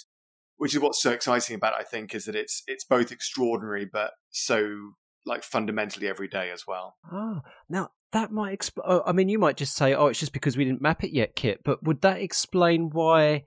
Which 0.60 0.74
is 0.74 0.80
what's 0.82 1.02
so 1.02 1.10
exciting 1.10 1.56
about 1.56 1.72
it, 1.72 1.80
I 1.80 1.84
think, 1.84 2.14
is 2.14 2.26
that 2.26 2.36
it's 2.36 2.62
it's 2.66 2.84
both 2.84 3.10
extraordinary 3.10 3.86
but 3.90 4.12
so 4.28 4.92
like 5.24 5.42
fundamentally 5.42 6.06
every 6.06 6.28
day 6.28 6.50
as 6.50 6.66
well. 6.66 6.96
Oh, 7.10 7.40
now 7.70 7.92
that 8.12 8.30
might 8.30 8.52
explain. 8.52 8.84
Oh, 8.86 9.02
I 9.06 9.12
mean, 9.12 9.30
you 9.30 9.38
might 9.38 9.56
just 9.56 9.74
say, 9.74 9.94
"Oh, 9.94 10.08
it's 10.08 10.20
just 10.20 10.34
because 10.34 10.58
we 10.58 10.66
didn't 10.66 10.82
map 10.82 11.02
it 11.02 11.14
yet, 11.14 11.34
Kit." 11.34 11.62
But 11.64 11.82
would 11.84 12.02
that 12.02 12.20
explain 12.20 12.90
why? 12.90 13.44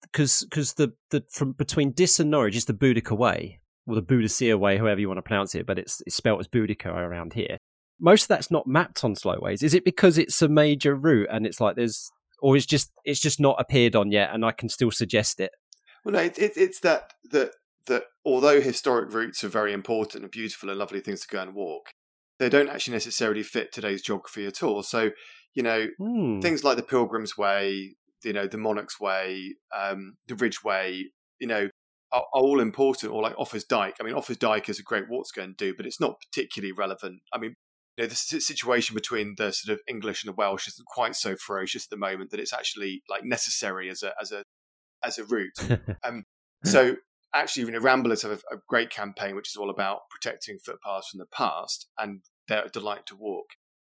Because 0.00 0.42
because 0.48 0.72
the 0.72 0.94
the 1.10 1.24
from 1.28 1.52
between 1.52 1.92
Diss 1.92 2.18
and 2.18 2.30
Norwich 2.30 2.56
is 2.56 2.64
the 2.64 2.72
Boudica 2.72 3.14
Way, 3.14 3.60
or 3.86 3.94
the 3.94 4.02
Boudicca 4.02 4.58
Way, 4.58 4.78
however 4.78 4.98
you 4.98 5.08
want 5.08 5.18
to 5.18 5.22
pronounce 5.22 5.54
it, 5.54 5.66
but 5.66 5.78
it's 5.78 6.02
it's 6.06 6.16
spelt 6.16 6.40
as 6.40 6.48
Boudica 6.48 6.86
around 6.86 7.34
here. 7.34 7.58
Most 8.00 8.22
of 8.22 8.28
that's 8.28 8.50
not 8.50 8.66
mapped 8.66 9.04
on 9.04 9.14
slowways. 9.14 9.62
Is 9.62 9.74
it 9.74 9.84
because 9.84 10.16
it's 10.16 10.40
a 10.40 10.48
major 10.48 10.94
route 10.94 11.28
and 11.30 11.46
it's 11.46 11.60
like 11.60 11.76
there's, 11.76 12.10
or 12.40 12.56
it's 12.56 12.64
just 12.64 12.90
it's 13.04 13.20
just 13.20 13.40
not 13.40 13.56
appeared 13.58 13.94
on 13.94 14.10
yet, 14.10 14.30
and 14.32 14.42
I 14.42 14.52
can 14.52 14.70
still 14.70 14.90
suggest 14.90 15.38
it? 15.38 15.50
Well, 16.04 16.12
no, 16.14 16.20
it, 16.20 16.38
it, 16.38 16.52
it's 16.56 16.80
that 16.80 17.12
that 17.30 17.52
that 17.86 18.04
although 18.24 18.60
historic 18.60 19.12
routes 19.12 19.42
are 19.44 19.48
very 19.48 19.72
important 19.72 20.22
and 20.22 20.30
beautiful 20.30 20.70
and 20.70 20.78
lovely 20.78 21.00
things 21.00 21.20
to 21.22 21.28
go 21.28 21.42
and 21.42 21.54
walk, 21.54 21.90
they 22.38 22.48
don't 22.48 22.68
actually 22.68 22.94
necessarily 22.94 23.42
fit 23.42 23.72
today's 23.72 24.02
geography 24.02 24.46
at 24.46 24.62
all. 24.62 24.82
So, 24.82 25.10
you 25.54 25.62
know, 25.62 25.88
Hmm. 25.98 26.40
things 26.40 26.62
like 26.64 26.76
the 26.76 26.82
Pilgrim's 26.82 27.36
Way, 27.36 27.96
you 28.24 28.32
know, 28.32 28.46
the 28.46 28.58
Monarch's 28.58 29.00
Way, 29.00 29.54
um, 29.76 30.14
the 30.26 30.34
Ridgeway, 30.34 31.04
you 31.38 31.46
know, 31.46 31.68
are, 32.12 32.24
are 32.34 32.42
all 32.42 32.60
important. 32.60 33.12
Or 33.12 33.22
like 33.22 33.36
Offa's 33.36 33.64
Dyke. 33.64 33.96
I 34.00 34.04
mean, 34.04 34.14
Offa's 34.14 34.36
Dyke 34.36 34.68
is 34.68 34.78
a 34.78 34.82
great 34.84 35.08
walk 35.08 35.26
to 35.28 35.40
go 35.40 35.44
and 35.44 35.56
do, 35.56 35.74
but 35.76 35.86
it's 35.86 36.00
not 36.00 36.20
particularly 36.20 36.72
relevant. 36.72 37.20
I 37.32 37.38
mean, 37.38 37.54
you 37.96 38.04
know, 38.04 38.08
the 38.08 38.14
situation 38.14 38.94
between 38.94 39.34
the 39.36 39.52
sort 39.52 39.74
of 39.74 39.80
English 39.88 40.24
and 40.24 40.32
the 40.32 40.36
Welsh 40.36 40.68
isn't 40.68 40.86
quite 40.86 41.16
so 41.16 41.36
ferocious 41.36 41.84
at 41.86 41.90
the 41.90 41.96
moment 41.96 42.30
that 42.30 42.40
it's 42.40 42.52
actually 42.54 43.02
like 43.10 43.24
necessary 43.24 43.90
as 43.90 44.02
a 44.02 44.12
as 44.20 44.32
a 44.32 44.44
as 45.04 45.18
a 45.18 45.24
route. 45.24 45.58
Um, 46.04 46.24
so 46.64 46.96
actually, 47.34 47.66
you 47.66 47.72
know, 47.72 47.78
Ramblers 47.80 48.22
have 48.22 48.32
a, 48.32 48.54
a 48.54 48.58
great 48.68 48.90
campaign 48.90 49.34
which 49.36 49.48
is 49.48 49.56
all 49.56 49.70
about 49.70 50.00
protecting 50.10 50.58
footpaths 50.58 51.08
from 51.08 51.18
the 51.18 51.26
past, 51.26 51.86
and 51.98 52.22
they're 52.48 52.64
a 52.64 52.68
delight 52.70 53.06
to 53.06 53.16
walk. 53.16 53.50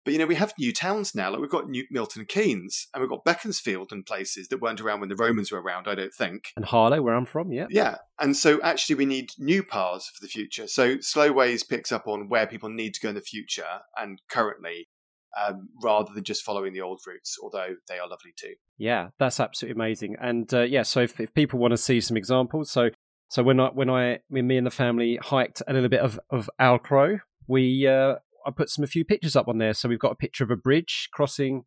But 0.04 0.12
you 0.12 0.18
know, 0.18 0.26
we 0.26 0.36
have 0.36 0.54
new 0.58 0.72
towns 0.72 1.14
now. 1.14 1.30
Like 1.30 1.40
we've 1.40 1.50
got 1.50 1.68
New 1.68 1.84
Milton 1.90 2.24
Keynes, 2.24 2.88
and 2.92 3.00
we've 3.02 3.10
got 3.10 3.24
Beaconsfield 3.24 3.92
and 3.92 4.04
places 4.06 4.48
that 4.48 4.60
weren't 4.60 4.80
around 4.80 5.00
when 5.00 5.10
the 5.10 5.16
Romans 5.16 5.52
were 5.52 5.60
around. 5.60 5.86
I 5.88 5.94
don't 5.94 6.14
think. 6.14 6.52
and 6.56 6.64
Harlow, 6.64 7.02
where 7.02 7.14
I'm 7.14 7.26
from, 7.26 7.52
yeah. 7.52 7.66
Yeah, 7.68 7.96
and 8.18 8.36
so 8.36 8.60
actually, 8.62 8.96
we 8.96 9.06
need 9.06 9.32
new 9.38 9.62
paths 9.62 10.08
for 10.08 10.22
the 10.22 10.28
future. 10.28 10.66
So 10.66 10.96
Slowways 10.96 11.68
picks 11.68 11.92
up 11.92 12.06
on 12.06 12.28
where 12.28 12.46
people 12.46 12.70
need 12.70 12.94
to 12.94 13.00
go 13.00 13.10
in 13.10 13.14
the 13.14 13.20
future 13.20 13.80
and 13.96 14.20
currently, 14.30 14.88
um, 15.38 15.68
rather 15.82 16.12
than 16.12 16.24
just 16.24 16.42
following 16.42 16.72
the 16.72 16.80
old 16.80 17.00
routes. 17.06 17.36
Although 17.42 17.76
they 17.88 17.98
are 17.98 18.08
lovely 18.08 18.32
too. 18.36 18.54
Yeah, 18.78 19.08
that's 19.18 19.40
absolutely 19.40 19.80
amazing. 19.80 20.16
And 20.20 20.52
uh, 20.52 20.62
yeah, 20.62 20.82
so 20.82 21.00
if, 21.00 21.20
if 21.20 21.34
people 21.34 21.58
want 21.58 21.72
to 21.72 21.78
see 21.78 22.00
some 22.00 22.16
examples, 22.16 22.70
so 22.70 22.90
so 23.28 23.42
when 23.42 23.60
I 23.60 23.68
when 23.68 23.90
I 23.90 24.20
when 24.28 24.46
me 24.46 24.56
and 24.56 24.66
the 24.66 24.72
family 24.72 25.18
hiked 25.22 25.62
a 25.66 25.72
little 25.72 25.88
bit 25.88 26.00
of 26.00 26.18
of 26.30 26.50
Owl 26.58 26.78
Crow, 26.78 27.18
we 27.46 27.86
uh, 27.86 28.16
I 28.46 28.50
put 28.50 28.70
some 28.70 28.84
a 28.84 28.88
few 28.88 29.04
pictures 29.04 29.36
up 29.36 29.48
on 29.48 29.58
there. 29.58 29.74
So 29.74 29.88
we've 29.88 29.98
got 29.98 30.12
a 30.12 30.16
picture 30.16 30.44
of 30.44 30.50
a 30.50 30.56
bridge 30.56 31.08
crossing 31.12 31.64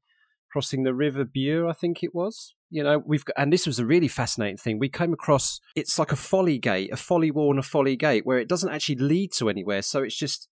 crossing 0.52 0.84
the 0.84 0.94
River 0.94 1.26
Bure, 1.26 1.68
I 1.68 1.74
think 1.74 2.04
it 2.04 2.14
was. 2.14 2.54
You 2.70 2.84
know, 2.84 3.02
we've 3.04 3.26
got, 3.26 3.36
and 3.38 3.52
this 3.52 3.66
was 3.66 3.80
a 3.80 3.86
really 3.86 4.08
fascinating 4.08 4.58
thing. 4.58 4.78
We 4.78 4.90
came 4.90 5.14
across 5.14 5.60
it's 5.76 5.98
like 5.98 6.12
a 6.12 6.16
folly 6.16 6.60
gate, 6.60 6.92
a 6.92 6.98
folly 6.98 7.32
wall, 7.32 7.52
and 7.52 7.60
a 7.60 7.64
folly 7.64 7.96
gate, 7.96 8.26
where 8.26 8.38
it 8.38 8.48
doesn't 8.48 8.72
actually 8.72 8.96
lead 8.96 9.32
to 9.34 9.50
anywhere. 9.50 9.82
So 9.82 10.04
it's 10.04 10.18
just 10.18 10.48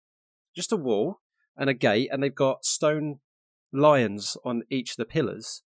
just 0.56 0.72
a 0.72 0.78
wall 0.78 1.20
and 1.58 1.70
a 1.70 1.74
gate, 1.74 2.10
and 2.12 2.22
they've 2.22 2.34
got 2.34 2.66
stone 2.66 3.20
lions 3.74 4.38
on 4.46 4.64
each 4.70 4.92
of 4.92 4.98
the 4.98 5.06
pillars. 5.06 5.62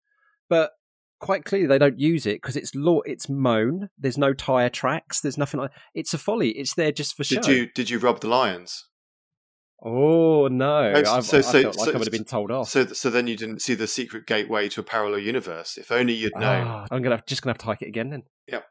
But 0.48 0.72
quite 1.20 1.44
clearly 1.44 1.66
they 1.66 1.78
don't 1.78 1.98
use 1.98 2.26
it 2.26 2.40
because 2.40 2.56
it's 2.56 2.74
law 2.76 3.00
it's 3.04 3.28
mown 3.28 3.90
there's 3.98 4.16
no 4.16 4.32
tire 4.32 4.68
tracks 4.68 5.20
there's 5.20 5.36
nothing 5.36 5.58
like 5.58 5.72
it's 5.92 6.14
a 6.14 6.18
folly 6.18 6.50
it's 6.50 6.74
there 6.74 6.92
just 6.92 7.16
for 7.16 7.24
did 7.24 7.44
show. 7.44 7.50
you 7.50 7.66
did 7.74 7.90
you 7.90 7.98
rob 7.98 8.20
the 8.20 8.28
lions? 8.28 8.84
Oh 9.82 10.48
no. 10.48 10.92
Oh, 10.94 11.00
I, 11.00 11.20
so- 11.20 11.38
I 11.38 11.40
so- 11.40 11.62
felt 11.62 11.76
like 11.76 11.86
so- 11.86 11.92
i 11.94 11.98
would 11.98 12.06
have 12.06 12.12
been 12.12 12.24
told 12.24 12.50
off. 12.52 12.68
so 12.68 12.86
so 12.86 13.10
then 13.10 13.26
you 13.26 13.36
didn't 13.36 13.62
see 13.62 13.74
the 13.74 13.86
secret 13.88 14.26
gateway 14.26 14.68
to 14.70 14.80
a 14.80 14.84
parallel 14.84 15.18
universe 15.20 15.76
if 15.76 15.90
only 15.90 16.12
you'd 16.14 16.34
known. 16.36 16.66
Ah, 16.66 16.86
i'm 16.90 17.02
gonna 17.02 17.16
have, 17.16 17.26
just 17.26 17.42
gonna 17.42 17.50
have 17.52 17.58
to 17.58 17.66
hike 17.66 17.82
it 17.82 17.88
again 17.88 18.10
then. 18.10 18.22
Yep. 18.46 18.64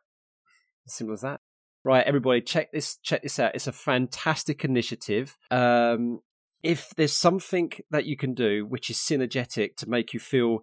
as 0.86 0.94
simple 0.94 1.14
as 1.14 1.22
that. 1.22 1.42
Right 1.84 2.06
everybody 2.06 2.42
check 2.42 2.72
this 2.72 2.96
check 3.04 3.24
this 3.24 3.40
out 3.40 3.56
it's 3.56 3.68
a 3.68 3.72
fantastic 3.74 4.64
initiative. 4.66 5.38
Um 5.52 6.20
if 6.68 6.94
there's 6.98 7.16
something 7.16 7.72
that 7.92 8.06
you 8.06 8.18
can 8.18 8.34
do 8.34 8.66
which 8.66 8.90
is 8.90 8.98
synergetic 8.98 9.76
to 9.78 9.90
make 9.90 10.14
you 10.14 10.20
feel 10.20 10.60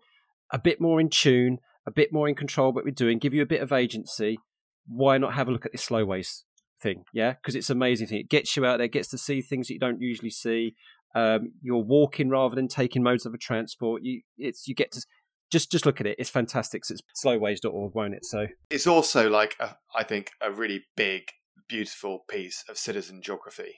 a 0.52 0.58
bit 0.58 0.80
more 0.80 1.00
in 1.00 1.08
tune 1.08 1.58
a 1.86 1.90
bit 1.90 2.12
more 2.12 2.28
in 2.28 2.34
control 2.34 2.68
of 2.68 2.74
what 2.74 2.84
we're 2.84 2.90
doing 2.90 3.18
give 3.18 3.34
you 3.34 3.42
a 3.42 3.46
bit 3.46 3.60
of 3.60 3.72
agency 3.72 4.38
why 4.86 5.18
not 5.18 5.34
have 5.34 5.48
a 5.48 5.52
look 5.52 5.66
at 5.66 5.72
this 5.72 5.82
slow 5.82 6.04
ways 6.04 6.44
thing 6.84 7.04
yeah? 7.12 7.32
Because 7.32 7.56
it's 7.56 7.70
amazing 7.70 8.06
thing. 8.06 8.20
It 8.20 8.28
gets 8.28 8.56
you 8.56 8.64
out 8.64 8.78
there 8.78 8.86
gets 8.86 9.08
to 9.08 9.18
see 9.18 9.42
things 9.42 9.66
that 9.66 9.74
you 9.74 9.80
don't 9.80 10.00
usually 10.00 10.30
see. 10.30 10.76
Um, 11.16 11.52
you're 11.62 11.78
walking 11.82 12.28
rather 12.28 12.54
than 12.54 12.68
taking 12.68 13.02
modes 13.02 13.26
of 13.26 13.34
a 13.34 13.38
transport. 13.38 14.02
You 14.04 14.20
it's 14.38 14.68
you 14.68 14.74
get 14.76 14.92
to 14.92 15.02
just 15.50 15.72
just 15.72 15.86
look 15.86 16.00
at 16.00 16.06
it. 16.06 16.16
It's 16.18 16.30
fantastic. 16.30 16.82
It's 16.88 17.02
slowways.org 17.24 17.94
won't 17.94 18.14
it? 18.14 18.24
So 18.24 18.46
it's 18.70 18.86
also 18.86 19.28
like 19.28 19.56
a, 19.58 19.76
I 19.96 20.04
think 20.04 20.30
a 20.40 20.52
really 20.52 20.84
big 20.96 21.22
beautiful 21.68 22.24
piece 22.28 22.62
of 22.68 22.76
citizen 22.76 23.22
geography 23.22 23.76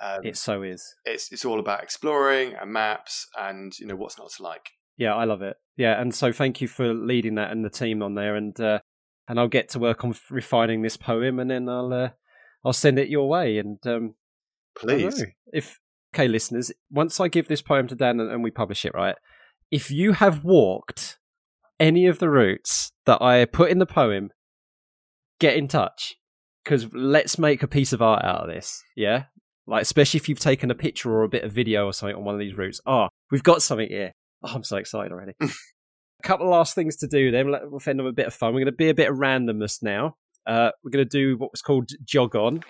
um, 0.00 0.20
it 0.24 0.36
so 0.36 0.62
is 0.62 0.84
it's 1.04 1.32
it's 1.32 1.44
all 1.44 1.58
about 1.58 1.82
exploring 1.82 2.54
and 2.60 2.72
maps 2.72 3.26
and 3.38 3.78
you 3.78 3.86
know 3.86 3.96
what's 3.96 4.18
not 4.18 4.30
to 4.30 4.42
like 4.42 4.70
Yeah, 4.96 5.14
I 5.14 5.24
love 5.24 5.42
it. 5.42 5.56
Yeah, 5.76 6.00
and 6.00 6.14
so 6.14 6.32
thank 6.32 6.60
you 6.60 6.68
for 6.68 6.92
leading 6.92 7.36
that 7.36 7.52
and 7.52 7.64
the 7.64 7.70
team 7.70 8.02
on 8.02 8.14
there, 8.14 8.34
and 8.34 8.58
uh, 8.60 8.80
and 9.28 9.38
I'll 9.38 9.48
get 9.48 9.68
to 9.70 9.78
work 9.78 10.04
on 10.04 10.14
refining 10.28 10.82
this 10.82 10.96
poem, 10.96 11.38
and 11.38 11.50
then 11.50 11.68
I'll 11.68 11.92
uh, 11.92 12.10
I'll 12.64 12.72
send 12.72 12.98
it 12.98 13.08
your 13.08 13.28
way. 13.28 13.58
And 13.58 13.78
um, 13.86 14.14
please 14.76 15.24
if 15.52 15.78
okay, 16.14 16.26
listeners, 16.26 16.72
once 16.90 17.20
I 17.20 17.28
give 17.28 17.48
this 17.48 17.62
poem 17.62 17.86
to 17.88 17.94
Dan 17.94 18.20
and, 18.20 18.30
and 18.30 18.42
we 18.42 18.50
publish 18.50 18.84
it, 18.84 18.94
right? 18.94 19.16
If 19.70 19.90
you 19.90 20.12
have 20.12 20.44
walked 20.44 21.18
any 21.78 22.06
of 22.06 22.18
the 22.18 22.30
routes 22.30 22.92
that 23.06 23.22
I 23.22 23.44
put 23.44 23.70
in 23.70 23.78
the 23.78 23.86
poem, 23.86 24.30
get 25.38 25.56
in 25.56 25.68
touch 25.68 26.16
because 26.64 26.92
let's 26.92 27.38
make 27.38 27.62
a 27.62 27.68
piece 27.68 27.92
of 27.92 28.02
art 28.02 28.24
out 28.24 28.42
of 28.42 28.48
this. 28.48 28.82
Yeah, 28.96 29.24
like 29.68 29.82
especially 29.82 30.18
if 30.18 30.28
you've 30.28 30.40
taken 30.40 30.70
a 30.70 30.74
picture 30.74 31.12
or 31.12 31.22
a 31.22 31.28
bit 31.28 31.44
of 31.44 31.52
video 31.52 31.86
or 31.86 31.92
something 31.92 32.16
on 32.16 32.24
one 32.24 32.34
of 32.34 32.40
these 32.40 32.56
routes. 32.56 32.80
Oh, 32.86 33.08
we've 33.30 33.42
got 33.42 33.62
something 33.62 33.88
here. 33.88 34.12
Oh, 34.42 34.52
I'm 34.54 34.64
so 34.64 34.78
excited 34.78 35.12
already. 35.12 35.34
a 35.40 35.48
couple 36.22 36.46
of 36.46 36.52
last 36.52 36.74
things 36.74 36.96
to 36.96 37.06
do 37.06 37.30
then. 37.30 37.46
We'll 37.46 37.80
end 37.86 38.00
on 38.00 38.06
a 38.06 38.12
bit 38.12 38.26
of 38.26 38.34
fun. 38.34 38.54
We're 38.54 38.60
going 38.60 38.66
to 38.66 38.72
be 38.72 38.88
a 38.88 38.94
bit 38.94 39.10
of 39.10 39.16
randomness 39.16 39.82
now. 39.82 40.16
Uh, 40.46 40.70
we're 40.82 40.90
going 40.90 41.04
to 41.04 41.08
do 41.08 41.36
what 41.36 41.52
was 41.52 41.60
called 41.60 41.90
jog 42.04 42.34
on. 42.34 42.64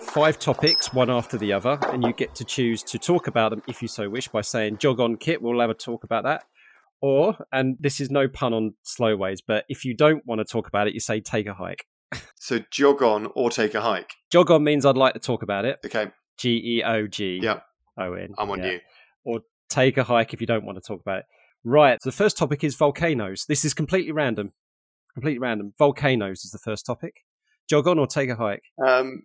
Five 0.00 0.38
topics, 0.38 0.92
one 0.94 1.10
after 1.10 1.36
the 1.36 1.52
other, 1.52 1.78
and 1.92 2.02
you 2.02 2.14
get 2.14 2.34
to 2.36 2.44
choose 2.44 2.82
to 2.84 2.98
talk 2.98 3.26
about 3.26 3.50
them 3.50 3.62
if 3.68 3.82
you 3.82 3.88
so 3.88 4.08
wish 4.08 4.26
by 4.28 4.40
saying 4.40 4.78
jog 4.78 5.00
on 5.00 5.16
kit. 5.16 5.42
We'll 5.42 5.60
have 5.60 5.68
a 5.68 5.74
talk 5.74 6.02
about 6.02 6.24
that. 6.24 6.44
Or, 7.02 7.36
and 7.52 7.76
this 7.78 8.00
is 8.00 8.10
no 8.10 8.26
pun 8.26 8.54
on 8.54 8.74
slow 8.82 9.14
ways, 9.16 9.42
but 9.46 9.64
if 9.68 9.84
you 9.84 9.94
don't 9.94 10.26
want 10.26 10.40
to 10.40 10.44
talk 10.44 10.66
about 10.66 10.88
it, 10.88 10.94
you 10.94 11.00
say 11.00 11.20
take 11.20 11.46
a 11.46 11.54
hike. 11.54 11.84
So 12.36 12.60
jog 12.70 13.02
on 13.02 13.28
or 13.34 13.50
take 13.50 13.74
a 13.74 13.80
hike 13.80 14.12
Jog 14.30 14.50
on 14.50 14.64
means 14.64 14.84
I'd 14.86 14.96
like 14.96 15.14
to 15.14 15.20
talk 15.20 15.42
about 15.42 15.64
it. 15.64 15.78
okay 15.84 16.08
G 16.38 16.78
E 16.78 16.82
O 16.84 17.06
G 17.06 17.40
Yeah. 17.42 17.60
O 17.98 18.12
N. 18.14 18.34
i'm 18.38 18.50
on 18.50 18.60
Yeah. 18.60 18.72
you 18.72 18.80
or 19.24 19.40
take 19.68 19.96
a 19.98 20.04
hike 20.04 20.32
if 20.32 20.40
you 20.40 20.46
don't 20.46 20.64
want 20.64 20.76
to 20.76 20.86
talk 20.86 21.00
about 21.00 21.18
it. 21.20 21.24
Right. 21.64 21.98
So 22.02 22.08
the 22.08 22.16
first 22.16 22.38
topic 22.38 22.64
is 22.64 22.76
volcanoes. 22.76 23.44
This 23.46 23.64
is 23.64 23.74
completely 23.74 24.12
random. 24.12 24.52
Completely 25.12 25.40
random. 25.40 25.74
Volcanoes 25.78 26.44
is 26.44 26.50
the 26.52 26.58
first 26.58 26.86
topic. 26.86 27.24
Jog 27.68 27.86
on 27.88 27.98
or 27.98 28.06
take 28.06 28.30
a 28.30 28.36
hike. 28.36 28.62
Um, 28.82 29.24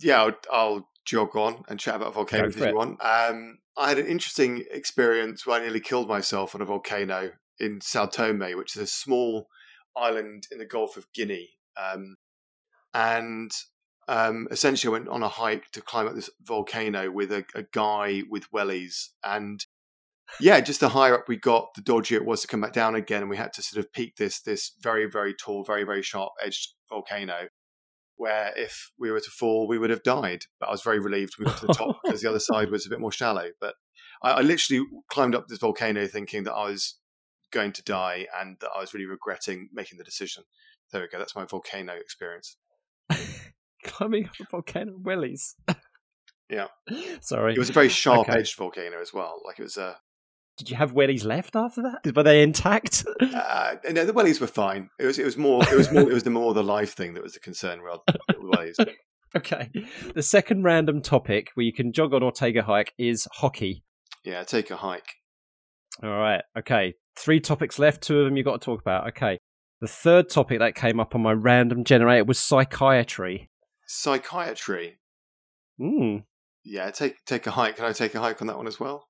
yeah, 0.00 0.22
I'll, 0.24 0.32
I'll 0.52 0.88
jog 1.06 1.34
on 1.36 1.62
and 1.68 1.78
chat 1.80 1.94
about 1.94 2.12
volcanoes 2.14 2.56
if 2.56 2.66
you 2.66 2.74
want. 2.76 3.02
Um, 3.02 3.58
I 3.76 3.88
had 3.88 3.98
an 3.98 4.06
interesting 4.06 4.64
experience 4.70 5.46
where 5.46 5.58
I 5.58 5.62
nearly 5.62 5.80
killed 5.80 6.08
myself 6.08 6.54
on 6.54 6.60
a 6.60 6.64
volcano 6.66 7.30
in 7.58 7.80
Sao 7.80 8.04
Tome, 8.06 8.56
which 8.58 8.76
is 8.76 8.82
a 8.82 8.86
small 8.86 9.46
island 9.96 10.48
in 10.50 10.58
the 10.58 10.66
Gulf 10.66 10.96
of 10.98 11.06
Guinea. 11.14 11.50
Um, 11.76 12.16
and 12.94 13.50
um, 14.08 14.48
essentially, 14.50 14.90
I 14.90 14.98
went 14.98 15.08
on 15.08 15.22
a 15.22 15.28
hike 15.28 15.70
to 15.72 15.80
climb 15.80 16.06
up 16.06 16.14
this 16.14 16.30
volcano 16.42 17.10
with 17.10 17.32
a, 17.32 17.44
a 17.54 17.64
guy 17.72 18.22
with 18.28 18.50
wellies. 18.52 19.08
And 19.24 19.64
yeah, 20.40 20.60
just 20.60 20.80
the 20.80 20.90
higher 20.90 21.14
up 21.14 21.28
we 21.28 21.36
got, 21.36 21.74
the 21.74 21.82
dodgier 21.82 22.16
it 22.16 22.24
was 22.24 22.42
to 22.42 22.48
come 22.48 22.60
back 22.60 22.72
down 22.72 22.94
again. 22.94 23.22
And 23.22 23.30
we 23.30 23.36
had 23.36 23.52
to 23.54 23.62
sort 23.62 23.84
of 23.84 23.92
peak 23.92 24.16
this 24.16 24.40
this 24.40 24.72
very, 24.80 25.06
very 25.06 25.34
tall, 25.34 25.64
very, 25.64 25.84
very 25.84 26.02
sharp 26.02 26.32
edged 26.42 26.74
volcano 26.88 27.48
where 28.16 28.52
if 28.56 28.92
we 28.98 29.10
were 29.10 29.20
to 29.20 29.30
fall, 29.30 29.66
we 29.66 29.78
would 29.78 29.90
have 29.90 30.02
died. 30.02 30.44
But 30.60 30.68
I 30.68 30.72
was 30.72 30.82
very 30.82 31.00
relieved 31.00 31.34
we 31.38 31.44
got 31.44 31.58
to 31.58 31.66
the 31.66 31.74
top 31.74 31.96
because 32.04 32.20
the 32.20 32.28
other 32.28 32.38
side 32.38 32.70
was 32.70 32.86
a 32.86 32.90
bit 32.90 33.00
more 33.00 33.12
shallow. 33.12 33.48
But 33.60 33.74
I, 34.22 34.32
I 34.32 34.40
literally 34.42 34.86
climbed 35.10 35.34
up 35.34 35.48
this 35.48 35.58
volcano 35.58 36.06
thinking 36.06 36.44
that 36.44 36.54
I 36.54 36.68
was 36.68 36.98
going 37.50 37.72
to 37.72 37.82
die 37.82 38.26
and 38.40 38.56
that 38.60 38.70
I 38.74 38.80
was 38.80 38.94
really 38.94 39.06
regretting 39.06 39.68
making 39.72 39.98
the 39.98 40.04
decision. 40.04 40.44
There 40.92 41.00
we 41.02 41.08
go. 41.08 41.18
That's 41.18 41.34
my 41.36 41.44
volcano 41.44 41.94
experience. 41.94 42.56
Climbing 43.84 44.26
up 44.26 44.32
a 44.40 44.44
volcano 44.50 44.92
willies. 44.96 45.56
Yeah. 46.48 46.66
Sorry. 47.20 47.54
It 47.54 47.58
was 47.58 47.70
a 47.70 47.74
very 47.74 47.88
sharp 47.88 48.28
Okay. 48.28 48.38
edged 48.40 48.56
volcano 48.56 49.00
as 49.00 49.12
well. 49.12 49.40
Like 49.44 49.58
it 49.58 49.62
was 49.62 49.76
uh, 49.76 49.94
Did 50.58 50.70
you 50.70 50.76
have 50.76 50.92
wellies 50.92 51.24
left 51.24 51.56
after 51.56 51.82
that? 51.82 52.14
Were 52.14 52.22
they 52.22 52.42
intact? 52.42 53.04
uh 53.20 53.76
no, 53.90 54.04
the 54.04 54.12
wellies 54.12 54.40
were 54.40 54.46
fine. 54.46 54.90
It 55.00 55.06
was 55.06 55.18
it 55.18 55.24
was 55.24 55.36
more 55.36 55.62
it 55.64 55.76
was 55.76 55.90
more 55.90 56.02
it 56.02 56.12
was 56.12 56.22
the 56.24 56.30
more 56.30 56.54
the 56.54 56.62
life 56.62 56.92
thing 56.94 57.14
that 57.14 57.22
was 57.22 57.32
the 57.32 57.40
concern 57.40 57.80
rather 57.80 58.02
than 58.06 58.16
the 58.28 58.34
wellies. 58.56 58.94
okay. 59.36 59.70
The 60.14 60.22
second 60.22 60.62
random 60.62 61.00
topic 61.02 61.48
where 61.54 61.64
you 61.64 61.72
can 61.72 61.92
jog 61.92 62.12
on 62.14 62.22
or 62.22 62.32
take 62.32 62.54
a 62.56 62.62
hike 62.62 62.92
is 62.98 63.26
hockey. 63.32 63.82
Yeah, 64.24 64.44
take 64.44 64.70
a 64.70 64.76
hike. 64.76 65.08
All 66.02 66.10
right. 66.10 66.42
Okay. 66.58 66.94
Three 67.18 67.40
topics 67.40 67.78
left. 67.78 68.02
Two 68.02 68.20
of 68.20 68.26
them 68.26 68.36
you've 68.36 68.46
got 68.46 68.60
to 68.60 68.64
talk 68.64 68.80
about. 68.80 69.08
Okay. 69.08 69.38
The 69.82 69.88
third 69.88 70.30
topic 70.30 70.60
that 70.60 70.76
came 70.76 71.00
up 71.00 71.12
on 71.12 71.22
my 71.22 71.32
random 71.32 71.82
generator 71.82 72.22
was 72.22 72.38
psychiatry. 72.38 73.50
Psychiatry. 73.88 75.00
Hmm. 75.76 76.18
Yeah, 76.62 76.92
take 76.92 77.16
take 77.24 77.48
a 77.48 77.50
hike. 77.50 77.74
Can 77.74 77.86
I 77.86 77.90
take 77.90 78.14
a 78.14 78.20
hike 78.20 78.40
on 78.40 78.46
that 78.46 78.56
one 78.56 78.68
as 78.68 78.78
well? 78.78 79.08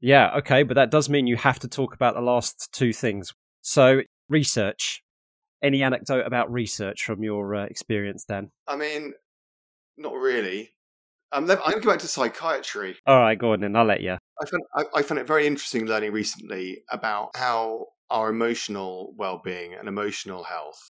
Yeah, 0.00 0.36
okay, 0.36 0.62
but 0.62 0.74
that 0.74 0.92
does 0.92 1.08
mean 1.08 1.26
you 1.26 1.36
have 1.36 1.58
to 1.58 1.68
talk 1.68 1.96
about 1.96 2.14
the 2.14 2.20
last 2.20 2.68
two 2.72 2.92
things. 2.92 3.34
So, 3.62 4.02
research. 4.28 5.02
Any 5.60 5.82
anecdote 5.82 6.24
about 6.24 6.52
research 6.52 7.02
from 7.02 7.24
your 7.24 7.56
uh, 7.56 7.64
experience, 7.64 8.24
Dan? 8.24 8.52
I 8.68 8.76
mean, 8.76 9.14
not 9.96 10.12
really. 10.12 10.76
Um, 11.32 11.50
I'm 11.50 11.56
going 11.56 11.74
to 11.74 11.80
go 11.80 11.90
back 11.90 11.98
to 11.98 12.06
psychiatry. 12.06 12.94
All 13.04 13.18
right, 13.18 13.36
go 13.36 13.54
on 13.54 13.62
then. 13.62 13.74
I'll 13.74 13.84
let 13.84 14.00
you. 14.00 14.12
I 14.12 14.46
found, 14.46 14.62
I, 14.76 14.84
I 15.00 15.02
found 15.02 15.18
it 15.18 15.26
very 15.26 15.48
interesting 15.48 15.86
learning 15.86 16.12
recently 16.12 16.84
about 16.88 17.30
how 17.34 17.86
our 18.14 18.30
emotional 18.30 19.12
well-being 19.16 19.74
and 19.74 19.88
emotional 19.88 20.44
health 20.44 20.92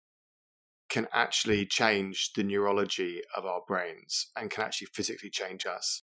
can 0.89 1.09
actually 1.13 1.67
change 1.67 2.33
the 2.35 2.45
neurology 2.45 3.21
of 3.37 3.45
our 3.45 3.61
brains 3.67 4.29
and 4.37 4.51
can 4.51 4.63
actually 4.63 4.87
physically 4.95 5.29
change 5.29 5.67
us, 5.67 6.03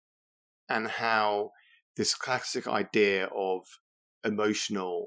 and 0.68 0.86
how 0.86 1.50
this 1.96 2.14
classic 2.14 2.68
idea 2.68 3.26
of 3.34 3.64
emotional 4.22 5.06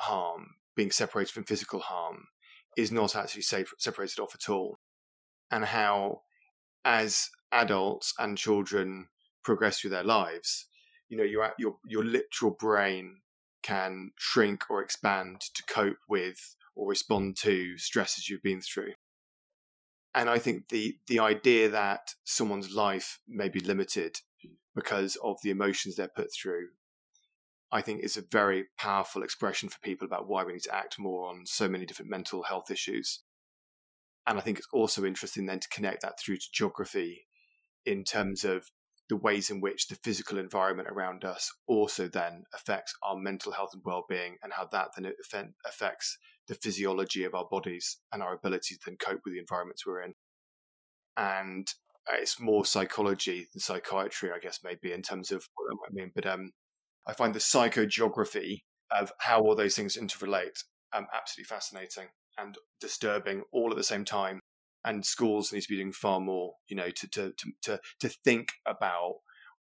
harm 0.00 0.56
being 0.74 0.90
separated 0.90 1.32
from 1.32 1.44
physical 1.44 1.78
harm 1.78 2.24
is 2.76 2.90
not 2.90 3.14
actually 3.14 3.42
safe, 3.42 3.72
separated 3.78 4.18
off 4.18 4.34
at 4.34 4.50
all, 4.50 4.80
and 5.52 5.66
how 5.66 6.20
as 6.84 7.30
adults 7.52 8.12
and 8.18 8.36
children 8.36 9.06
progress 9.44 9.78
through 9.78 9.90
their 9.90 10.02
lives, 10.02 10.66
you 11.08 11.16
know, 11.16 11.22
your 11.22 11.54
your 11.58 11.76
your 11.86 12.04
literal 12.04 12.50
brain 12.50 13.20
can 13.62 14.10
shrink 14.18 14.70
or 14.70 14.82
expand 14.82 15.40
to 15.54 15.62
cope 15.64 15.98
with 16.08 16.56
or 16.74 16.88
respond 16.88 17.36
to 17.36 17.76
stresses 17.76 18.28
you've 18.28 18.42
been 18.42 18.60
through. 18.60 18.92
And 20.14 20.30
I 20.30 20.38
think 20.38 20.68
the 20.68 20.96
the 21.06 21.20
idea 21.20 21.68
that 21.68 22.14
someone's 22.24 22.74
life 22.74 23.20
may 23.28 23.48
be 23.48 23.60
limited 23.60 24.16
because 24.74 25.16
of 25.22 25.38
the 25.42 25.50
emotions 25.50 25.96
they're 25.96 26.08
put 26.08 26.32
through, 26.32 26.68
I 27.70 27.82
think 27.82 28.02
is 28.02 28.16
a 28.16 28.22
very 28.22 28.66
powerful 28.78 29.22
expression 29.22 29.68
for 29.68 29.78
people 29.82 30.06
about 30.06 30.28
why 30.28 30.44
we 30.44 30.52
need 30.52 30.62
to 30.62 30.74
act 30.74 30.98
more 30.98 31.28
on 31.28 31.46
so 31.46 31.68
many 31.68 31.84
different 31.84 32.10
mental 32.10 32.44
health 32.44 32.70
issues. 32.70 33.22
And 34.26 34.38
I 34.38 34.42
think 34.42 34.58
it's 34.58 34.68
also 34.72 35.04
interesting 35.04 35.46
then 35.46 35.60
to 35.60 35.68
connect 35.68 36.02
that 36.02 36.18
through 36.20 36.36
to 36.36 36.46
geography 36.52 37.26
in 37.84 38.04
terms 38.04 38.44
of 38.44 38.70
the 39.08 39.16
ways 39.16 39.50
in 39.50 39.60
which 39.60 39.88
the 39.88 39.94
physical 39.96 40.38
environment 40.38 40.88
around 40.90 41.24
us 41.24 41.50
also 41.66 42.08
then 42.08 42.44
affects 42.54 42.94
our 43.02 43.16
mental 43.16 43.52
health 43.52 43.70
and 43.72 43.82
well-being 43.84 44.36
and 44.42 44.52
how 44.52 44.68
that 44.70 44.88
then 44.96 45.54
affects 45.66 46.18
the 46.46 46.54
physiology 46.54 47.24
of 47.24 47.34
our 47.34 47.46
bodies 47.50 47.98
and 48.12 48.22
our 48.22 48.34
ability 48.34 48.74
to 48.74 48.80
then 48.86 48.96
cope 48.96 49.20
with 49.24 49.34
the 49.34 49.40
environments 49.40 49.86
we're 49.86 50.02
in. 50.02 50.14
And 51.16 51.72
it's 52.14 52.40
more 52.40 52.64
psychology 52.64 53.46
than 53.52 53.60
psychiatry 53.60 54.30
i 54.34 54.38
guess 54.38 54.60
maybe 54.64 54.92
in 54.92 55.02
terms 55.02 55.30
of 55.30 55.46
what 55.54 55.66
that 55.68 55.76
might 55.80 56.02
mean 56.02 56.12
but 56.14 56.26
um, 56.26 56.50
i 57.06 57.12
find 57.12 57.34
the 57.34 57.38
psychogeography 57.38 58.62
of 58.90 59.12
how 59.18 59.40
all 59.40 59.54
those 59.54 59.76
things 59.76 59.96
interrelate 59.96 60.64
um, 60.94 61.06
absolutely 61.14 61.44
fascinating 61.44 62.08
and 62.38 62.56
disturbing 62.80 63.42
all 63.52 63.70
at 63.70 63.76
the 63.76 63.84
same 63.84 64.04
time 64.04 64.40
and 64.84 65.04
schools 65.04 65.52
need 65.52 65.62
to 65.62 65.68
be 65.68 65.76
doing 65.76 65.92
far 65.92 66.20
more, 66.20 66.54
you 66.68 66.76
know, 66.76 66.90
to 66.90 67.08
to 67.08 67.32
to 67.32 67.52
to, 67.62 67.80
to 68.00 68.08
think 68.08 68.48
about 68.66 69.16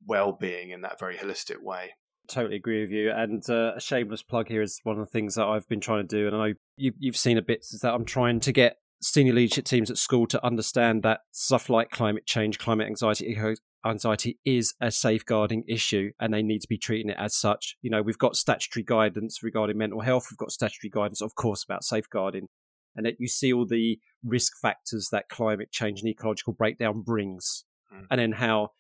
well-being 0.06 0.70
in 0.70 0.82
that 0.82 1.00
very 1.00 1.16
holistic 1.16 1.62
way. 1.62 1.92
Totally 2.28 2.58
agree 2.58 2.82
with 2.82 2.92
you. 2.92 3.12
And 3.12 3.42
uh, 3.50 3.74
a 3.76 3.80
shameless 3.80 4.22
plug 4.22 4.50
here 4.50 4.62
is 4.62 4.80
one 4.84 5.00
of 5.00 5.06
the 5.06 5.12
things 5.12 5.36
that 5.36 5.46
I've 5.46 5.68
been 5.68 5.80
trying 5.80 6.06
to 6.06 6.16
do, 6.16 6.28
and 6.28 6.36
I 6.36 6.48
know 6.50 6.54
you, 6.76 6.92
you've 7.00 7.18
seen 7.18 7.38
a 7.38 7.42
bit, 7.42 7.60
is 7.72 7.80
that 7.82 7.94
I'm 7.94 8.06
trying 8.06 8.42
to 8.42 8.52
get 8.52 8.78
senior 9.02 9.34
leadership 9.34 9.66
teams 9.66 9.90
at 9.92 9.98
school 9.98 10.28
to 10.28 10.44
understand 10.46 11.04
that 11.04 11.22
stuff 11.32 11.70
like 11.70 11.90
climate 11.90 12.26
change, 12.26 12.60
climate 12.60 12.88
anxiety, 12.88 13.30
eco 13.32 13.56
anxiety 13.86 14.40
is 14.44 14.74
a 14.82 14.92
safeguarding 14.92 15.64
issue 15.68 16.12
and 16.20 16.34
they 16.34 16.42
need 16.42 16.60
to 16.60 16.68
be 16.68 16.78
treating 16.78 17.10
it 17.10 17.18
as 17.20 17.36
such. 17.36 17.78
You 17.82 17.90
know, 17.90 18.02
we've 18.02 18.18
got 18.18 18.36
statutory 18.36 18.84
guidance 18.84 19.42
regarding 19.44 19.78
mental 19.78 20.02
health, 20.02 20.28
we've 20.32 20.38
got 20.38 20.52
statutory 20.52 20.90
guidance, 20.90 21.22
of 21.22 21.36
course, 21.36 21.64
about 21.64 21.84
safeguarding 21.84 22.48
and 22.98 23.06
that 23.06 23.16
you 23.20 23.28
see 23.28 23.54
all 23.54 23.66
the 23.66 24.00
risk 24.24 24.54
factors 24.62 25.10
that 25.12 25.30
climate 25.30 25.72
change 25.72 26.02
and 26.02 26.10
ecological 26.10 26.54
breakdown 26.54 27.02
brings, 27.02 27.64
mm. 27.94 28.06
and 28.12 28.20
then 28.20 28.34
how 28.34 28.72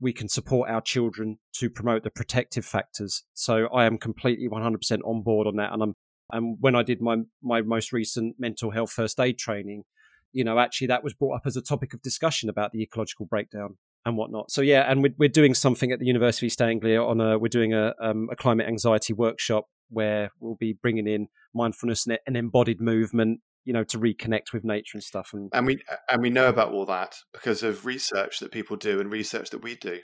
we 0.00 0.12
can 0.12 0.28
support 0.28 0.70
our 0.70 0.80
children 0.80 1.38
to 1.52 1.68
promote 1.68 2.02
the 2.02 2.10
protective 2.10 2.64
factors. 2.64 3.24
So 3.34 3.66
I 3.66 3.84
am 3.84 3.98
completely 3.98 4.48
100% 4.48 5.00
on 5.04 5.22
board 5.22 5.46
on 5.46 5.56
that, 5.56 5.72
and 5.72 5.82
I'm 5.82 5.94
and 6.30 6.58
when 6.60 6.74
I 6.74 6.82
did 6.82 7.00
my 7.00 7.18
my 7.42 7.62
most 7.62 7.92
recent 7.92 8.36
mental 8.38 8.70
health 8.70 8.90
first 8.90 9.18
aid 9.20 9.38
training, 9.38 9.84
you 10.32 10.44
know, 10.44 10.58
actually 10.58 10.88
that 10.88 11.04
was 11.04 11.14
brought 11.14 11.36
up 11.36 11.42
as 11.46 11.56
a 11.56 11.62
topic 11.62 11.94
of 11.94 12.02
discussion 12.02 12.48
about 12.48 12.72
the 12.72 12.82
ecological 12.82 13.26
breakdown 13.26 13.76
and 14.04 14.16
whatnot. 14.16 14.50
So 14.50 14.60
yeah, 14.60 14.90
and 14.90 15.02
we're, 15.02 15.14
we're 15.18 15.28
doing 15.28 15.54
something 15.54 15.90
at 15.90 15.98
the 15.98 16.06
University 16.06 16.46
of 16.46 16.48
East 16.48 16.62
Anglia 16.62 17.02
on 17.02 17.20
a 17.20 17.38
we're 17.38 17.48
doing 17.48 17.72
a 17.72 17.94
um, 18.00 18.28
a 18.30 18.36
climate 18.36 18.66
anxiety 18.66 19.12
workshop 19.12 19.66
where 19.90 20.30
we'll 20.38 20.56
be 20.56 20.74
bringing 20.74 21.06
in 21.06 21.28
mindfulness 21.54 22.06
and 22.06 22.36
embodied 22.36 22.80
movement 22.80 23.40
you 23.68 23.74
know 23.74 23.84
to 23.84 23.98
reconnect 23.98 24.54
with 24.54 24.64
nature 24.64 24.96
and 24.96 25.04
stuff 25.04 25.34
and 25.34 25.50
and 25.52 25.66
we 25.66 25.78
and 26.10 26.22
we 26.22 26.30
know 26.30 26.48
about 26.48 26.72
all 26.72 26.86
that 26.86 27.16
because 27.34 27.62
of 27.62 27.84
research 27.84 28.38
that 28.38 28.50
people 28.50 28.78
do 28.78 28.98
and 28.98 29.12
research 29.12 29.50
that 29.50 29.62
we 29.62 29.74
do. 29.74 30.00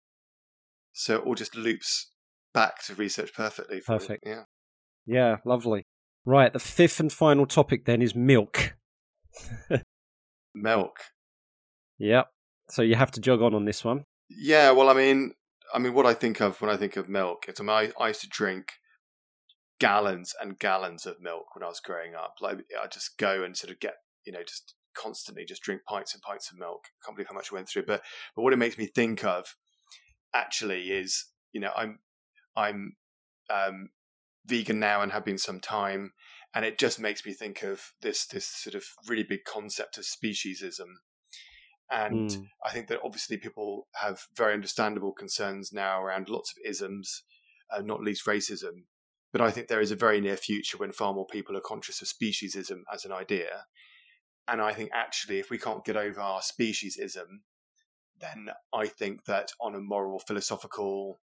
So 0.92 1.16
it 1.16 1.24
all 1.24 1.34
just 1.34 1.56
loops 1.56 2.10
back 2.52 2.84
to 2.84 2.94
research 2.94 3.32
perfectly 3.34 3.80
perfect. 3.80 4.24
yeah. 4.26 4.42
Yeah 5.06 5.36
lovely. 5.46 5.86
Right 6.26 6.52
the 6.52 6.58
fifth 6.58 7.00
and 7.00 7.10
final 7.10 7.46
topic 7.46 7.86
then 7.86 8.02
is 8.02 8.14
milk. 8.14 8.76
Milk. 10.54 10.98
Yep. 11.98 12.28
So 12.68 12.82
you 12.82 12.96
have 12.96 13.12
to 13.12 13.20
jog 13.20 13.40
on 13.40 13.54
on 13.54 13.64
this 13.64 13.82
one. 13.82 14.04
Yeah 14.28 14.72
well 14.72 14.90
i 14.90 14.94
mean 14.94 15.32
i 15.72 15.78
mean 15.78 15.94
what 15.94 16.04
i 16.04 16.12
think 16.12 16.40
of 16.40 16.60
when 16.60 16.70
i 16.70 16.76
think 16.76 16.98
of 16.98 17.08
milk 17.08 17.46
it's 17.48 17.60
I, 17.60 17.64
mean, 17.64 17.70
I, 17.70 17.92
I 17.98 18.08
used 18.08 18.20
to 18.20 18.28
drink 18.28 18.72
gallons 19.80 20.34
and 20.40 20.58
gallons 20.58 21.06
of 21.06 21.20
milk 21.20 21.54
when 21.54 21.64
I 21.64 21.68
was 21.68 21.80
growing 21.80 22.14
up. 22.14 22.34
Like 22.40 22.58
I 22.80 22.86
just 22.86 23.18
go 23.18 23.42
and 23.42 23.56
sort 23.56 23.72
of 23.72 23.80
get, 23.80 23.94
you 24.24 24.32
know, 24.32 24.42
just 24.42 24.74
constantly 24.94 25.44
just 25.44 25.62
drink 25.62 25.82
pints 25.86 26.14
and 26.14 26.22
pints 26.22 26.50
of 26.50 26.58
milk. 26.58 26.84
I 26.86 27.04
can't 27.04 27.16
believe 27.16 27.28
how 27.28 27.34
much 27.34 27.50
I 27.52 27.56
went 27.56 27.68
through. 27.68 27.86
But 27.86 28.02
but 28.34 28.42
what 28.42 28.52
it 28.52 28.58
makes 28.58 28.78
me 28.78 28.86
think 28.86 29.24
of 29.24 29.56
actually 30.34 30.90
is, 30.90 31.26
you 31.52 31.60
know, 31.60 31.72
I'm 31.76 31.98
I'm 32.56 32.96
um, 33.50 33.90
vegan 34.46 34.78
now 34.78 35.02
and 35.02 35.12
have 35.12 35.24
been 35.24 35.38
some 35.38 35.60
time, 35.60 36.12
and 36.54 36.64
it 36.64 36.78
just 36.78 37.00
makes 37.00 37.24
me 37.24 37.32
think 37.32 37.62
of 37.62 37.92
this 38.02 38.26
this 38.26 38.46
sort 38.46 38.74
of 38.74 38.84
really 39.06 39.24
big 39.24 39.44
concept 39.44 39.98
of 39.98 40.04
speciesism. 40.04 40.94
And 41.90 42.30
mm. 42.30 42.46
I 42.64 42.70
think 42.72 42.88
that 42.88 43.00
obviously 43.04 43.36
people 43.36 43.88
have 43.96 44.20
very 44.34 44.54
understandable 44.54 45.12
concerns 45.12 45.70
now 45.70 46.02
around 46.02 46.30
lots 46.30 46.50
of 46.52 46.68
isms, 46.68 47.24
uh, 47.70 47.82
not 47.82 48.00
least 48.00 48.26
racism. 48.26 48.84
But 49.34 49.40
I 49.40 49.50
think 49.50 49.66
there 49.66 49.80
is 49.80 49.90
a 49.90 49.96
very 49.96 50.20
near 50.20 50.36
future 50.36 50.78
when 50.78 50.92
far 50.92 51.12
more 51.12 51.26
people 51.26 51.56
are 51.56 51.60
conscious 51.60 52.00
of 52.00 52.06
speciesism 52.06 52.82
as 52.92 53.04
an 53.04 53.10
idea. 53.10 53.66
And 54.46 54.62
I 54.62 54.72
think 54.72 54.90
actually, 54.94 55.40
if 55.40 55.50
we 55.50 55.58
can't 55.58 55.84
get 55.84 55.96
over 55.96 56.20
our 56.20 56.40
speciesism, 56.40 57.40
then 58.20 58.50
I 58.72 58.86
think 58.86 59.24
that 59.24 59.50
on 59.60 59.74
a 59.74 59.80
moral, 59.80 60.20
philosophical, 60.20 61.18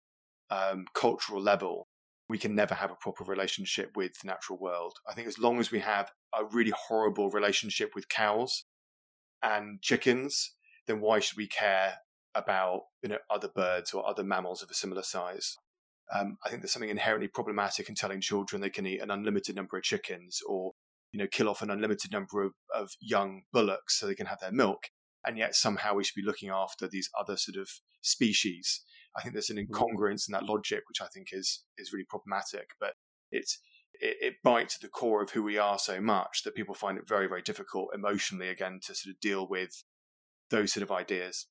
um, 0.51 0.85
cultural 0.95 1.43
level, 1.43 1.89
we 2.29 2.39
can 2.39 2.55
never 2.55 2.77
have 2.77 2.93
a 2.93 2.97
proper 3.01 3.25
relationship 3.25 3.97
with 3.97 4.21
the 4.21 4.29
natural 4.29 4.61
world. 4.61 4.99
I 5.09 5.15
think 5.15 5.27
as 5.27 5.41
long 5.41 5.59
as 5.59 5.73
we 5.73 5.81
have 5.81 6.13
a 6.33 6.45
really 6.45 6.75
horrible 6.87 7.31
relationship 7.31 7.91
with 7.97 8.09
cows 8.09 8.67
and 9.43 9.83
chickens, 9.83 10.53
then 10.87 11.01
why 11.01 11.19
should 11.19 11.39
we 11.39 11.49
care 11.49 11.95
about 12.37 12.83
you 13.03 13.09
know 13.09 13.19
other 13.29 13.49
birds 13.49 13.93
or 13.93 14.09
other 14.09 14.23
mammals 14.23 14.63
of 14.63 14.71
a 14.71 14.75
similar 14.75 15.03
size? 15.03 15.57
Um, 16.15 16.37
I 16.45 16.49
think 16.49 16.63
there's 16.63 16.73
something 16.73 16.91
inherently 16.91 17.29
problematic 17.29 17.89
in 17.89 17.95
telling 17.95 18.21
children 18.21 18.63
they 18.63 18.71
can 18.71 18.87
eat 18.87 19.03
an 19.03 19.11
unlimited 19.11 19.57
number 19.57 19.77
of 19.77 19.83
chickens 19.83 20.41
or 20.49 20.73
you 21.13 21.19
know 21.19 21.27
kill 21.31 21.49
off 21.49 21.63
an 21.63 21.71
unlimited 21.71 22.13
number 22.13 22.43
of, 22.43 22.53
of 22.75 22.91
young 23.01 23.43
bullocks 23.53 23.99
so 23.99 24.07
they 24.07 24.15
can 24.15 24.27
have 24.27 24.41
their 24.41 24.53
milk, 24.53 24.85
and 25.27 25.39
yet 25.39 25.55
somehow 25.55 25.95
we 25.95 26.05
should 26.05 26.21
be 26.21 26.27
looking 26.27 26.51
after 26.51 26.89
these 26.89 27.09
other 27.19 27.37
sort 27.37 27.57
of 27.57 27.69
species. 28.03 28.83
I 29.17 29.23
think 29.23 29.35
there's 29.35 29.51
an 29.51 29.57
mm. 29.57 29.69
incongruence 29.69 30.29
in 30.29 30.33
that 30.33 30.45
logic, 30.45 30.83
which 30.89 31.01
I 31.01 31.07
think 31.13 31.29
is 31.33 31.65
is 31.79 31.93
really 31.93 32.07
problematic. 32.09 32.71
But 32.79 32.95
it's 33.31 33.59
it, 34.01 34.17
it 34.21 34.35
bites 34.45 34.77
at 34.77 34.83
the 34.83 34.89
core 34.89 35.23
of 35.23 35.31
who 35.31 35.43
we 35.43 35.59
are 35.59 35.79
so 35.79 36.01
much 36.01 36.43
that 36.45 36.55
people 36.55 36.75
find 36.75 36.99
it 36.99 37.09
very 37.09 37.27
very 37.27 37.43
difficult 37.43 37.89
emotionally 37.95 38.49
again 38.49 38.81
to 38.87 38.95
sort 38.95 39.15
of 39.15 39.21
deal 39.21 39.49
with 39.49 39.83
those 40.51 40.73
sort 40.73 40.83
of 40.83 40.93
ideas. 40.93 41.47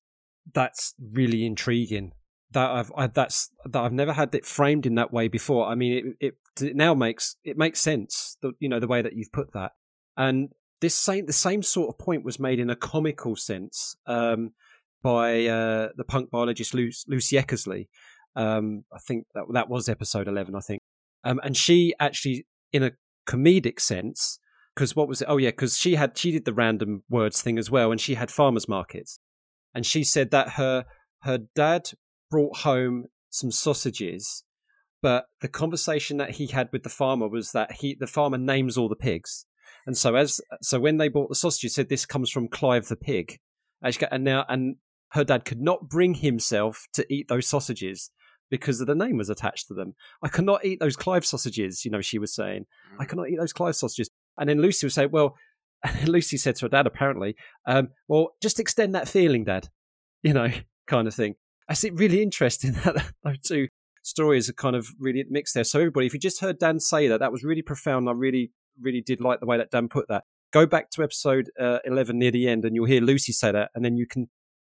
That's 0.54 0.94
really 1.00 1.44
intriguing 1.44 2.12
that 2.52 2.70
I've 2.70 2.92
I, 2.96 3.06
that's 3.08 3.50
that 3.64 3.82
I've 3.82 3.92
never 3.92 4.12
had 4.12 4.34
it 4.34 4.46
framed 4.46 4.86
in 4.86 4.94
that 4.96 5.12
way 5.12 5.28
before. 5.28 5.66
I 5.66 5.74
mean, 5.74 6.16
it, 6.20 6.26
it, 6.60 6.64
it 6.64 6.76
now 6.76 6.94
makes 6.94 7.36
it 7.44 7.56
makes 7.56 7.80
sense. 7.80 8.36
The, 8.42 8.52
you 8.60 8.68
know 8.68 8.80
the 8.80 8.86
way 8.86 9.02
that 9.02 9.14
you've 9.14 9.32
put 9.32 9.52
that, 9.52 9.72
and 10.16 10.50
this 10.80 10.94
same 10.94 11.26
the 11.26 11.32
same 11.32 11.62
sort 11.62 11.88
of 11.88 11.98
point 11.98 12.24
was 12.24 12.38
made 12.38 12.58
in 12.58 12.70
a 12.70 12.76
comical 12.76 13.36
sense 13.36 13.96
um, 14.06 14.52
by 15.02 15.46
uh, 15.46 15.88
the 15.96 16.04
punk 16.04 16.30
biologist 16.30 16.74
Lucy, 16.74 17.04
Lucy 17.08 17.36
Eckersley. 17.36 17.88
Um, 18.34 18.84
I 18.92 18.98
think 18.98 19.26
that 19.34 19.44
that 19.52 19.68
was 19.68 19.88
episode 19.88 20.28
eleven. 20.28 20.54
I 20.54 20.60
think, 20.60 20.82
um, 21.24 21.40
and 21.42 21.56
she 21.56 21.94
actually 21.98 22.46
in 22.72 22.82
a 22.82 22.92
comedic 23.28 23.80
sense 23.80 24.38
because 24.74 24.94
what 24.94 25.08
was 25.08 25.22
it? 25.22 25.28
Oh 25.28 25.38
yeah, 25.38 25.50
because 25.50 25.78
she 25.78 25.94
had 25.94 26.16
she 26.16 26.30
did 26.30 26.44
the 26.44 26.52
random 26.52 27.02
words 27.08 27.42
thing 27.42 27.58
as 27.58 27.70
well, 27.70 27.90
and 27.90 28.00
she 28.00 28.14
had 28.14 28.30
farmers 28.30 28.68
markets, 28.68 29.18
and 29.74 29.86
she 29.86 30.04
said 30.04 30.30
that 30.30 30.50
her 30.50 30.84
her 31.22 31.38
dad 31.54 31.90
brought 32.30 32.58
home 32.58 33.06
some 33.30 33.50
sausages, 33.50 34.44
but 35.02 35.26
the 35.40 35.48
conversation 35.48 36.16
that 36.18 36.32
he 36.32 36.46
had 36.48 36.68
with 36.72 36.82
the 36.82 36.88
farmer 36.88 37.28
was 37.28 37.52
that 37.52 37.72
he 37.72 37.96
the 37.98 38.06
farmer 38.06 38.38
names 38.38 38.76
all 38.76 38.88
the 38.88 38.96
pigs. 38.96 39.46
And 39.86 39.96
so 39.96 40.14
as 40.14 40.40
so 40.62 40.80
when 40.80 40.96
they 40.96 41.08
bought 41.08 41.28
the 41.28 41.34
sausages, 41.34 41.62
he 41.62 41.68
said 41.74 41.88
this 41.88 42.06
comes 42.06 42.30
from 42.30 42.48
Clive 42.48 42.88
the 42.88 42.96
pig. 42.96 43.38
And 43.82 44.24
now 44.24 44.44
and 44.48 44.76
her 45.12 45.24
dad 45.24 45.44
could 45.44 45.60
not 45.60 45.88
bring 45.88 46.14
himself 46.14 46.86
to 46.94 47.06
eat 47.12 47.28
those 47.28 47.46
sausages 47.46 48.10
because 48.50 48.78
the 48.78 48.94
name 48.94 49.16
was 49.16 49.30
attached 49.30 49.68
to 49.68 49.74
them. 49.74 49.94
I 50.22 50.28
cannot 50.28 50.64
eat 50.64 50.80
those 50.80 50.96
Clive 50.96 51.24
sausages, 51.24 51.84
you 51.84 51.90
know, 51.90 52.00
she 52.00 52.18
was 52.18 52.34
saying. 52.34 52.66
Mm. 52.94 53.00
I 53.00 53.04
cannot 53.04 53.28
eat 53.28 53.38
those 53.38 53.52
Clive 53.52 53.76
sausages. 53.76 54.10
And 54.38 54.48
then 54.48 54.60
Lucy 54.60 54.86
would 54.86 54.92
say, 54.92 55.06
Well, 55.06 55.36
Lucy 56.06 56.36
said 56.36 56.56
to 56.56 56.66
her 56.66 56.68
dad, 56.68 56.86
apparently, 56.86 57.36
um, 57.66 57.88
well, 58.08 58.30
just 58.42 58.60
extend 58.60 58.94
that 58.94 59.08
feeling, 59.08 59.44
Dad. 59.44 59.68
You 60.22 60.32
know, 60.32 60.48
kind 60.86 61.08
of 61.08 61.14
thing. 61.14 61.34
I 61.68 61.74
see 61.74 61.90
really 61.90 62.22
interesting 62.22 62.72
that 62.84 63.12
those 63.24 63.40
two 63.40 63.68
stories 64.02 64.48
are 64.48 64.54
kind 64.54 64.76
of 64.76 64.88
really 64.98 65.24
mixed 65.28 65.54
there. 65.54 65.64
So 65.64 65.80
everybody, 65.80 66.06
if 66.06 66.14
you 66.14 66.20
just 66.20 66.40
heard 66.40 66.58
Dan 66.58 66.80
say 66.80 67.08
that, 67.08 67.20
that 67.20 67.32
was 67.32 67.42
really 67.42 67.62
profound. 67.62 68.08
I 68.08 68.12
really, 68.12 68.52
really 68.80 69.00
did 69.00 69.20
like 69.20 69.40
the 69.40 69.46
way 69.46 69.56
that 69.58 69.70
Dan 69.70 69.88
put 69.88 70.08
that. 70.08 70.24
Go 70.52 70.64
back 70.64 70.90
to 70.92 71.02
episode 71.02 71.50
uh, 71.60 71.78
11 71.84 72.18
near 72.18 72.30
the 72.30 72.48
end 72.48 72.64
and 72.64 72.74
you'll 72.74 72.86
hear 72.86 73.00
Lucy 73.00 73.32
say 73.32 73.50
that. 73.50 73.70
And 73.74 73.84
then 73.84 73.96
you 73.96 74.06
can, 74.06 74.28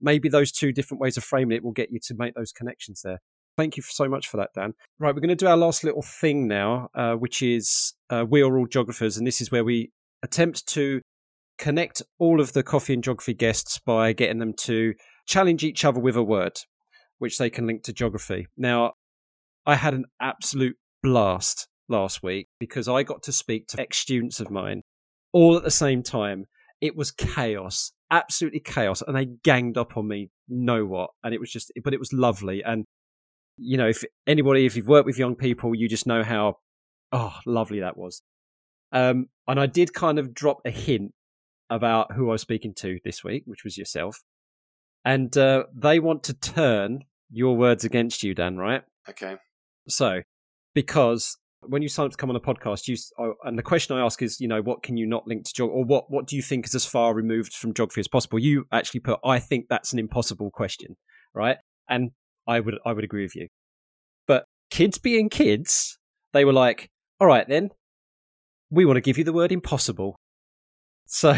maybe 0.01 0.29
those 0.29 0.51
two 0.51 0.73
different 0.73 1.01
ways 1.01 1.17
of 1.17 1.25
framing 1.25 1.57
it 1.57 1.63
will 1.63 1.73
get 1.73 1.91
you 1.93 2.01
to 2.05 2.15
make 2.17 2.35
those 2.35 2.53
connections 2.53 3.03
there. 3.03 3.21
Thank 3.57 3.77
you 3.77 3.83
so 3.83 4.09
much 4.09 4.29
for 4.29 4.37
that, 4.39 4.51
Dan. 4.55 4.75
Right, 4.99 5.15
we're 5.15 5.21
going 5.21 5.29
to 5.31 5.35
do 5.35 5.49
our 5.49 5.57
last 5.57 5.85
little 5.85 6.03
thing 6.03 6.47
now, 6.47 6.89
uh, 6.95 7.15
which 7.15 7.43
is 7.43 7.93
uh, 8.09 8.25
We 8.29 8.41
Are 8.41 8.57
All 8.57 8.67
Geographers. 8.67 9.19
And 9.19 9.27
this 9.27 9.41
is 9.41 9.51
where 9.51 9.65
we 9.65 9.91
attempt 10.23 10.67
to 10.69 11.01
connect 11.59 12.01
all 12.19 12.41
of 12.41 12.53
the 12.53 12.63
coffee 12.63 12.95
and 12.95 13.03
geography 13.03 13.35
guests 13.35 13.79
by 13.79 14.13
getting 14.13 14.39
them 14.39 14.55
to 14.55 14.95
challenge 15.27 15.65
each 15.65 15.85
other 15.85 16.01
with 16.01 16.17
a 16.17 16.23
word 16.23 16.61
which 17.19 17.39
they 17.39 17.51
can 17.51 17.67
link 17.67 17.83
to 17.85 17.93
geography. 17.93 18.47
Now, 18.57 18.95
I 19.67 19.75
had 19.75 19.95
an 19.95 20.07
absolute 20.21 20.77
blast 21.03 21.69
last 21.89 22.23
week 22.23 22.49
because 22.59 22.89
I 22.89 23.03
got 23.03 23.23
to 23.25 23.33
speak 23.33 23.69
to 23.69 23.81
ex 23.81 23.99
students 23.99 24.41
of 24.41 24.51
mine 24.51 24.83
all 25.33 25.57
at 25.57 25.65
the 25.65 25.71
same 25.71 26.03
time. 26.03 26.47
It 26.81 26.97
was 26.97 27.11
chaos. 27.11 27.93
absolutely 28.11 28.61
chaos, 28.61 29.03
and 29.03 29.17
they 29.17 29.27
ganged 29.27 29.77
up 29.77 29.97
on 29.97 30.09
me. 30.09 30.31
Know 30.49 30.87
what? 30.87 31.11
And 31.23 31.35
it 31.35 31.41
was 31.41 31.51
just, 31.51 31.73
but 31.85 31.93
it 31.93 31.99
was 31.99 32.13
lovely. 32.13 32.63
And 32.65 32.85
you 33.59 33.77
know, 33.77 33.89
if 33.89 34.05
anybody, 34.27 34.65
if 34.65 34.77
you've 34.77 34.87
worked 34.87 35.07
with 35.07 35.19
young 35.19 35.35
people, 35.35 35.75
you 35.75 35.89
just 35.89 36.07
know 36.07 36.23
how 36.23 36.59
oh 37.13 37.35
lovely 37.45 37.81
that 37.81 37.97
was. 37.97 38.23
Um, 38.93 39.27
and 39.47 39.61
I 39.61 39.67
did 39.67 39.93
kind 39.93 40.19
of 40.19 40.33
drop 40.33 40.61
a 40.65 40.71
hint 40.71 41.13
about 41.69 42.13
who 42.13 42.29
I 42.29 42.33
was 42.33 42.43
speaking 42.43 42.75
to 42.79 42.99
this 43.05 43.23
week, 43.23 43.43
which 43.47 43.65
was 43.65 43.77
yourself. 43.77 44.23
And 45.05 45.37
uh, 45.37 45.65
they 45.75 46.01
want 46.01 46.23
to 46.25 46.35
turn 46.35 47.01
your 47.31 47.57
words 47.57 47.85
against 47.85 48.23
you, 48.23 48.35
Dan, 48.35 48.57
right? 48.57 48.83
Okay. 49.09 49.37
So, 49.89 50.23
because 50.75 51.37
when 51.63 51.83
you 51.83 51.89
sign 51.89 52.07
up 52.07 52.13
to 52.13 52.17
come 52.17 52.31
on 52.31 52.37
a 52.37 52.41
podcast, 52.41 52.89
you 52.89 52.97
and 53.45 53.59
the 53.59 53.63
question 53.63 53.97
I 53.97 54.05
ask 54.05 54.23
is, 54.23 54.41
you 54.41 54.49
know, 54.49 54.63
what 54.63 54.83
can 54.83 54.97
you 54.97 55.07
not 55.07 55.27
link 55.27 55.45
to 55.45 55.53
geography, 55.53 55.79
or 55.79 55.85
what 55.85 56.11
what 56.11 56.27
do 56.27 56.37
you 56.37 56.43
think 56.43 56.67
is 56.67 56.75
as 56.75 56.85
far 56.85 57.15
removed 57.15 57.55
from 57.55 57.75
geography 57.75 58.01
as 58.01 58.09
possible? 58.09 58.39
You 58.39 58.67
actually 58.73 59.01
put, 59.01 59.21
I 59.25 59.39
think 59.39 59.67
that's 59.69 59.93
an 59.93 59.99
impossible 59.99 60.51
question, 60.51 60.97
right? 61.35 61.59
And 61.89 62.11
I 62.47 62.61
would 62.61 62.79
I 62.85 62.93
would 62.93 63.05
agree 63.05 63.23
with 63.23 63.37
you. 63.37 63.49
But 64.27 64.45
kids 64.71 64.99
being 64.99 65.29
kids, 65.29 65.99
they 66.33 66.45
were 66.45 66.53
like, 66.53 66.89
all 67.21 67.27
right 67.27 67.49
then, 67.49 67.71
we 68.71 68.85
want 68.85 68.97
to 68.97 69.03
give 69.03 69.19
you 69.19 69.25
the 69.25 69.33
word 69.33 69.53
impossible. 69.53 70.17
So 71.07 71.35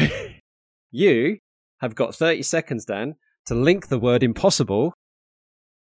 you 0.91 1.39
have 1.81 1.95
got 1.95 2.15
30 2.15 2.43
seconds, 2.43 2.85
Dan, 2.85 3.15
to 3.47 3.55
link 3.55 3.89
the 3.89 3.99
word 3.99 4.23
impossible 4.23 4.93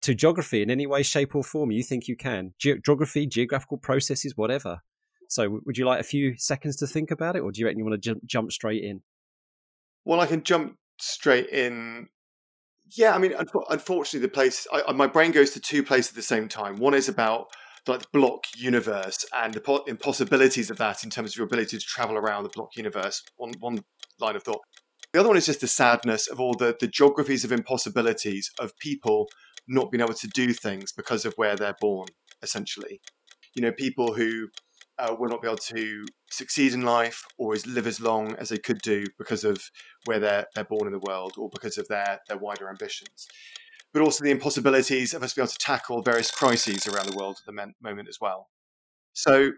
to 0.07 0.15
geography 0.15 0.63
in 0.63 0.71
any 0.71 0.87
way, 0.87 1.03
shape, 1.03 1.35
or 1.35 1.43
form 1.43 1.71
you 1.71 1.83
think 1.83 2.09
you 2.09 2.17
can. 2.17 2.55
Ge- 2.59 2.81
geography, 2.85 3.27
geographical 3.27 3.77
processes, 3.77 4.37
whatever. 4.37 4.81
So, 5.29 5.61
would 5.67 5.77
you 5.77 5.85
like 5.85 6.01
a 6.01 6.05
few 6.05 6.37
seconds 6.37 6.77
to 6.77 6.87
think 6.87 7.11
about 7.11 7.35
it, 7.37 7.41
or 7.41 7.51
do 7.51 7.61
you 7.61 7.67
reckon 7.67 7.79
you 7.79 7.85
want 7.85 8.01
to 8.01 8.09
jump, 8.09 8.25
jump 8.25 8.53
straight 8.53 8.85
in? 8.85 9.03
Well, 10.05 10.21
I 10.21 10.27
can 10.27 10.43
jump 10.43 10.77
straight 11.01 11.49
in. 11.49 12.07
Yeah, 12.97 13.15
I 13.15 13.19
mean, 13.19 13.35
unfortunately, 13.69 14.21
the 14.21 14.33
place 14.33 14.67
I, 14.73 14.93
my 14.93 15.09
brain 15.09 15.33
goes 15.33 15.51
to 15.51 15.61
two 15.61 15.83
places 15.83 16.13
at 16.13 16.15
the 16.15 16.23
same 16.23 16.49
time. 16.49 16.77
One 16.77 16.95
is 16.95 17.09
about 17.09 17.49
like 17.89 18.01
the 18.01 18.09
block 18.13 18.45
universe 18.57 19.25
and 19.33 19.53
the 19.53 19.61
po- 19.61 19.85
impossibilities 19.87 20.71
of 20.71 20.77
that 20.79 21.03
in 21.05 21.11
terms 21.11 21.33
of 21.33 21.37
your 21.37 21.47
ability 21.47 21.79
to 21.79 21.85
travel 21.85 22.17
around 22.17 22.45
the 22.45 22.49
block 22.51 22.77
universe. 22.77 23.23
One 23.37 23.55
one 23.59 23.83
line 24.21 24.37
of 24.37 24.45
thought. 24.45 24.61
The 25.13 25.21
other 25.21 25.29
one 25.29 25.37
is 25.37 25.47
just 25.47 25.61
the 25.61 25.69
sadness 25.69 26.29
of 26.29 26.39
all 26.39 26.55
the 26.55 26.77
the 26.79 26.87
geographies 26.87 27.45
of 27.45 27.51
impossibilities 27.51 28.53
of 28.61 28.77
people 28.79 29.29
not 29.69 29.91
being 29.91 30.03
able 30.03 30.15
to 30.15 30.29
do 30.29 30.53
things 30.53 30.93
because 30.93 31.25
of 31.25 31.35
where 31.37 31.57
they're 31.57 31.77
born. 31.81 32.09
Essentially, 32.43 33.01
you 33.55 33.63
know, 33.63 33.73
people 33.73 34.15
who 34.15 34.49
uh, 34.99 35.15
will 35.19 35.29
not 35.29 35.41
be 35.41 35.49
able 35.49 35.57
to 35.57 36.07
succeed 36.31 36.73
in 36.73 36.83
life 36.83 37.25
or 37.39 37.55
live 37.67 37.87
as 37.87 38.01
long 38.01 38.35
as 38.37 38.51
they 38.51 38.59
could 38.59 38.81
do 38.83 39.05
because 39.19 39.45
of 39.45 39.71
where 40.05 40.19
they're 40.19 40.47
they're 40.55 40.65
born 40.65 40.87
in 40.87 40.93
the 40.93 40.99
world 40.99 41.35
or 41.39 41.49
because 41.53 41.79
of 41.79 41.89
their 41.89 42.21
their 42.29 42.39
wider 42.39 42.69
ambitions 42.69 43.27
but 43.97 44.03
also 44.03 44.23
the 44.23 44.31
impossibilities 44.31 45.15
of 45.15 45.23
us 45.23 45.33
being 45.33 45.45
able 45.45 45.51
to 45.51 45.59
tackle 45.59 46.03
various 46.03 46.31
crises 46.31 46.87
around 46.87 47.09
the 47.09 47.17
world 47.17 47.39
at 47.41 47.47
the 47.47 47.73
moment 47.81 48.09
as 48.11 48.19
well. 48.21 48.51
So, 49.15 49.53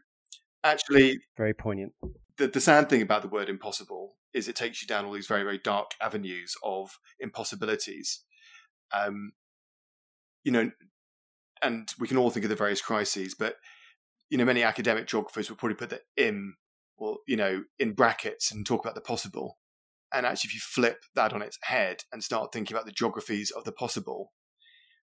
actually, 0.63 1.19
very 1.37 1.55
poignant. 1.55 1.93
The, 2.37 2.47
the 2.47 2.61
sad 2.61 2.89
thing 2.89 3.03
about 3.03 3.23
the 3.23 3.29
word 3.29 3.49
impossible 3.49 4.15
is 4.33 4.47
it 4.47 4.55
takes 4.55 4.81
you 4.81 4.87
down 4.87 5.05
all 5.05 5.13
these 5.13 5.27
very, 5.27 5.43
very 5.43 5.59
dark 5.59 5.91
avenues 6.01 6.55
of 6.63 7.01
impossibilities. 7.19 8.23
Um, 8.93 9.33
you 10.49 10.53
know, 10.53 10.71
and 11.61 11.91
we 12.01 12.09
can 12.09 12.17
all 12.17 12.31
think 12.31 12.45
of 12.45 12.49
the 12.49 12.57
various 12.57 12.81
crises, 12.81 13.35
but 13.39 13.57
you 14.31 14.39
know, 14.39 14.47
many 14.47 14.63
academic 14.63 15.07
geographers 15.07 15.51
would 15.51 15.59
probably 15.59 15.75
put 15.75 15.91
the 15.91 16.01
"im" 16.17 16.57
or 16.97 17.19
you 17.27 17.37
know 17.37 17.65
in 17.79 17.93
brackets 17.93 18.51
and 18.51 18.65
talk 18.65 18.83
about 18.83 18.95
the 18.95 19.03
possible. 19.03 19.59
And 20.11 20.25
actually, 20.25 20.49
if 20.49 20.55
you 20.55 20.61
flip 20.61 21.01
that 21.15 21.35
on 21.35 21.43
its 21.43 21.59
head 21.65 22.05
and 22.11 22.25
start 22.25 22.51
thinking 22.51 22.75
about 22.75 22.87
the 22.87 22.93
geographies 22.93 23.51
of 23.51 23.65
the 23.65 23.73
possible, 23.73 24.33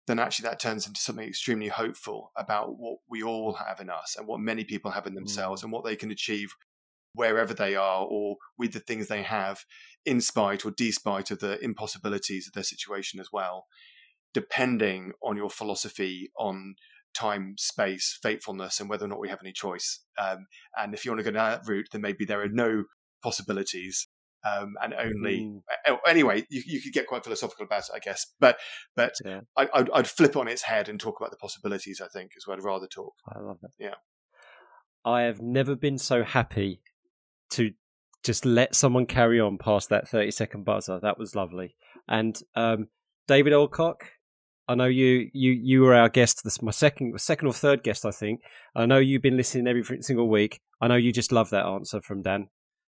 then 0.07 0.17
actually 0.17 0.49
that 0.49 0.59
turns 0.59 0.87
into 0.87 0.99
something 0.99 1.27
extremely 1.27 1.67
hopeful 1.67 2.31
about 2.35 2.79
what 2.79 2.97
we 3.07 3.21
all 3.21 3.53
have 3.53 3.79
in 3.79 3.91
us 3.91 4.15
and 4.17 4.25
what 4.27 4.39
many 4.39 4.63
people 4.63 4.89
have 4.91 5.05
in 5.05 5.13
themselves 5.13 5.61
mm. 5.61 5.65
and 5.65 5.73
what 5.73 5.85
they 5.85 5.95
can 5.95 6.09
achieve 6.09 6.55
wherever 7.13 7.53
they 7.53 7.75
are 7.75 8.03
or 8.03 8.37
with 8.57 8.73
the 8.73 8.79
things 8.79 9.09
they 9.09 9.21
have, 9.21 9.59
in 10.07 10.21
spite 10.21 10.65
or 10.65 10.71
despite 10.71 11.29
of 11.29 11.37
the 11.37 11.63
impossibilities 11.63 12.47
of 12.47 12.53
their 12.53 12.63
situation 12.63 13.19
as 13.19 13.27
well, 13.31 13.67
depending 14.35 15.13
on 15.23 15.35
your 15.35 15.49
philosophy 15.49 16.29
on 16.37 16.75
time, 17.15 17.55
space, 17.57 18.19
fatefulness, 18.21 18.79
and 18.79 18.89
whether 18.89 19.05
or 19.05 19.07
not 19.07 19.19
we 19.19 19.29
have 19.29 19.39
any 19.41 19.53
choice. 19.53 20.01
Um, 20.19 20.45
and 20.77 20.93
if 20.93 21.03
you 21.05 21.11
want 21.11 21.19
to 21.19 21.23
go 21.23 21.31
down 21.31 21.49
that 21.49 21.67
route, 21.67 21.87
then 21.91 22.01
maybe 22.01 22.25
there 22.25 22.41
are 22.41 22.49
no 22.49 22.83
possibilities 23.23 24.07
um, 24.45 24.75
and 24.81 24.93
only 24.93 25.39
mm. 25.39 25.61
Anyway 26.07 26.45
you, 26.49 26.61
you 26.65 26.81
could 26.81 26.93
get 26.93 27.07
quite 27.07 27.23
philosophical 27.23 27.65
about 27.65 27.79
it 27.79 27.95
i 27.95 27.99
guess 27.99 28.27
but 28.39 28.57
but 28.95 29.15
yeah. 29.25 29.41
I, 29.57 29.67
I'd, 29.73 29.89
I'd, 29.91 30.07
flip 30.07 30.37
on 30.37 30.47
its 30.47 30.61
head 30.61 30.87
and 30.87 30.99
talk 30.99 31.19
about 31.19 31.31
the 31.31 31.37
possibilities 31.37 31.99
i 31.99 32.07
think 32.07 32.31
is 32.37 32.45
what 32.45 32.59
i'd 32.59 32.63
rather 32.63 32.87
talk 32.87 33.13
i 33.35 33.39
love 33.39 33.57
it 33.63 33.71
yeah 33.79 33.95
i 35.03 35.21
have 35.21 35.41
never 35.41 35.75
been 35.75 35.97
so 35.97 36.23
happy 36.23 36.81
to 37.51 37.71
just 38.23 38.45
let 38.45 38.75
someone 38.75 39.05
carry 39.05 39.39
on 39.39 39.57
past 39.57 39.89
that 39.89 40.07
30 40.07 40.31
second 40.31 40.65
buzzer 40.65 40.99
that 41.01 41.17
was 41.17 41.35
lovely 41.35 41.75
and 42.07 42.39
um, 42.55 42.87
david 43.27 43.53
alcock 43.53 44.11
I 44.67 44.75
know 44.75 44.85
you 44.85 45.29
you 45.33 45.51
you 45.51 45.81
were 45.81 45.93
our 45.93 46.09
guest. 46.09 46.43
This 46.43 46.61
my 46.61 46.71
second 46.71 47.19
second 47.19 47.47
or 47.47 47.53
third 47.53 47.83
guest, 47.83 48.05
I 48.05 48.11
think. 48.11 48.41
I 48.75 48.85
know 48.85 48.97
you've 48.97 49.21
been 49.21 49.37
listening 49.37 49.67
every 49.67 49.83
single 50.01 50.29
week. 50.29 50.59
I 50.81 50.87
know 50.87 50.95
you 50.95 51.11
just 51.11 51.31
love 51.31 51.49
that 51.51 51.65
answer 51.65 52.01
from 52.01 52.21
Dan. 52.21 52.47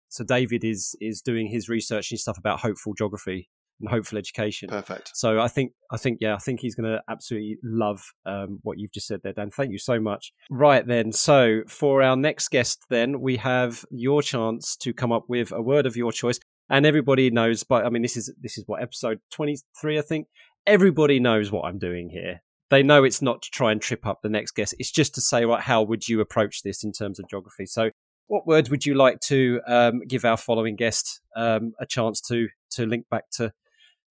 So 0.09 0.25
David 0.25 0.65
is 0.65 0.97
is 1.01 1.21
doing 1.21 1.49
his 1.49 1.69
research 1.69 2.11
and 2.11 2.21
stuff 2.21 2.39
about 2.39 2.61
hopeful 2.61 2.95
geography 2.95 3.49
and 3.81 3.91
hopeful 3.91 4.19
education. 4.19 4.69
Perfect. 4.69 5.11
So 5.15 5.41
I 5.41 5.49
think 5.49 5.73
I 5.91 5.97
think 5.97 6.19
yeah 6.21 6.35
I 6.35 6.39
think 6.39 6.61
he's 6.61 6.75
going 6.75 6.91
to 6.91 7.03
absolutely 7.09 7.59
love 7.63 8.03
um, 8.25 8.59
what 8.63 8.79
you've 8.79 8.93
just 8.93 9.07
said 9.07 9.21
there, 9.23 9.33
Dan. 9.33 9.51
Thank 9.51 9.73
you 9.73 9.79
so 9.79 10.01
much. 10.01 10.33
Right 10.51 10.87
then, 10.87 11.13
so 11.13 11.63
for 11.69 12.03
our 12.03 12.17
next 12.17 12.49
guest, 12.49 12.85
then 12.89 13.21
we 13.21 13.37
have 13.37 13.85
your 13.91 14.23
chance 14.23 14.77
to 14.77 14.93
come 14.93 15.13
up 15.13 15.25
with 15.29 15.53
a 15.53 15.61
word 15.61 15.87
of 15.87 15.97
your 15.97 16.13
choice, 16.13 16.41
and 16.71 16.87
everybody 16.87 17.31
knows. 17.31 17.65
But 17.65 17.85
I 17.85 17.91
mean, 17.91 18.03
this 18.03 18.17
is 18.17 18.33
this 18.41 18.57
is 18.57 18.65
what 18.67 18.83
episode 18.83 19.21
twenty 19.31 19.59
three, 19.81 19.99
I 19.99 20.03
think. 20.03 20.27
Everybody 20.67 21.21
knows 21.21 21.53
what 21.53 21.65
I'm 21.65 21.79
doing 21.79 22.11
here. 22.11 22.43
They 22.71 22.83
know 22.83 23.05
it's 23.05 23.23
not 23.23 23.43
to 23.43 23.51
try 23.51 23.71
and 23.71 23.81
trip 23.81 24.05
up 24.05 24.21
the 24.23 24.29
next 24.29 24.53
guest. 24.53 24.75
It's 24.79 24.91
just 24.91 25.15
to 25.15 25.21
say, 25.21 25.45
right, 25.45 25.63
how 25.63 25.83
would 25.83 26.09
you 26.09 26.21
approach 26.21 26.63
this 26.63 26.83
in 26.83 26.93
terms 26.93 27.21
of 27.21 27.29
geography? 27.29 27.67
So 27.67 27.91
what 28.27 28.47
words 28.47 28.71
would 28.71 28.85
you 28.85 28.95
like 28.95 29.21
to 29.21 29.61
um, 29.67 30.01
give 30.07 30.25
our 30.25 30.37
following 30.37 30.75
guest 30.75 31.21
um, 31.37 31.73
a 31.81 31.87
chance 31.87 32.21
to 32.23 32.49
to 32.73 32.87
link 32.87 33.07
back 33.09 33.31
to 33.35 33.53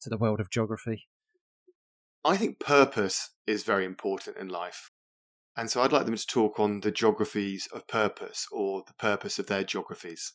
to 0.01 0.09
the 0.09 0.17
world 0.17 0.39
of 0.39 0.49
geography? 0.49 1.07
I 2.23 2.37
think 2.37 2.59
purpose 2.59 3.31
is 3.45 3.63
very 3.63 3.85
important 3.85 4.37
in 4.37 4.47
life. 4.47 4.89
And 5.57 5.69
so 5.69 5.81
I'd 5.81 5.91
like 5.91 6.05
them 6.05 6.15
to 6.15 6.27
talk 6.27 6.59
on 6.59 6.81
the 6.81 6.91
geographies 6.91 7.67
of 7.71 7.87
purpose 7.87 8.47
or 8.51 8.83
the 8.85 8.93
purpose 8.93 9.39
of 9.39 9.47
their 9.47 9.63
geographies. 9.63 10.33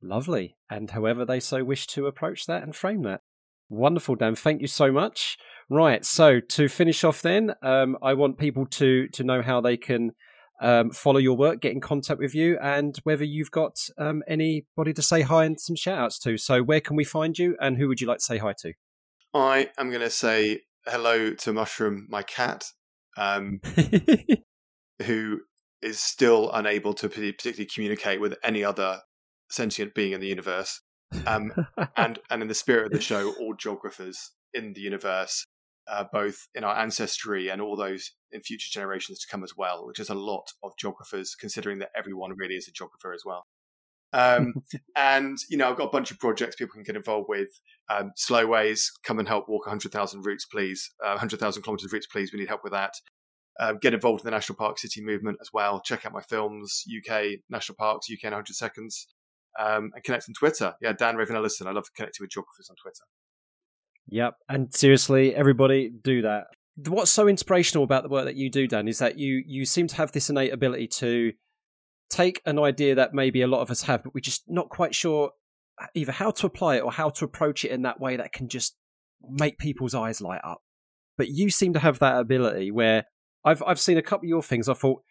Lovely. 0.00 0.56
And 0.70 0.90
however 0.90 1.24
they 1.24 1.40
so 1.40 1.64
wish 1.64 1.86
to 1.88 2.06
approach 2.06 2.46
that 2.46 2.62
and 2.62 2.74
frame 2.74 3.02
that. 3.02 3.22
Wonderful, 3.68 4.14
Dan. 4.14 4.34
Thank 4.34 4.60
you 4.60 4.68
so 4.68 4.92
much. 4.92 5.36
Right. 5.68 6.04
So 6.04 6.40
to 6.40 6.68
finish 6.68 7.02
off, 7.02 7.22
then, 7.22 7.52
um, 7.62 7.96
I 8.02 8.14
want 8.14 8.38
people 8.38 8.66
to 8.66 9.08
to 9.08 9.24
know 9.24 9.42
how 9.42 9.60
they 9.60 9.76
can 9.76 10.12
um, 10.60 10.90
follow 10.90 11.18
your 11.18 11.36
work, 11.36 11.60
get 11.60 11.72
in 11.72 11.80
contact 11.80 12.20
with 12.20 12.34
you, 12.34 12.58
and 12.62 12.96
whether 13.02 13.24
you've 13.24 13.50
got 13.50 13.76
um, 13.98 14.22
anybody 14.28 14.92
to 14.92 15.02
say 15.02 15.22
hi 15.22 15.44
and 15.44 15.60
some 15.60 15.76
shout 15.76 15.98
outs 15.98 16.18
to. 16.20 16.38
So, 16.38 16.62
where 16.62 16.80
can 16.80 16.96
we 16.96 17.04
find 17.04 17.38
you, 17.38 17.56
and 17.60 17.76
who 17.76 17.88
would 17.88 18.00
you 18.00 18.06
like 18.06 18.18
to 18.18 18.24
say 18.24 18.38
hi 18.38 18.54
to? 18.60 18.72
I 19.34 19.70
am 19.76 19.90
going 19.90 20.00
to 20.00 20.10
say 20.10 20.60
hello 20.86 21.32
to 21.32 21.52
Mushroom, 21.52 22.06
my 22.08 22.22
cat, 22.22 22.70
um, 23.16 23.60
who 25.02 25.40
is 25.82 25.98
still 25.98 26.50
unable 26.52 26.94
to 26.94 27.08
particularly 27.08 27.66
communicate 27.66 28.20
with 28.20 28.34
any 28.42 28.64
other 28.64 29.00
sentient 29.50 29.94
being 29.94 30.12
in 30.12 30.20
the 30.20 30.28
universe. 30.28 30.80
Um, 31.26 31.52
and 31.96 32.18
and 32.30 32.42
in 32.42 32.48
the 32.48 32.54
spirit 32.54 32.86
of 32.86 32.92
the 32.92 33.00
show, 33.00 33.32
all 33.34 33.54
geographers 33.54 34.32
in 34.54 34.72
the 34.72 34.80
universe 34.80 35.46
uh, 35.88 36.04
both 36.12 36.48
in 36.54 36.64
our 36.64 36.76
ancestry 36.76 37.48
and 37.48 37.60
all 37.60 37.76
those 37.76 38.12
in 38.32 38.42
future 38.42 38.70
generations 38.70 39.20
to 39.20 39.28
come 39.30 39.44
as 39.44 39.56
well, 39.56 39.86
which 39.86 40.00
is 40.00 40.10
a 40.10 40.14
lot 40.14 40.52
of 40.62 40.76
geographers, 40.76 41.36
considering 41.38 41.78
that 41.78 41.90
everyone 41.96 42.36
really 42.36 42.56
is 42.56 42.68
a 42.68 42.72
geographer 42.72 43.12
as 43.12 43.22
well. 43.24 43.46
Um, 44.12 44.54
and 44.96 45.38
you 45.48 45.56
know, 45.56 45.70
I've 45.70 45.76
got 45.76 45.88
a 45.88 45.92
bunch 45.92 46.10
of 46.10 46.18
projects 46.18 46.56
people 46.56 46.74
can 46.74 46.82
get 46.82 46.96
involved 46.96 47.28
with. 47.28 47.60
Um, 47.88 48.12
Slowways, 48.16 48.90
come 49.04 49.18
and 49.18 49.28
help 49.28 49.48
walk 49.48 49.66
100,000 49.66 50.26
routes, 50.26 50.44
please. 50.44 50.90
Uh, 51.04 51.10
100,000 51.10 51.62
kilometers 51.62 51.86
of 51.86 51.92
routes, 51.92 52.06
please. 52.06 52.32
We 52.32 52.40
need 52.40 52.48
help 52.48 52.64
with 52.64 52.72
that. 52.72 52.94
Uh, 53.58 53.72
get 53.72 53.94
involved 53.94 54.20
in 54.20 54.26
the 54.26 54.32
National 54.32 54.56
Park 54.56 54.78
City 54.78 55.00
movement 55.00 55.38
as 55.40 55.50
well. 55.52 55.80
Check 55.80 56.04
out 56.04 56.12
my 56.12 56.20
films, 56.20 56.84
UK 56.94 57.38
National 57.48 57.76
Parks, 57.76 58.08
UK 58.12 58.24
in 58.24 58.32
100 58.32 58.54
Seconds, 58.54 59.06
um, 59.58 59.90
and 59.94 60.04
connect 60.04 60.28
on 60.28 60.34
Twitter. 60.34 60.74
Yeah, 60.80 60.92
Dan 60.92 61.16
Raven 61.16 61.36
Ellison. 61.36 61.66
I 61.66 61.72
love 61.72 61.86
connecting 61.94 62.24
with 62.24 62.30
geographers 62.30 62.68
on 62.70 62.76
Twitter. 62.76 63.04
Yep. 64.08 64.34
And 64.48 64.74
seriously, 64.74 65.34
everybody 65.34 65.90
do 66.02 66.22
that. 66.22 66.44
What's 66.88 67.10
so 67.10 67.26
inspirational 67.26 67.84
about 67.84 68.02
the 68.02 68.08
work 68.08 68.26
that 68.26 68.36
you 68.36 68.50
do, 68.50 68.66
Dan, 68.66 68.86
is 68.88 68.98
that 68.98 69.18
you 69.18 69.42
you 69.46 69.64
seem 69.64 69.86
to 69.88 69.96
have 69.96 70.12
this 70.12 70.28
innate 70.28 70.52
ability 70.52 70.88
to 70.88 71.32
take 72.10 72.40
an 72.46 72.58
idea 72.58 72.94
that 72.94 73.14
maybe 73.14 73.42
a 73.42 73.46
lot 73.46 73.62
of 73.62 73.70
us 73.70 73.82
have, 73.82 74.04
but 74.04 74.14
we're 74.14 74.20
just 74.20 74.44
not 74.46 74.68
quite 74.68 74.94
sure 74.94 75.30
either 75.94 76.12
how 76.12 76.30
to 76.30 76.46
apply 76.46 76.76
it 76.76 76.80
or 76.80 76.92
how 76.92 77.10
to 77.10 77.24
approach 77.24 77.64
it 77.64 77.70
in 77.70 77.82
that 77.82 78.00
way 78.00 78.16
that 78.16 78.32
can 78.32 78.48
just 78.48 78.76
make 79.28 79.58
people's 79.58 79.94
eyes 79.94 80.20
light 80.20 80.40
up. 80.44 80.62
But 81.18 81.28
you 81.28 81.50
seem 81.50 81.72
to 81.72 81.78
have 81.78 81.98
that 81.98 82.18
ability 82.18 82.70
where 82.70 83.04
I've 83.44 83.62
I've 83.66 83.80
seen 83.80 83.96
a 83.96 84.02
couple 84.02 84.26
of 84.26 84.30
your 84.30 84.42
things. 84.42 84.68
I 84.68 84.74
thought 84.74 85.02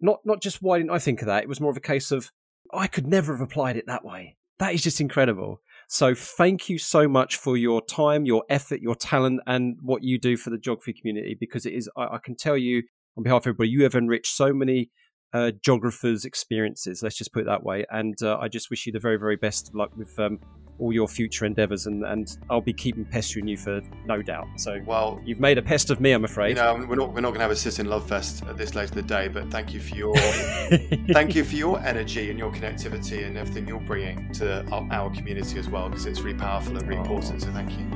not 0.00 0.20
not 0.24 0.42
just 0.42 0.58
why 0.60 0.78
didn't 0.78 0.92
I 0.92 0.98
think 0.98 1.22
of 1.22 1.26
that? 1.26 1.42
It 1.42 1.48
was 1.48 1.60
more 1.60 1.70
of 1.70 1.76
a 1.76 1.80
case 1.80 2.10
of 2.10 2.30
I 2.72 2.86
could 2.86 3.06
never 3.06 3.32
have 3.32 3.40
applied 3.40 3.76
it 3.76 3.86
that 3.86 4.04
way. 4.04 4.36
That 4.58 4.74
is 4.74 4.82
just 4.82 5.00
incredible. 5.00 5.60
So 5.88 6.14
thank 6.14 6.68
you 6.68 6.78
so 6.78 7.08
much 7.08 7.36
for 7.36 7.56
your 7.56 7.82
time, 7.84 8.24
your 8.24 8.44
effort, 8.48 8.80
your 8.80 8.94
talent, 8.94 9.40
and 9.46 9.76
what 9.82 10.02
you 10.02 10.18
do 10.18 10.36
for 10.36 10.50
the 10.50 10.58
geography 10.58 10.92
community. 10.92 11.36
Because 11.38 11.66
it 11.66 11.74
is, 11.74 11.90
I, 11.96 12.04
I 12.04 12.18
can 12.22 12.36
tell 12.36 12.56
you 12.56 12.82
on 13.16 13.24
behalf 13.24 13.42
of 13.42 13.48
everybody, 13.48 13.70
you 13.70 13.82
have 13.82 13.94
enriched 13.94 14.34
so 14.34 14.52
many 14.52 14.90
uh, 15.34 15.50
geographers' 15.62 16.24
experiences. 16.24 17.02
Let's 17.02 17.16
just 17.16 17.32
put 17.32 17.40
it 17.40 17.46
that 17.46 17.64
way. 17.64 17.84
And 17.90 18.14
uh, 18.22 18.38
I 18.40 18.48
just 18.48 18.70
wish 18.70 18.86
you 18.86 18.92
the 18.92 19.00
very, 19.00 19.18
very 19.18 19.36
best 19.36 19.68
of 19.68 19.74
luck 19.74 19.90
with 19.96 20.16
um, 20.18 20.38
all 20.78 20.92
your 20.92 21.08
future 21.08 21.44
endeavours. 21.44 21.86
And, 21.86 22.04
and 22.04 22.38
I'll 22.48 22.60
be 22.60 22.72
keeping 22.72 23.04
pestering 23.04 23.48
you 23.48 23.56
for 23.56 23.82
no 24.06 24.22
doubt. 24.22 24.46
So, 24.56 24.80
well, 24.86 25.20
you've 25.24 25.40
made 25.40 25.58
a 25.58 25.62
pest 25.62 25.90
of 25.90 26.00
me, 26.00 26.12
I'm 26.12 26.24
afraid. 26.24 26.50
You 26.50 26.62
know, 26.62 26.86
we're 26.88 26.94
not 26.94 27.12
we're 27.12 27.20
not 27.20 27.30
going 27.30 27.40
to 27.40 27.42
have 27.42 27.50
a 27.50 27.56
sit 27.56 27.80
in 27.80 27.86
love 27.86 28.08
fest 28.08 28.44
at 28.46 28.56
this 28.56 28.76
late 28.76 28.90
of 28.90 28.94
the 28.94 29.02
day. 29.02 29.26
But 29.26 29.50
thank 29.50 29.74
you 29.74 29.80
for 29.80 29.96
your 29.96 30.16
thank 31.12 31.34
you 31.34 31.42
for 31.42 31.56
your 31.56 31.80
energy 31.80 32.30
and 32.30 32.38
your 32.38 32.52
connectivity 32.52 33.26
and 33.26 33.36
everything 33.36 33.66
you're 33.66 33.80
bringing 33.80 34.32
to 34.34 34.64
our, 34.70 34.86
our 34.92 35.10
community 35.10 35.58
as 35.58 35.68
well, 35.68 35.88
because 35.88 36.06
it's 36.06 36.20
really 36.20 36.38
powerful 36.38 36.76
and 36.76 36.86
really 36.86 36.98
oh. 36.98 37.02
important. 37.02 37.42
So 37.42 37.50
thank 37.50 37.72
you. 37.72 37.90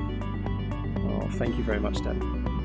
Oh, 1.08 1.28
thank 1.34 1.56
you 1.56 1.62
very 1.62 1.78
much, 1.78 2.02
Dan. 2.02 2.57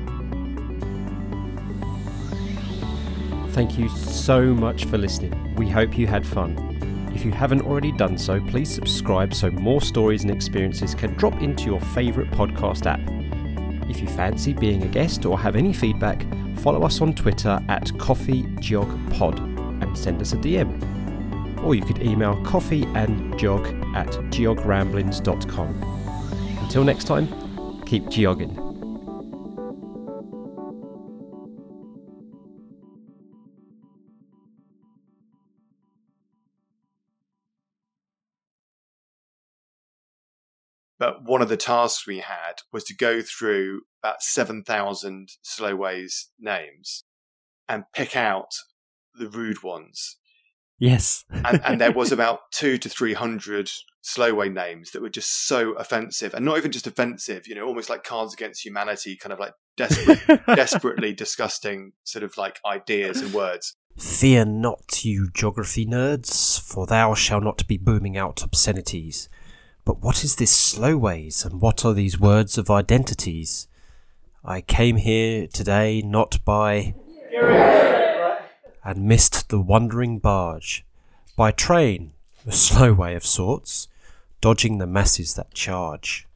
Thank 3.54 3.78
you 3.78 3.88
so 3.88 4.52
much 4.52 4.84
for 4.86 4.98
listening. 4.98 5.54
We 5.54 5.70
hope 5.70 5.96
you 5.96 6.08
had 6.08 6.26
fun. 6.26 7.12
If 7.14 7.24
you 7.24 7.30
haven't 7.30 7.62
already 7.62 7.92
done 7.92 8.18
so, 8.18 8.40
please 8.40 8.68
subscribe 8.68 9.32
so 9.32 9.48
more 9.48 9.80
stories 9.80 10.24
and 10.24 10.32
experiences 10.32 10.92
can 10.92 11.14
drop 11.14 11.40
into 11.40 11.66
your 11.66 11.80
favourite 11.80 12.32
podcast 12.32 12.86
app. 12.86 12.98
If 13.88 14.00
you 14.00 14.08
fancy 14.08 14.54
being 14.54 14.82
a 14.82 14.88
guest 14.88 15.24
or 15.24 15.38
have 15.38 15.54
any 15.54 15.72
feedback, 15.72 16.26
follow 16.56 16.82
us 16.82 17.00
on 17.00 17.14
Twitter 17.14 17.60
at 17.68 17.84
CoffeeGeogPod 17.92 19.82
and 19.84 19.96
send 19.96 20.20
us 20.20 20.32
a 20.32 20.36
DM. 20.36 21.62
Or 21.62 21.76
you 21.76 21.82
could 21.82 22.02
email 22.02 22.34
coffeeandgeog 22.38 23.94
at 23.94 24.08
geogramblings.com. 24.08 26.58
Until 26.60 26.82
next 26.82 27.04
time, 27.04 27.80
keep 27.82 28.06
geogging. 28.06 28.63
But 41.04 41.22
one 41.22 41.42
of 41.42 41.50
the 41.50 41.58
tasks 41.58 42.06
we 42.06 42.20
had 42.20 42.62
was 42.72 42.82
to 42.84 42.96
go 42.96 43.20
through 43.20 43.82
about 44.02 44.22
7,000 44.22 45.28
Slowways 45.44 46.28
names 46.40 47.04
and 47.68 47.84
pick 47.94 48.16
out 48.16 48.54
the 49.14 49.28
rude 49.28 49.62
ones. 49.62 50.16
Yes. 50.78 51.26
and, 51.28 51.60
and, 51.62 51.78
there 51.78 51.92
was 51.92 52.10
about 52.18 52.50
two 52.52 52.78
to 52.78 52.88
300 52.88 53.70
Slowway 54.02 54.50
names 54.50 54.92
that 54.92 55.02
were 55.02 55.10
just 55.10 55.46
so 55.46 55.72
offensive 55.72 56.32
and 56.32 56.42
not 56.42 56.56
even 56.56 56.72
just 56.72 56.86
offensive, 56.86 57.46
you 57.46 57.54
know, 57.54 57.66
almost 57.66 57.90
like 57.90 58.02
Cards 58.02 58.32
Against 58.32 58.64
Humanity, 58.64 59.14
kind 59.14 59.34
of 59.34 59.38
like 59.38 59.52
desperate, 59.76 60.40
desperately 60.46 61.12
disgusting 61.12 61.92
sort 62.04 62.22
of 62.22 62.38
like 62.38 62.60
ideas 62.64 63.20
and 63.20 63.34
words. 63.34 63.76
Fear 63.98 64.46
not, 64.46 65.04
you 65.04 65.28
geography 65.34 65.84
nerds, 65.84 66.58
for 66.58 66.86
thou 66.86 67.12
shalt 67.12 67.44
not 67.44 67.66
be 67.68 67.76
booming 67.76 68.16
out 68.16 68.42
obscenities. 68.42 69.28
But 69.84 70.00
what 70.00 70.24
is 70.24 70.36
this 70.36 70.50
Slowways, 70.50 71.44
and 71.44 71.60
what 71.60 71.84
are 71.84 71.92
these 71.92 72.18
words 72.18 72.56
of 72.56 72.70
identities? 72.70 73.68
I 74.42 74.60
came 74.60 74.96
here 74.96 75.46
today 75.46 76.00
not 76.02 76.42
by 76.44 76.94
and 78.84 79.04
missed 79.04 79.48
the 79.48 79.60
wandering 79.60 80.18
barge. 80.18 80.84
By 81.36 81.50
train, 81.50 82.12
a 82.46 82.52
slow 82.66 82.92
way 82.92 83.14
of 83.14 83.26
sorts, 83.26 83.88
dodging 84.40 84.78
the 84.78 84.86
masses 84.86 85.34
that 85.34 85.54
charge. 85.54 86.26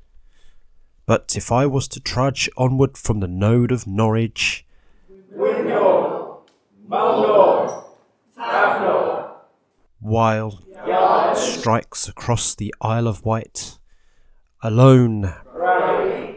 But 1.06 1.34
if 1.36 1.50
I 1.50 1.66
was 1.66 1.88
to 1.88 2.00
trudge 2.00 2.50
onward 2.56 2.98
from 2.98 3.20
the 3.20 3.28
node 3.28 3.72
of 3.72 3.86
Norwich, 3.86 4.66
Mulnor, 6.86 7.84
while 10.00 10.62
strikes 11.34 12.08
across 12.08 12.54
the 12.54 12.74
Isle 12.80 13.06
of 13.06 13.24
Wight. 13.24 13.78
Alone 14.62 15.34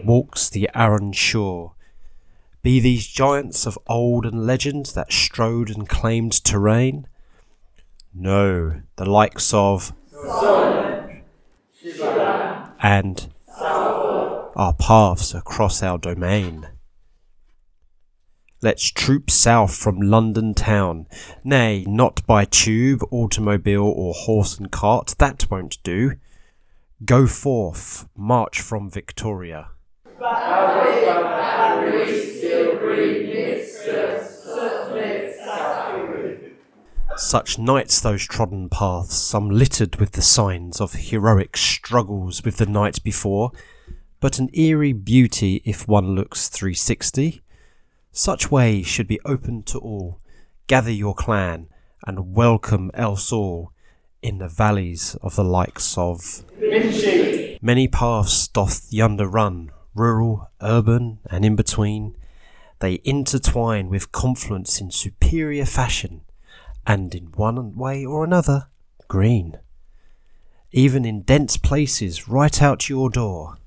walks 0.03 0.49
the 0.49 0.69
Arran 0.73 1.13
shore. 1.13 1.73
Be 2.63 2.79
these 2.79 3.07
giants 3.07 3.65
of 3.65 3.79
old 3.87 4.25
and 4.25 4.45
legend 4.45 4.87
that 4.95 5.11
strode 5.11 5.69
and 5.69 5.89
claimed 5.89 6.33
reign? 6.59 7.07
No, 8.13 8.81
the 8.97 9.09
likes 9.09 9.53
of 9.53 9.93
and 12.83 13.31
our 13.55 14.73
paths 14.73 15.33
across 15.33 15.81
our 15.81 15.97
domain. 15.97 16.67
Let's 18.63 18.91
troop 18.91 19.31
south 19.31 19.75
from 19.75 19.99
London 19.99 20.53
town. 20.53 21.07
Nay, 21.43 21.83
not 21.87 22.23
by 22.27 22.45
tube, 22.45 23.01
automobile, 23.09 23.81
or 23.83 24.13
horse 24.13 24.59
and 24.59 24.71
cart, 24.71 25.15
that 25.17 25.49
won't 25.49 25.79
do. 25.81 26.11
Go 27.03 27.25
forth, 27.25 28.07
march 28.15 28.61
from 28.61 28.91
Victoria. 28.91 29.69
Such 37.17 37.57
nights 37.57 37.99
those 37.99 38.27
trodden 38.27 38.69
paths, 38.69 39.15
some 39.15 39.49
littered 39.49 39.95
with 39.95 40.11
the 40.11 40.21
signs 40.21 40.79
of 40.79 40.93
heroic 40.93 41.57
struggles 41.57 42.43
with 42.43 42.57
the 42.57 42.67
night 42.67 43.03
before, 43.03 43.51
but 44.19 44.37
an 44.37 44.51
eerie 44.53 44.93
beauty 44.93 45.63
if 45.65 45.87
one 45.87 46.13
looks 46.13 46.47
360 46.47 47.41
such 48.11 48.51
ways 48.51 48.85
should 48.87 49.07
be 49.07 49.19
open 49.25 49.63
to 49.63 49.79
all. 49.79 50.19
Gather 50.67 50.91
your 50.91 51.15
clan 51.15 51.67
and 52.05 52.35
welcome 52.35 52.91
else 52.93 53.31
all 53.31 53.71
in 54.21 54.37
the 54.37 54.47
valleys 54.47 55.15
of 55.21 55.35
the 55.35 55.43
likes 55.43 55.97
of. 55.97 56.43
Many 57.61 57.87
paths 57.87 58.47
doth 58.47 58.91
yonder 58.91 59.27
run, 59.27 59.71
rural, 59.93 60.49
urban, 60.61 61.19
and 61.29 61.45
in 61.45 61.55
between. 61.55 62.15
They 62.79 63.01
intertwine 63.03 63.89
with 63.89 64.11
confluence 64.11 64.81
in 64.81 64.91
superior 64.91 65.65
fashion, 65.65 66.21
and 66.87 67.13
in 67.13 67.25
one 67.35 67.75
way 67.75 68.03
or 68.03 68.23
another, 68.23 68.67
green. 69.07 69.59
Even 70.71 71.05
in 71.05 71.21
dense 71.21 71.57
places 71.57 72.27
right 72.27 72.61
out 72.61 72.89
your 72.89 73.09
door, 73.09 73.57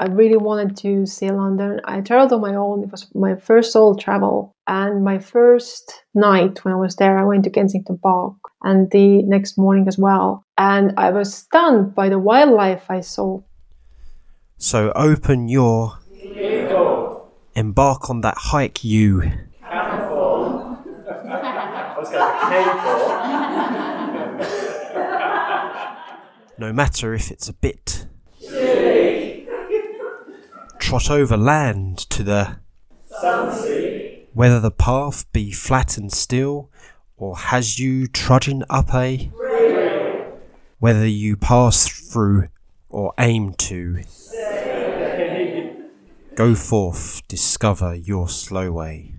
I 0.00 0.06
really 0.06 0.36
wanted 0.36 0.76
to 0.78 1.06
see 1.06 1.30
London. 1.30 1.80
I 1.84 2.00
traveled 2.00 2.32
on 2.32 2.40
my 2.40 2.54
own. 2.54 2.82
It 2.82 2.90
was 2.90 3.06
my 3.14 3.36
first 3.36 3.72
solo 3.72 3.94
travel. 3.96 4.54
And 4.66 5.04
my 5.04 5.18
first 5.18 6.04
night 6.14 6.64
when 6.64 6.74
I 6.74 6.76
was 6.76 6.96
there, 6.96 7.18
I 7.18 7.24
went 7.24 7.44
to 7.44 7.50
Kensington 7.50 7.98
Park 7.98 8.34
and 8.62 8.90
the 8.90 9.22
next 9.22 9.58
morning 9.58 9.86
as 9.86 9.98
well. 9.98 10.44
And 10.58 10.94
I 10.96 11.10
was 11.10 11.34
stunned 11.34 11.94
by 11.94 12.08
the 12.08 12.18
wildlife 12.18 12.90
I 12.90 13.00
saw. 13.00 13.42
So 14.58 14.92
open 14.94 15.48
your. 15.48 15.98
Embark 17.54 18.08
on 18.08 18.22
that 18.22 18.36
hike, 18.38 18.82
you. 18.82 19.30
Careful. 19.60 20.78
no 26.58 26.72
matter 26.72 27.12
if 27.12 27.30
it's 27.30 27.48
a 27.48 27.52
bit 27.52 28.06
trot 30.92 31.10
over 31.10 31.38
land 31.38 31.96
to 31.96 32.22
the 32.22 32.56
Whether 34.34 34.60
the 34.60 34.70
path 34.70 35.24
be 35.32 35.50
flat 35.50 35.96
and 35.96 36.12
still, 36.12 36.68
or 37.16 37.34
has 37.34 37.78
you 37.78 38.06
trudging 38.06 38.62
up 38.68 38.92
a 38.94 39.30
Whether 40.80 41.06
you 41.06 41.38
pass 41.38 41.88
through 41.88 42.48
or 42.90 43.14
aim 43.18 43.54
to 43.54 44.02
Go 46.34 46.54
forth, 46.54 47.26
discover 47.26 47.94
your 47.94 48.28
slow 48.28 48.72
way. 48.72 49.14